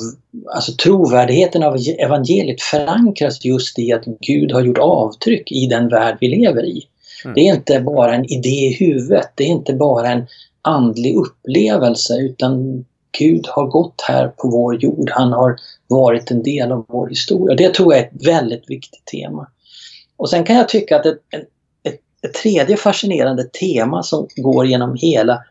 alltså 0.55 0.71
trovärdigheten 0.71 1.63
av 1.63 1.77
evangeliet 1.99 2.61
förankras 2.61 3.45
just 3.45 3.79
i 3.79 3.93
att 3.93 4.05
Gud 4.05 4.51
har 4.51 4.61
gjort 4.61 4.77
avtryck 4.77 5.51
i 5.51 5.67
den 5.67 5.89
värld 5.89 6.17
vi 6.21 6.27
lever 6.27 6.65
i. 6.65 6.83
Mm. 7.25 7.35
Det 7.35 7.41
är 7.41 7.55
inte 7.55 7.79
bara 7.79 8.15
en 8.15 8.25
idé 8.25 8.49
i 8.49 8.73
huvudet, 8.73 9.31
det 9.35 9.43
är 9.43 9.47
inte 9.47 9.73
bara 9.73 10.09
en 10.11 10.27
andlig 10.61 11.15
upplevelse 11.15 12.17
utan 12.17 12.85
Gud 13.19 13.47
har 13.47 13.67
gått 13.67 14.01
här 14.07 14.27
på 14.27 14.49
vår 14.49 14.83
jord. 14.83 15.09
Han 15.13 15.31
har 15.31 15.59
varit 15.87 16.31
en 16.31 16.43
del 16.43 16.71
av 16.71 16.85
vår 16.87 17.09
historia. 17.09 17.55
Det 17.55 17.73
tror 17.73 17.93
jag 17.93 18.03
är 18.03 18.07
ett 18.07 18.27
väldigt 18.27 18.69
viktigt 18.69 19.05
tema. 19.05 19.47
Och 20.17 20.29
sen 20.29 20.43
kan 20.43 20.55
jag 20.55 20.69
tycka 20.69 20.99
att 20.99 21.05
ett, 21.05 21.19
ett, 21.83 21.99
ett 22.21 22.33
tredje 22.33 22.77
fascinerande 22.77 23.43
tema 23.43 24.03
som 24.03 24.27
går 24.35 24.65
genom 24.65 24.95
hela 24.95 25.43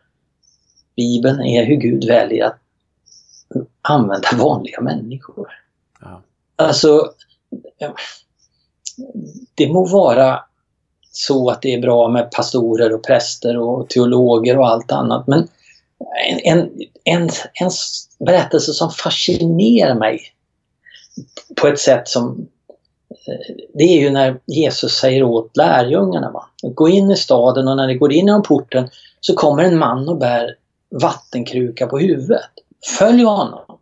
Bibeln 0.97 1.41
är 1.41 1.65
hur 1.65 1.77
Gud 1.77 2.05
väljer 2.05 2.45
att 2.45 2.59
använda 3.83 4.29
vanliga 4.37 4.81
människor. 4.81 5.49
Ja. 6.01 6.23
Alltså, 6.57 7.13
det 9.55 9.69
må 9.69 9.87
vara 9.87 10.41
så 11.13 11.51
att 11.51 11.63
det 11.63 11.75
är 11.75 11.81
bra 11.81 12.09
med 12.09 12.31
pastorer 12.31 12.95
och 12.95 13.05
präster 13.05 13.59
och 13.59 13.89
teologer 13.89 14.59
och 14.59 14.69
allt 14.69 14.93
annat 14.93 15.27
men 15.27 15.49
en, 16.27 16.41
en, 16.45 16.71
en, 17.05 17.31
en 17.61 17.71
berättelse 18.19 18.73
som 18.73 18.91
fascinerar 18.91 19.95
mig 19.95 20.21
på 21.61 21.67
ett 21.67 21.79
sätt 21.79 22.09
som 22.09 22.49
eh, 23.11 23.55
det 23.75 23.85
är 23.85 24.01
ju 24.01 24.11
när 24.11 24.41
Jesus 24.47 24.93
säger 24.93 25.23
åt 25.23 25.57
lärjungarna, 25.57 26.31
va? 26.31 26.49
gå 26.63 26.89
in 26.89 27.11
i 27.11 27.17
staden 27.17 27.69
och 27.69 27.77
när 27.77 27.87
ni 27.87 27.95
går 27.95 28.13
in 28.13 28.27
genom 28.27 28.43
porten 28.43 28.89
så 29.21 29.35
kommer 29.35 29.63
en 29.65 29.79
man 29.79 30.09
och 30.09 30.19
bär 30.19 30.57
vattenkruka 30.91 31.87
på 31.87 31.99
huvudet. 31.99 32.51
Följ 32.99 33.23
honom. 33.25 33.79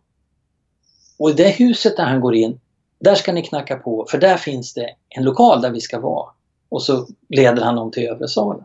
Och 1.19 1.29
i 1.29 1.33
det 1.33 1.49
huset 1.49 1.97
där 1.97 2.05
han 2.05 2.21
går 2.21 2.35
in, 2.35 2.59
där 2.99 3.15
ska 3.15 3.33
ni 3.33 3.41
knacka 3.41 3.75
på 3.75 4.05
för 4.09 4.17
där 4.17 4.37
finns 4.37 4.73
det 4.73 4.95
en 5.09 5.23
lokal 5.23 5.61
där 5.61 5.71
vi 5.71 5.81
ska 5.81 5.99
vara. 5.99 6.29
Och 6.69 6.83
så 6.83 7.07
leder 7.29 7.61
han 7.63 7.75
dem 7.75 7.91
till 7.91 8.07
övre 8.07 8.27
salen. 8.27 8.63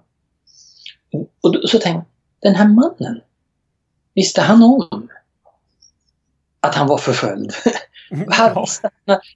Och 1.41 1.71
så 1.71 1.79
tänker 1.79 2.05
den 2.41 2.55
här 2.55 2.69
mannen, 2.69 3.21
visste 4.15 4.41
han 4.41 4.63
om 4.63 5.09
att 6.61 6.75
han 6.75 6.87
var 6.87 6.99
förföljd? 6.99 7.53
Hade, 8.29 8.55
alltså, 8.55 8.89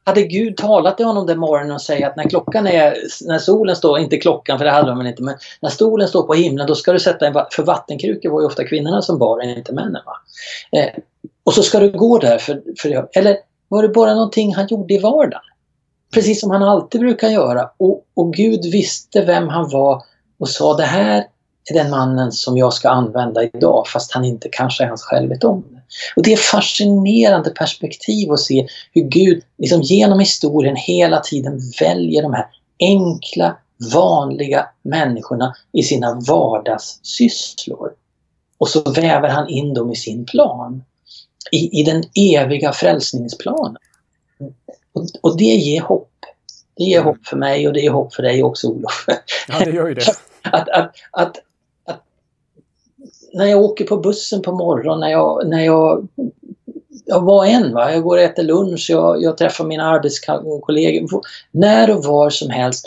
Hade 0.05 0.23
Gud 0.23 0.57
talat 0.57 0.97
till 0.97 1.07
honom 1.07 1.27
den 1.27 1.39
morgonen 1.39 1.73
och 1.73 1.83
sagt 1.83 2.05
att 2.05 2.17
när 2.17 2.29
klockan 2.29 2.67
är, 2.67 2.97
när 3.27 3.39
solen 3.39 3.77
står, 3.77 3.99
inte 3.99 4.17
klockan 4.17 4.59
för 4.59 4.65
det 4.65 4.71
hade 4.71 4.91
de 4.91 5.07
inte, 5.07 5.23
men 5.23 5.35
när 5.61 5.71
solen 5.71 6.09
står 6.09 6.23
på 6.23 6.35
himlen 6.35 6.67
då 6.67 6.75
ska 6.75 6.93
du 6.93 6.99
sätta 6.99 7.27
en, 7.27 7.35
för 7.53 7.63
vattenkrukor 7.63 8.31
var 8.31 8.41
ju 8.41 8.47
ofta 8.47 8.65
kvinnorna 8.65 9.03
som 9.03 9.19
bar 9.19 9.43
inte 9.43 9.73
männen. 9.73 10.03
Va? 10.07 10.17
Eh, 10.79 10.91
och 11.45 11.55
så 11.55 11.63
ska 11.63 11.79
du 11.79 11.91
gå 11.91 12.19
där 12.19 12.39
för, 12.39 12.63
för, 12.83 13.09
eller 13.13 13.37
var 13.69 13.83
det 13.83 13.89
bara 13.89 14.15
någonting 14.15 14.55
han 14.55 14.67
gjorde 14.67 14.95
i 14.95 14.99
vardagen? 14.99 15.43
Precis 16.15 16.41
som 16.41 16.51
han 16.51 16.63
alltid 16.63 17.01
brukar 17.01 17.29
göra. 17.29 17.71
Och, 17.77 18.05
och 18.15 18.33
Gud 18.33 18.65
visste 18.73 19.25
vem 19.25 19.49
han 19.49 19.71
var 19.71 20.03
och 20.39 20.49
sa 20.49 20.77
det 20.77 20.83
här 20.83 21.27
är 21.71 21.75
den 21.75 21.91
mannen 21.91 22.33
som 22.33 22.57
jag 22.57 22.73
ska 22.73 22.89
använda 22.89 23.43
idag 23.43 23.87
fast 23.87 24.13
han 24.13 24.25
inte 24.25 24.49
kanske 24.53 24.85
ens 24.85 25.03
själv 25.03 25.29
vet 25.29 25.45
om 25.45 25.65
det. 25.71 25.76
Och 26.17 26.23
det 26.23 26.33
är 26.33 26.37
fascinerande 26.37 27.51
perspektiv 27.51 28.33
att 28.33 28.41
se 28.41 28.67
hur 28.93 29.03
Gud 29.03 29.43
liksom 29.59 29.83
genom 29.83 30.21
historien 30.21 30.77
hela 30.77 31.21
tiden 31.21 31.61
väljer 31.81 32.23
de 32.23 32.35
här 32.35 32.47
enkla, 32.81 33.57
vanliga 33.95 34.67
människorna 34.83 35.55
i 35.73 35.83
sina 35.83 36.21
vardagssysslor. 36.29 37.91
Och 38.59 38.69
så 38.69 38.91
väver 38.91 39.29
han 39.29 39.49
in 39.49 39.75
dem 39.75 39.93
i 39.93 39.97
sin 39.97 40.27
plan. 40.27 40.85
I, 41.53 41.81
i 41.81 41.83
den 41.83 42.05
eviga 42.15 42.73
frälsningsplanen. 42.73 43.77
Och, 44.93 45.07
och 45.21 45.39
det 45.39 45.45
ger 45.45 45.81
hopp. 45.81 46.11
Det 46.77 46.85
ger 46.85 47.03
hopp 47.03 47.27
för 47.27 47.37
mig 47.37 47.67
och 47.67 47.73
det 47.73 47.81
ger 47.81 47.91
hopp 47.91 48.15
för 48.15 48.23
dig 48.23 48.43
också 48.43 48.69
Olof. 48.69 49.05
Ja, 49.49 49.65
det 49.65 49.71
gör 49.71 49.89
ju 49.89 49.95
det. 49.95 50.09
att, 50.43 50.69
att, 50.69 50.69
att, 50.69 50.95
att, 51.11 51.37
när 53.37 53.47
jag 53.47 53.65
åker 53.65 53.85
på 53.85 53.97
bussen 53.97 54.43
på 54.43 54.53
morgonen, 54.53 55.01
när 55.01 55.11
jag, 55.11 55.49
när 55.49 55.65
jag, 55.65 56.09
jag 57.05 57.23
var 57.25 57.47
en, 57.47 57.73
va? 57.73 57.93
jag 57.93 58.03
går 58.03 58.17
och 58.17 58.23
äter 58.23 58.43
lunch, 58.43 58.87
jag, 58.91 59.23
jag 59.23 59.39
träffar 59.39 59.65
mina 59.65 59.85
arbetskollegor. 59.85 61.23
När 61.51 61.97
och 61.97 62.05
var 62.05 62.31
som 62.31 62.51
helst 62.51 62.87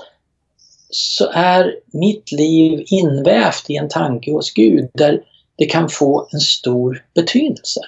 så 0.89 1.29
är 1.33 1.75
mitt 1.85 2.31
liv 2.31 2.83
invävt 2.87 3.69
i 3.69 3.75
en 3.75 3.89
tanke 3.89 4.31
hos 4.31 4.53
Gud 4.53 4.89
där 4.93 5.23
det 5.57 5.65
kan 5.65 5.89
få 5.89 6.27
en 6.33 6.39
stor 6.39 7.05
betydelse. 7.15 7.79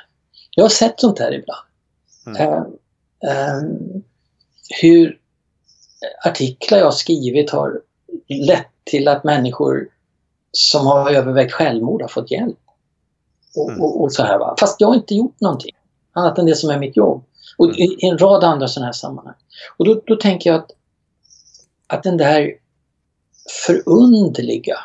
Jag 0.55 0.63
har 0.63 0.69
sett 0.69 0.99
sånt 0.99 1.19
här 1.19 1.31
ibland. 1.31 1.65
Mm. 2.27 2.41
Uh, 2.41 2.63
uh, 3.23 3.71
hur 4.81 5.17
artiklar 6.25 6.79
jag 6.79 6.93
skrivit 6.93 7.49
har 7.49 7.81
lett 8.27 8.67
till 8.83 9.07
att 9.07 9.23
människor 9.23 9.87
som 10.51 10.87
har 10.87 11.11
övervägt 11.11 11.53
självmord 11.53 12.01
har 12.01 12.09
fått 12.09 12.31
hjälp. 12.31 12.57
Och, 13.55 13.69
mm. 13.69 13.81
och, 13.81 14.01
och, 14.03 14.13
så 14.13 14.23
här 14.23 14.39
va. 14.39 14.55
Fast 14.59 14.81
jag 14.81 14.87
har 14.87 14.95
inte 14.95 15.15
gjort 15.15 15.41
någonting 15.41 15.71
annat 16.13 16.37
än 16.37 16.45
det 16.45 16.55
som 16.55 16.69
är 16.69 16.79
mitt 16.79 16.97
jobb. 16.97 17.23
Och 17.57 17.65
mm. 17.65 17.77
i, 17.77 17.83
i 17.83 18.07
en 18.07 18.17
rad 18.17 18.43
andra 18.43 18.67
sådana 18.67 18.85
här 18.85 18.93
sammanhang. 18.93 19.35
Och 19.77 19.85
då, 19.85 20.01
då 20.05 20.15
tänker 20.15 20.49
jag 20.49 20.59
att, 20.59 20.71
att 21.87 22.03
den 22.03 22.17
där 22.17 22.51
förundliga 23.65 24.77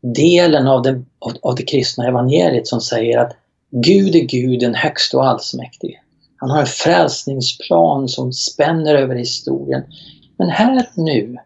delen 0.00 0.66
av 0.66 0.82
det, 0.82 1.02
av, 1.18 1.32
av 1.42 1.54
det 1.54 1.62
kristna 1.62 2.08
evangeliet 2.08 2.66
som 2.66 2.80
säger 2.80 3.18
att 3.18 3.36
Gud 3.70 4.14
är 4.14 4.24
Gud, 4.24 4.60
den 4.60 4.74
högste 4.74 5.16
och 5.16 5.26
allsmäktige. 5.26 5.98
Han 6.36 6.50
har 6.50 6.60
en 6.60 6.66
frälsningsplan 6.66 8.08
som 8.08 8.32
spänner 8.32 8.94
över 8.94 9.14
historien. 9.14 9.82
Men 10.36 10.48
här 10.48 10.88
nu 10.94 11.38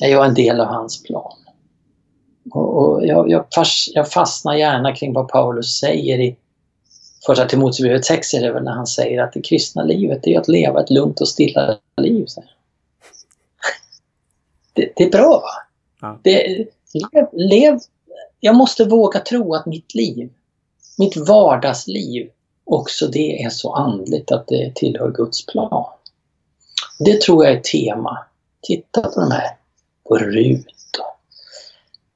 är 0.00 0.08
jag 0.08 0.26
en 0.26 0.34
del 0.34 0.60
av 0.60 0.66
hans 0.66 1.02
plan. 1.02 1.32
Och, 2.50 2.78
och 2.78 3.06
jag, 3.06 3.30
jag, 3.30 3.46
fast, 3.54 3.94
jag, 3.94 4.10
fastnar 4.10 4.54
gärna 4.54 4.96
kring 4.96 5.12
vad 5.12 5.28
Paulus 5.28 5.78
säger 5.78 6.18
i 6.18 6.36
Första 7.26 7.46
Timoteusbrevet 7.46 8.04
6 8.04 8.34
är 8.34 8.40
det 8.40 8.52
väl 8.52 8.62
när 8.62 8.72
han 8.72 8.86
säger 8.86 9.22
att 9.22 9.32
det 9.32 9.42
kristna 9.42 9.82
livet 9.82 10.26
är 10.26 10.40
att 10.40 10.48
leva 10.48 10.80
ett 10.82 10.90
lugnt 10.90 11.20
och 11.20 11.28
stilla 11.28 11.78
liv. 11.96 12.26
Det, 14.72 14.92
det, 14.96 15.04
är 15.04 15.10
bra. 15.10 15.42
Ja. 16.00 16.18
Det, 16.22 16.66
lev, 17.12 17.26
lev, 17.32 17.78
jag 18.40 18.56
måste 18.56 18.84
våga 18.84 19.20
tro 19.20 19.54
att 19.54 19.66
mitt 19.66 19.94
liv, 19.94 20.30
mitt 20.98 21.16
vardagsliv, 21.16 22.30
också 22.64 23.06
det 23.06 23.42
är 23.42 23.50
så 23.50 23.74
andligt 23.74 24.32
att 24.32 24.46
det 24.46 24.72
tillhör 24.74 25.10
Guds 25.10 25.46
plan. 25.46 25.84
Det 26.98 27.20
tror 27.20 27.44
jag 27.44 27.54
är 27.54 27.60
tema. 27.60 28.18
Titta 28.62 29.00
på 29.02 29.20
de 29.20 29.30
här, 29.30 29.56
på 30.10 30.18
Rut 30.18 30.66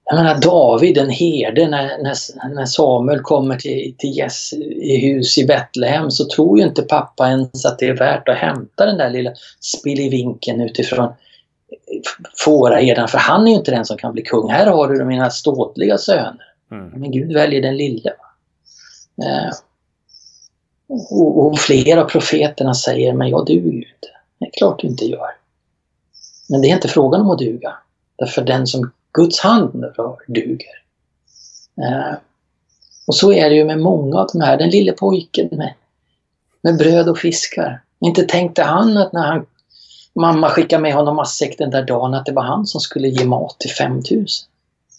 jag 0.05 0.17
menar 0.17 0.41
David, 0.41 0.99
en 0.99 1.11
herde, 1.11 1.69
när, 1.69 2.03
när, 2.03 2.55
när 2.55 2.67
Samuel 2.67 3.21
kommer 3.21 3.57
till, 3.57 3.95
till 3.99 4.17
Jess 4.17 4.53
i 4.53 4.97
hus 5.07 5.39
i 5.39 5.47
Betlehem 5.47 6.11
så 6.11 6.25
tror 6.25 6.59
ju 6.59 6.65
inte 6.65 6.83
pappa 6.83 7.29
ens 7.29 7.65
att 7.65 7.79
det 7.79 7.87
är 7.87 7.97
värt 7.97 8.29
att 8.29 8.37
hämta 8.37 8.87
den 8.87 8.99
där 8.99 9.11
lilla 9.11 9.31
spillevinken 9.61 10.61
utifrån 10.61 11.13
fåraherden, 12.45 13.09
för 13.09 13.19
han 13.19 13.47
är 13.47 13.51
ju 13.51 13.57
inte 13.57 13.71
den 13.71 13.85
som 13.85 13.97
kan 13.97 14.13
bli 14.13 14.23
kung. 14.23 14.51
Här 14.51 14.67
har 14.67 14.89
du 14.89 15.05
mina 15.05 15.31
ståtliga 15.31 15.99
söner. 15.99 16.53
Mm. 16.71 16.89
Men 16.89 17.11
Gud 17.11 17.33
väljer 17.33 17.63
den 17.63 17.77
lille. 17.77 18.11
Eh, 19.23 19.51
och, 20.89 21.47
och 21.47 21.59
flera 21.59 22.05
av 22.05 22.09
profeterna 22.09 22.75
säger, 22.75 23.13
men 23.13 23.29
jag 23.29 23.47
duger 23.47 23.73
ju 23.73 23.79
inte. 23.79 24.09
Det 24.39 24.47
är 24.47 24.51
klart 24.51 24.81
du 24.81 24.89
inte 24.89 25.05
gör. 25.05 25.31
Men 26.49 26.61
det 26.61 26.69
är 26.69 26.75
inte 26.75 26.89
frågan 26.89 27.21
om 27.21 27.31
att 27.31 27.39
duga. 27.39 27.75
Därför 28.17 28.43
den 28.43 28.67
som 28.67 28.91
Guds 29.13 29.41
hand 29.41 29.85
rör 29.85 30.17
duger. 30.27 30.83
Eh, 31.83 32.15
och 33.07 33.15
så 33.15 33.33
är 33.33 33.51
det 33.51 33.57
ju 33.57 33.65
med 33.65 33.81
många 33.81 34.19
av 34.19 34.29
de 34.33 34.41
här. 34.41 34.57
Den 34.57 34.71
lille 34.71 34.93
pojken 34.93 35.49
med, 35.53 35.75
med 36.63 36.77
bröd 36.79 37.09
och 37.09 37.19
fiskar. 37.19 37.83
Inte 38.01 38.23
tänkte 38.23 38.63
han 38.63 38.97
att 38.97 39.13
när 39.13 39.27
han, 39.27 39.47
mamma 40.15 40.51
skickade 40.51 40.83
med 40.83 40.95
honom 40.95 41.17
matsäck 41.17 41.59
den 41.59 41.71
där 41.71 41.83
dagen 41.83 42.15
att 42.15 42.27
det 42.27 42.33
var 42.33 42.43
han 42.43 42.67
som 42.67 42.81
skulle 42.81 43.09
ge 43.09 43.25
mat 43.25 43.57
till 43.59 43.71
5000. 43.71 44.49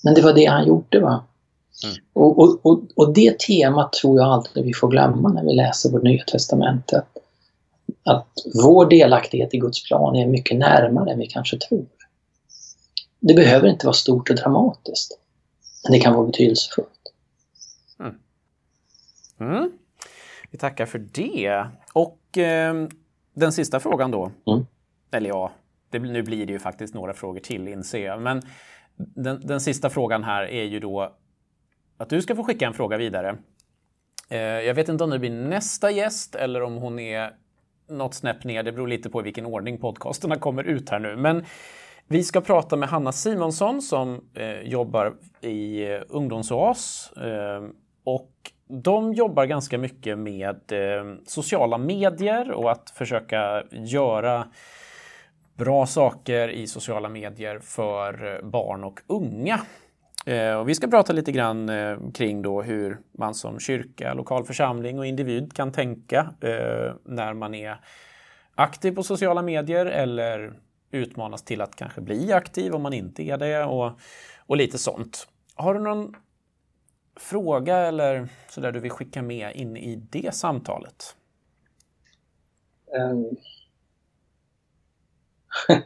Men 0.03 0.13
det 0.13 0.21
var 0.21 0.33
det 0.33 0.45
han 0.45 0.67
gjorde. 0.67 0.99
va. 0.99 1.23
Mm. 1.83 1.95
Och, 2.13 2.39
och, 2.39 2.59
och, 2.61 2.81
och, 2.95 3.13
det 3.13 3.39
temat 3.39 3.93
tror 3.93 4.19
jag 4.19 4.27
aldrig 4.27 4.65
vi 4.65 4.73
får 4.73 4.87
glömma 4.87 5.29
när 5.29 5.43
vi 5.43 5.53
läser 5.53 5.89
vårt 5.89 6.03
Nya 6.03 6.23
Testamente. 6.23 6.97
Att, 6.97 7.17
att 8.03 8.27
vår 8.63 8.85
delaktighet 8.85 9.53
i 9.53 9.57
Guds 9.57 9.83
plan 9.87 10.15
är 10.15 10.27
mycket 10.27 10.57
närmare 10.57 11.11
än 11.11 11.19
vi 11.19 11.27
kanske 11.27 11.57
tror. 11.57 11.85
Det 13.19 13.33
behöver 13.33 13.67
inte 13.67 13.85
vara 13.85 13.93
stort 13.93 14.29
och 14.29 14.35
dramatiskt. 14.35 15.19
Men 15.83 15.91
det 15.91 15.99
kan 15.99 16.13
vara 16.13 16.25
betydelsefullt. 16.25 17.13
Mm. 17.99 18.15
Mm. 19.39 19.71
Vi 20.51 20.57
tackar 20.57 20.85
för 20.85 20.99
det. 20.99 21.67
Och 21.93 22.37
eh, 22.37 22.87
den 23.33 23.51
sista 23.51 23.79
frågan 23.79 24.11
då. 24.11 24.31
Mm. 24.47 24.65
Eller 25.11 25.29
ja, 25.29 25.51
det, 25.89 25.99
nu 25.99 26.23
blir 26.23 26.45
det 26.45 26.53
ju 26.53 26.59
faktiskt 26.59 26.93
några 26.93 27.13
frågor 27.13 27.39
till 27.39 27.67
inser 27.67 28.05
jag. 28.05 28.21
Men 28.21 28.41
den, 28.97 29.41
den 29.47 29.61
sista 29.61 29.89
frågan 29.89 30.23
här 30.23 30.43
är 30.43 30.63
ju 30.63 30.79
då 30.79 31.15
att 31.97 32.09
du 32.09 32.21
ska 32.21 32.35
få 32.35 32.43
skicka 32.43 32.67
en 32.67 32.73
fråga 32.73 32.97
vidare. 32.97 33.37
Eh, 34.29 34.39
jag 34.39 34.73
vet 34.73 34.89
inte 34.89 35.03
om 35.03 35.09
det 35.09 35.19
blir 35.19 35.29
nästa 35.29 35.91
gäst 35.91 36.35
eller 36.35 36.61
om 36.61 36.75
hon 36.75 36.99
är 36.99 37.33
något 37.89 38.13
snäpp 38.13 38.43
ner. 38.43 38.63
Det 38.63 38.71
beror 38.71 38.87
lite 38.87 39.09
på 39.09 39.19
i 39.19 39.23
vilken 39.23 39.45
ordning 39.45 39.77
podcasterna 39.77 40.35
kommer 40.35 40.63
ut 40.63 40.89
här 40.89 40.99
nu. 40.99 41.15
Men 41.15 41.45
vi 42.07 42.23
ska 42.23 42.41
prata 42.41 42.75
med 42.75 42.89
Hanna 42.89 43.11
Simonsson 43.11 43.81
som 43.81 44.21
eh, 44.33 44.59
jobbar 44.61 45.13
i 45.41 45.91
eh, 45.91 46.01
Ungdomsoas. 46.09 47.13
Eh, 47.17 47.63
och 48.03 48.31
de 48.67 49.13
jobbar 49.13 49.45
ganska 49.45 49.77
mycket 49.77 50.17
med 50.17 50.71
eh, 50.71 51.15
sociala 51.25 51.77
medier 51.77 52.51
och 52.51 52.71
att 52.71 52.89
försöka 52.89 53.63
göra 53.71 54.47
bra 55.57 55.85
saker 55.85 56.47
i 56.47 56.67
sociala 56.67 57.09
medier 57.09 57.59
för 57.59 58.35
eh, 58.35 58.49
barn 58.49 58.83
och 58.83 58.99
unga. 59.07 59.61
Eh, 60.25 60.53
och 60.53 60.69
vi 60.69 60.75
ska 60.75 60.87
prata 60.87 61.13
lite 61.13 61.31
grann 61.31 61.69
eh, 61.69 61.97
kring 62.13 62.41
då 62.41 62.61
hur 62.61 62.97
man 63.17 63.35
som 63.35 63.59
kyrka, 63.59 64.13
lokal 64.13 64.45
församling 64.45 64.99
och 64.99 65.05
individ 65.05 65.53
kan 65.53 65.71
tänka 65.71 66.33
när 67.03 67.33
man 67.33 67.55
är 67.55 67.77
aktiv 68.55 68.91
på 68.91 69.03
sociala 69.03 69.41
medier 69.41 69.85
eller 69.85 70.53
utmanas 70.95 71.43
till 71.43 71.61
att 71.61 71.75
kanske 71.75 72.01
bli 72.01 72.31
aktiv 72.31 72.75
om 72.75 72.81
man 72.81 72.93
inte 72.93 73.23
är 73.23 73.37
det 73.37 73.63
och, 73.63 73.91
och 74.45 74.57
lite 74.57 74.77
sånt. 74.77 75.27
Har 75.55 75.73
du 75.73 75.79
någon 75.79 76.15
fråga 77.19 77.77
eller 77.77 78.27
så 78.49 78.61
där 78.61 78.71
du 78.71 78.79
vill 78.79 78.91
skicka 78.91 79.21
med 79.21 79.55
in 79.55 79.77
i 79.77 79.95
det 79.95 80.35
samtalet? 80.35 81.15
Um, 82.99 83.37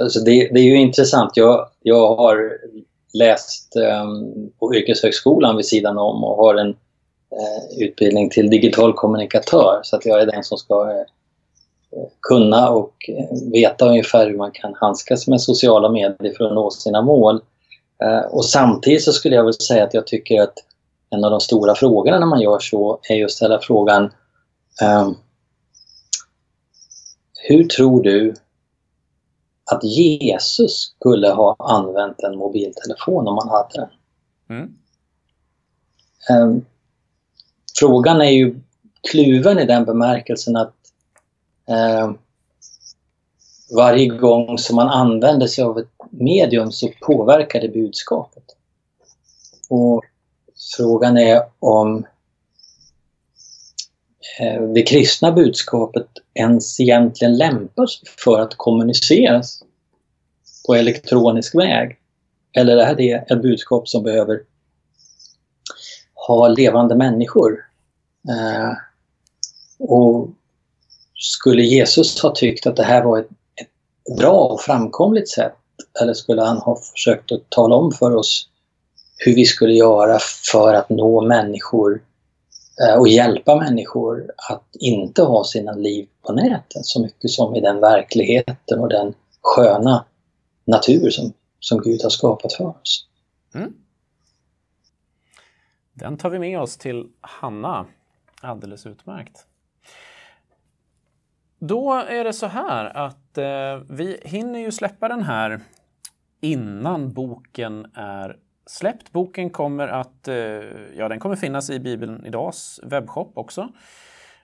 alltså 0.00 0.20
det, 0.20 0.50
det, 0.52 0.60
är 0.60 0.64
ju 0.64 0.76
intressant. 0.76 1.36
Jag, 1.36 1.68
jag 1.82 2.16
har 2.16 2.58
läst 3.12 3.76
um, 3.76 4.52
på 4.58 4.74
yrkeshögskolan 4.74 5.56
vid 5.56 5.66
sidan 5.66 5.98
om 5.98 6.24
och 6.24 6.36
har 6.36 6.54
en 6.54 6.68
uh, 6.68 7.82
utbildning 7.84 8.30
till 8.30 8.50
digital 8.50 8.92
kommunikatör 8.92 9.80
så 9.82 9.96
att 9.96 10.06
jag 10.06 10.20
är 10.20 10.26
den 10.26 10.44
som 10.44 10.58
ska 10.58 10.84
uh, 10.84 11.04
kunna 12.20 12.70
och 12.70 12.94
uh, 13.08 13.52
veta 13.52 13.88
ungefär 13.88 14.26
hur 14.26 14.36
man 14.36 14.50
kan 14.50 14.74
handskas 14.74 15.26
med 15.26 15.40
sociala 15.40 15.88
medier 15.88 16.34
för 16.36 16.44
att 16.44 16.54
nå 16.54 16.70
sina 16.70 17.02
mål. 17.02 17.40
och 18.30 18.44
samtidigt 18.44 19.02
så 19.02 19.12
skulle 19.12 19.36
jag 19.36 19.44
väl 19.44 19.54
säga 19.54 19.84
att 19.84 19.94
jag 19.94 20.06
tycker 20.06 20.42
att 20.42 20.54
en 21.10 21.24
av 21.24 21.30
de 21.30 21.40
stora 21.40 21.74
frågorna 21.74 22.18
när 22.18 22.26
man 22.26 22.40
gör 22.40 22.58
så 22.58 23.00
är 23.08 23.14
just 23.14 23.42
hela 23.42 23.58
frågan 23.58 24.04
um, 24.82 25.16
Hur 27.34 27.64
tror 27.64 28.02
du 28.02 28.34
att 29.72 29.84
Jesus 29.84 30.72
skulle 30.72 31.28
ha 31.28 31.56
använt 31.58 32.20
en 32.20 32.36
mobiltelefon 32.36 33.28
om 33.28 33.38
han 33.38 33.48
hade 33.48 33.68
den? 33.74 33.88
Mm. 34.48 34.74
Um, 36.30 36.64
frågan 37.78 38.20
är 38.20 38.30
ju 38.30 38.60
kluven 39.10 39.58
i 39.58 39.66
den 39.66 39.84
bemärkelsen 39.84 40.56
att 40.56 40.74
eh, 41.70 42.10
varje 43.76 44.06
gång 44.06 44.58
som 44.58 44.76
man 44.76 44.88
använder 44.88 45.46
sig 45.46 45.64
av 45.64 45.78
ett 45.78 45.90
medium 46.10 46.72
så 46.72 46.88
påverkar 47.00 47.60
det 47.60 47.68
budskapet. 47.68 48.44
Och 49.68 50.04
Frågan 50.76 51.18
är 51.18 51.42
om 51.58 52.06
eh, 54.40 54.62
det 54.62 54.82
kristna 54.82 55.32
budskapet 55.32 56.06
ens 56.34 56.80
egentligen 56.80 57.36
lämpar 57.36 57.86
sig 57.86 58.08
för 58.24 58.40
att 58.40 58.54
kommuniceras 58.56 59.62
på 60.66 60.74
elektronisk 60.74 61.54
väg. 61.54 61.98
Eller 62.52 62.76
är 62.76 62.94
det 62.94 63.12
ett 63.12 63.42
budskap 63.42 63.88
som 63.88 64.02
behöver 64.02 64.40
ha 66.14 66.48
levande 66.48 66.96
människor? 66.96 67.64
Eh, 68.28 68.72
och 69.78 70.28
skulle 71.22 71.62
Jesus 71.62 72.22
ha 72.22 72.34
tyckt 72.34 72.66
att 72.66 72.76
det 72.76 72.82
här 72.82 73.04
var 73.04 73.18
ett, 73.18 73.28
ett 73.54 74.16
bra 74.18 74.44
och 74.44 74.60
framkomligt 74.60 75.28
sätt 75.28 75.56
eller 76.00 76.14
skulle 76.14 76.42
han 76.42 76.58
ha 76.58 76.76
försökt 76.76 77.32
att 77.32 77.50
tala 77.50 77.76
om 77.76 77.92
för 77.92 78.14
oss 78.14 78.48
hur 79.16 79.34
vi 79.34 79.44
skulle 79.44 79.72
göra 79.72 80.18
för 80.52 80.74
att 80.74 80.90
nå 80.90 81.20
människor 81.20 82.02
eh, 82.82 82.98
och 82.98 83.08
hjälpa 83.08 83.56
människor 83.56 84.32
att 84.50 84.68
inte 84.72 85.22
ha 85.22 85.44
sina 85.44 85.72
liv 85.72 86.08
på 86.22 86.32
nätet 86.32 86.86
så 86.86 87.02
mycket 87.02 87.30
som 87.30 87.56
i 87.56 87.60
den 87.60 87.80
verkligheten 87.80 88.78
och 88.78 88.88
den 88.88 89.14
sköna 89.40 90.04
natur 90.64 91.10
som, 91.10 91.32
som 91.60 91.80
Gud 91.80 92.02
har 92.02 92.10
skapat 92.10 92.52
för 92.52 92.66
oss. 92.66 93.06
Mm. 93.54 93.74
Den 95.92 96.16
tar 96.16 96.30
vi 96.30 96.38
med 96.38 96.60
oss 96.60 96.76
till 96.76 97.08
Hanna. 97.20 97.86
Alldeles 98.40 98.86
utmärkt. 98.86 99.46
Då 101.62 101.92
är 101.92 102.24
det 102.24 102.32
så 102.32 102.46
här 102.46 102.96
att 102.96 103.38
eh, 103.38 103.94
vi 103.96 104.20
hinner 104.24 104.58
ju 104.58 104.72
släppa 104.72 105.08
den 105.08 105.22
här 105.22 105.60
innan 106.40 107.12
boken 107.12 107.86
är 107.94 108.36
släppt. 108.66 109.12
Boken 109.12 109.50
kommer 109.50 109.88
att 109.88 110.28
eh, 110.28 110.34
ja, 110.96 111.08
den 111.08 111.20
kommer 111.20 111.36
finnas 111.36 111.70
i 111.70 111.80
Bibeln 111.80 112.26
Idags 112.26 112.80
webbshop 112.82 113.32
också. 113.34 113.68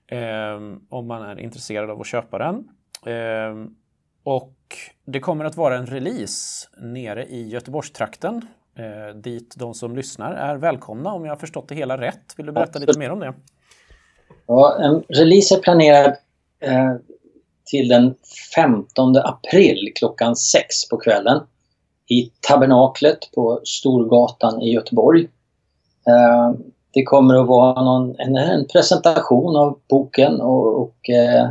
Eh, 0.07 0.57
om 0.89 1.07
man 1.07 1.23
är 1.23 1.41
intresserad 1.41 1.91
av 1.91 2.01
att 2.01 2.07
köpa 2.07 2.39
den. 2.39 2.69
Eh, 3.15 3.69
och 4.23 4.57
det 5.05 5.21
kommer 5.21 5.45
att 5.45 5.57
vara 5.57 5.77
en 5.77 5.87
release 5.87 6.69
nere 6.81 7.27
i 7.27 7.49
Göteborgstrakten 7.49 8.47
eh, 8.75 9.17
dit 9.17 9.55
de 9.59 9.75
som 9.75 9.97
lyssnar 9.97 10.35
är 10.35 10.57
välkomna 10.57 11.13
om 11.13 11.25
jag 11.25 11.33
har 11.33 11.39
förstått 11.39 11.69
det 11.69 11.75
hela 11.75 12.01
rätt. 12.01 12.35
Vill 12.37 12.47
du 12.47 12.53
berätta 12.53 12.79
lite 12.79 12.99
mer 12.99 13.11
om 13.11 13.21
det? 13.21 13.35
Ja, 14.47 14.79
en 14.81 15.03
release 15.09 15.55
är 15.55 15.59
planerad 15.59 16.17
eh, 16.61 16.95
till 17.67 17.89
den 17.89 18.15
15 18.55 19.17
april 19.17 19.93
klockan 19.95 20.37
6 20.37 20.89
på 20.89 20.97
kvällen 20.97 21.41
i 22.09 22.31
Tabernaklet 22.49 23.19
på 23.35 23.61
Storgatan 23.65 24.63
i 24.63 24.73
Göteborg. 24.73 25.29
Eh, 26.09 26.53
det 26.95 27.03
kommer 27.03 27.35
att 27.35 27.47
vara 27.47 27.85
någon, 27.85 28.15
en, 28.19 28.37
en 28.37 28.67
presentation 28.67 29.57
av 29.57 29.79
boken 29.89 30.41
och, 30.41 30.83
och 30.83 31.11
eh, 31.11 31.49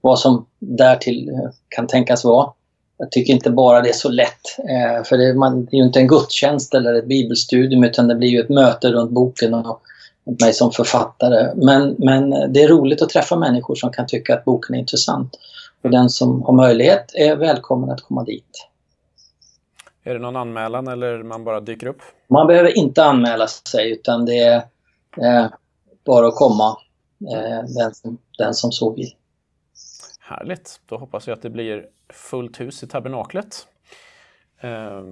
vad 0.00 0.18
som 0.18 0.46
därtill 0.58 1.28
eh, 1.28 1.50
kan 1.68 1.86
tänkas 1.86 2.24
vara. 2.24 2.50
Jag 2.98 3.10
tycker 3.10 3.32
inte 3.32 3.50
bara 3.50 3.80
det 3.80 3.88
är 3.88 3.92
så 3.92 4.08
lätt, 4.08 4.58
eh, 4.58 5.04
för 5.04 5.18
det, 5.18 5.34
man, 5.34 5.64
det 5.64 5.76
är 5.76 5.78
ju 5.78 5.84
inte 5.84 6.00
en 6.00 6.08
gudstjänst 6.08 6.74
eller 6.74 6.94
ett 6.94 7.06
bibelstudium 7.06 7.84
utan 7.84 8.08
det 8.08 8.14
blir 8.14 8.28
ju 8.28 8.40
ett 8.40 8.48
möte 8.48 8.88
runt 8.88 9.10
boken 9.10 9.54
och 9.54 9.80
mig 10.40 10.52
som 10.52 10.72
författare. 10.72 11.54
Men, 11.54 11.96
men 11.98 12.52
det 12.52 12.62
är 12.62 12.68
roligt 12.68 13.02
att 13.02 13.08
träffa 13.08 13.36
människor 13.36 13.74
som 13.74 13.92
kan 13.92 14.06
tycka 14.06 14.34
att 14.34 14.44
boken 14.44 14.74
är 14.74 14.78
intressant. 14.78 15.38
Och 15.82 15.90
den 15.90 16.10
som 16.10 16.42
har 16.42 16.52
möjlighet 16.52 17.14
är 17.14 17.36
välkommen 17.36 17.90
att 17.90 18.02
komma 18.02 18.24
dit. 18.24 18.68
Är 20.04 20.14
det 20.14 20.20
någon 20.20 20.36
anmälan 20.36 20.88
eller 20.88 21.22
man 21.22 21.44
bara 21.44 21.60
dyker 21.60 21.86
upp? 21.86 22.02
Man 22.28 22.46
behöver 22.46 22.78
inte 22.78 23.04
anmäla 23.04 23.46
sig 23.46 23.92
utan 23.92 24.24
det 24.24 24.38
är 24.38 24.56
eh, 25.22 25.46
bara 26.04 26.26
att 26.26 26.34
komma 26.34 26.76
eh, 27.32 27.64
den, 27.76 27.94
som, 27.94 28.18
den 28.38 28.54
som 28.54 28.72
så 28.72 28.90
vill. 28.90 29.14
Härligt! 30.20 30.80
Då 30.86 30.96
hoppas 30.96 31.26
jag 31.26 31.36
att 31.36 31.42
det 31.42 31.50
blir 31.50 31.86
fullt 32.08 32.60
hus 32.60 32.82
i 32.82 32.86
tabernaklet. 32.86 33.66
Eh, 34.60 35.02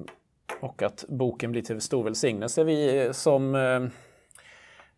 och 0.60 0.82
att 0.82 1.04
boken 1.08 1.52
blir 1.52 1.62
till 1.62 1.80
stor 1.80 2.04
välsignelse. 2.04 2.64
Vi 2.64 3.10
som, 3.12 3.54
eh, 3.54 3.80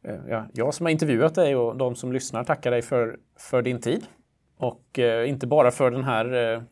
Eh, 0.03 0.21
ja, 0.29 0.47
jag 0.53 0.75
som 0.75 0.87
har 0.87 0.91
intervjuat 0.91 1.35
dig 1.35 1.57
och 1.57 1.77
de 1.77 1.95
som 1.95 2.13
lyssnar 2.13 2.45
tackar 2.45 2.71
dig 2.71 2.83
för, 2.83 3.19
för 3.39 3.63
din 3.63 3.81
tid. 3.81 4.07
Och 4.57 4.99
eh, 4.99 5.29
inte 5.29 5.47
bara 5.47 5.71
för 5.71 5.91
den 5.91 6.05
här 6.05 6.55
eh, 6.55 6.63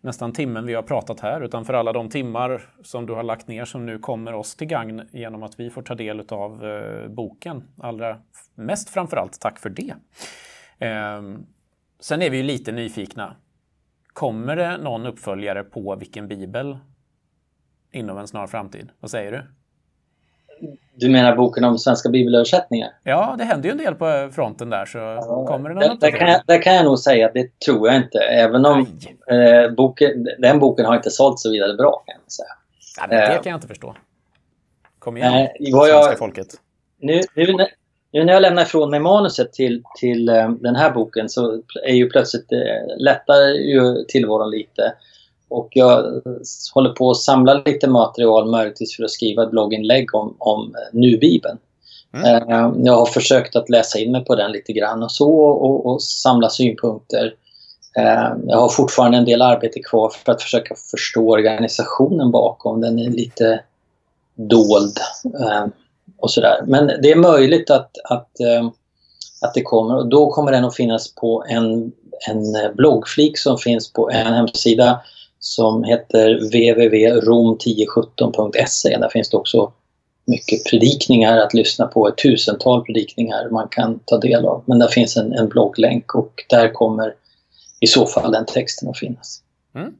nästan 0.00 0.32
timmen 0.32 0.66
vi 0.66 0.74
har 0.74 0.82
pratat 0.82 1.20
här, 1.20 1.40
utan 1.40 1.64
för 1.64 1.74
alla 1.74 1.92
de 1.92 2.08
timmar 2.08 2.62
som 2.82 3.06
du 3.06 3.12
har 3.12 3.22
lagt 3.22 3.48
ner 3.48 3.64
som 3.64 3.86
nu 3.86 3.98
kommer 3.98 4.34
oss 4.34 4.56
till 4.56 4.66
gagn 4.66 5.02
genom 5.12 5.42
att 5.42 5.60
vi 5.60 5.70
får 5.70 5.82
ta 5.82 5.94
del 5.94 6.20
av 6.28 6.66
eh, 6.66 7.08
boken. 7.08 7.64
Allra 7.78 8.18
mest 8.54 8.90
framförallt 8.90 9.40
tack 9.40 9.58
för 9.58 9.70
det. 9.70 9.94
Eh, 10.86 11.22
sen 12.00 12.22
är 12.22 12.30
vi 12.30 12.36
ju 12.36 12.42
lite 12.42 12.72
nyfikna. 12.72 13.36
Kommer 14.06 14.56
det 14.56 14.76
någon 14.76 15.06
uppföljare 15.06 15.64
på 15.64 15.96
Vilken 15.96 16.28
bibel 16.28 16.78
inom 17.92 18.18
en 18.18 18.28
snar 18.28 18.46
framtid? 18.46 18.90
Vad 19.00 19.10
säger 19.10 19.32
du? 19.32 19.57
Du 20.94 21.08
menar 21.08 21.36
boken 21.36 21.64
om 21.64 21.78
svenska 21.78 22.08
bibelöversättningar? 22.08 22.90
Ja, 23.04 23.34
det 23.38 23.44
händer 23.44 23.68
ju 23.68 23.70
en 23.70 23.78
del 23.78 23.94
på 23.94 24.30
fronten 24.32 24.70
där. 24.70 24.86
Så 24.86 24.98
ja, 24.98 25.46
kommer 25.46 25.68
det 25.68 25.74
någon 25.74 25.98
där, 25.98 26.10
kan 26.10 26.28
jag, 26.28 26.40
där 26.46 26.62
kan 26.62 26.74
jag 26.74 26.84
nog 26.84 26.98
säga 26.98 27.26
att 27.26 27.34
det 27.34 27.58
tror 27.58 27.88
jag 27.88 27.96
inte. 27.96 28.18
Även 28.18 28.66
om 28.66 28.86
eh, 29.30 29.70
boken, 29.76 30.28
den 30.38 30.58
boken 30.58 30.86
har 30.86 30.96
inte 30.96 31.10
sålt 31.10 31.40
så 31.40 31.50
vidare 31.50 31.74
bra 31.74 32.02
kan 32.06 32.16
jag 32.24 32.32
säga. 32.32 32.48
Ja, 33.00 33.06
det 33.06 33.22
eh, 33.22 33.42
kan 33.42 33.50
jag 33.50 33.56
inte 33.56 33.68
förstå. 33.68 33.94
Kom 34.98 35.16
igen, 35.16 35.34
eh, 35.34 35.48
svenska 35.72 35.88
jag, 35.88 36.18
folket. 36.18 36.48
Nu, 37.00 37.20
nu, 37.34 37.66
nu, 38.12 38.24
när 38.24 38.32
jag 38.32 38.42
lämnar 38.42 38.62
ifrån 38.62 38.90
mig 38.90 39.00
manuset 39.00 39.52
till, 39.52 39.82
till 40.00 40.28
um, 40.28 40.58
den 40.62 40.76
här 40.76 40.90
boken 40.90 41.28
så 41.28 41.62
är 41.84 41.94
ju 41.94 42.10
plötsligt 42.10 42.52
eh, 42.52 42.96
lättar 42.98 43.48
ju 43.48 44.04
tillvaron 44.04 44.50
lite. 44.50 44.94
Och 45.48 45.68
jag 45.70 46.22
håller 46.74 46.90
på 46.90 47.10
att 47.10 47.16
samla 47.16 47.54
lite 47.54 47.88
material 47.88 48.50
möjligtvis 48.50 48.96
för 48.96 49.04
att 49.04 49.10
skriva 49.10 49.42
ett 49.42 49.50
blogginlägg 49.50 50.14
om, 50.14 50.34
om 50.38 50.74
nubibeln. 50.92 51.58
Mm. 52.12 52.50
Eh, 52.52 52.72
jag 52.84 52.96
har 52.96 53.06
försökt 53.06 53.56
att 53.56 53.68
läsa 53.68 53.98
in 53.98 54.12
mig 54.12 54.24
på 54.24 54.34
den 54.34 54.52
lite 54.52 54.72
grann 54.72 55.02
och 55.02 55.12
så 55.12 55.30
och, 55.38 55.86
och 55.86 56.02
samla 56.02 56.48
synpunkter. 56.48 57.34
Eh, 57.96 58.32
jag 58.46 58.58
har 58.58 58.68
fortfarande 58.68 59.18
en 59.18 59.24
del 59.24 59.42
arbete 59.42 59.80
kvar 59.80 60.10
för 60.24 60.32
att 60.32 60.42
försöka 60.42 60.74
förstå 60.90 61.30
organisationen 61.30 62.30
bakom. 62.30 62.80
Den 62.80 62.98
är 62.98 63.10
lite 63.10 63.60
dold 64.34 64.98
eh, 65.40 65.66
och 66.18 66.30
sådär. 66.30 66.60
Men 66.66 66.86
det 66.86 67.10
är 67.10 67.16
möjligt 67.16 67.70
att, 67.70 67.90
att, 68.04 68.30
att 69.40 69.54
det 69.54 69.62
kommer 69.62 69.96
och 69.96 70.08
då 70.08 70.30
kommer 70.30 70.52
den 70.52 70.64
att 70.64 70.76
finnas 70.76 71.14
på 71.14 71.44
en, 71.48 71.92
en 72.28 72.76
bloggflik 72.76 73.38
som 73.38 73.58
finns 73.58 73.92
på 73.92 74.10
en 74.10 74.34
hemsida 74.34 75.00
som 75.40 75.84
heter 75.84 76.34
www.rom1017.se. 76.34 78.98
Där 78.98 79.08
finns 79.08 79.30
det 79.30 79.36
också 79.36 79.72
mycket 80.26 80.64
predikningar 80.64 81.38
att 81.38 81.54
lyssna 81.54 81.86
på, 81.86 82.08
ett 82.08 82.18
tusental 82.18 82.84
predikningar 82.84 83.50
man 83.50 83.68
kan 83.68 84.00
ta 84.04 84.18
del 84.18 84.46
av. 84.46 84.62
Men 84.66 84.78
där 84.78 84.88
finns 84.88 85.16
en, 85.16 85.32
en 85.32 85.48
blogglänk 85.48 86.14
och 86.14 86.44
där 86.48 86.72
kommer 86.72 87.14
i 87.80 87.86
så 87.86 88.06
fall 88.06 88.32
den 88.32 88.46
texten 88.46 88.88
att 88.88 88.98
finnas. 88.98 89.42
Mm. 89.74 89.94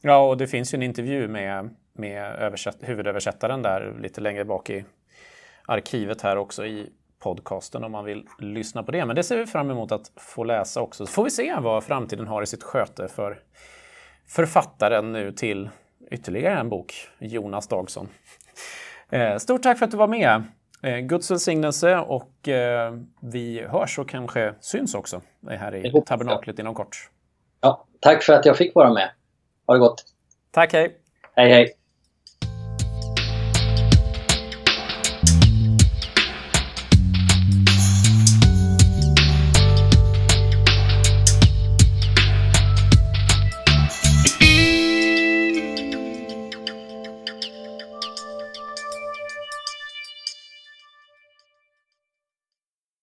Ja, 0.00 0.28
och 0.28 0.36
det 0.36 0.46
finns 0.46 0.74
ju 0.74 0.76
en 0.76 0.82
intervju 0.82 1.28
med, 1.28 1.70
med 1.92 2.22
översätt, 2.22 2.76
huvudöversättaren 2.80 3.62
där 3.62 3.96
lite 4.02 4.20
längre 4.20 4.44
bak 4.44 4.70
i 4.70 4.84
arkivet 5.66 6.20
här 6.20 6.36
också 6.36 6.66
i 6.66 6.86
podcasten 7.18 7.84
om 7.84 7.92
man 7.92 8.04
vill 8.04 8.24
lyssna 8.38 8.82
på 8.82 8.92
det. 8.92 9.04
Men 9.04 9.16
det 9.16 9.22
ser 9.22 9.36
vi 9.36 9.46
fram 9.46 9.70
emot 9.70 9.92
att 9.92 10.12
få 10.16 10.44
läsa 10.44 10.80
också. 10.80 11.06
Så 11.06 11.12
får 11.12 11.24
vi 11.24 11.30
se 11.30 11.54
vad 11.60 11.84
framtiden 11.84 12.26
har 12.26 12.42
i 12.42 12.46
sitt 12.46 12.62
sköte 12.62 13.08
för 13.08 13.38
författaren 14.28 15.12
nu 15.12 15.32
till 15.32 15.70
ytterligare 16.10 16.60
en 16.60 16.68
bok, 16.68 16.94
Jonas 17.18 17.68
Dagsson. 17.68 18.08
Eh, 19.10 19.36
stort 19.36 19.62
tack 19.62 19.78
för 19.78 19.84
att 19.84 19.90
du 19.90 19.96
var 19.96 20.08
med. 20.08 20.42
Eh, 20.82 20.98
Guds 20.98 21.30
välsignelse 21.30 21.96
och 21.96 22.48
eh, 22.48 22.94
vi 23.20 23.62
hörs 23.62 23.98
och 23.98 24.08
kanske 24.08 24.54
syns 24.60 24.94
också 24.94 25.20
här 25.48 25.74
i 25.74 26.02
tabernaklet 26.06 26.58
inom 26.58 26.74
kort. 26.74 27.10
Ja, 27.60 27.86
tack 28.00 28.22
för 28.22 28.32
att 28.32 28.46
jag 28.46 28.56
fick 28.56 28.74
vara 28.74 28.92
med. 28.92 29.10
Ha 29.66 29.74
det 29.74 29.80
gott. 29.80 30.04
Tack, 30.50 30.72
hej. 30.72 30.96
Hej, 31.36 31.50
hej. 31.50 31.83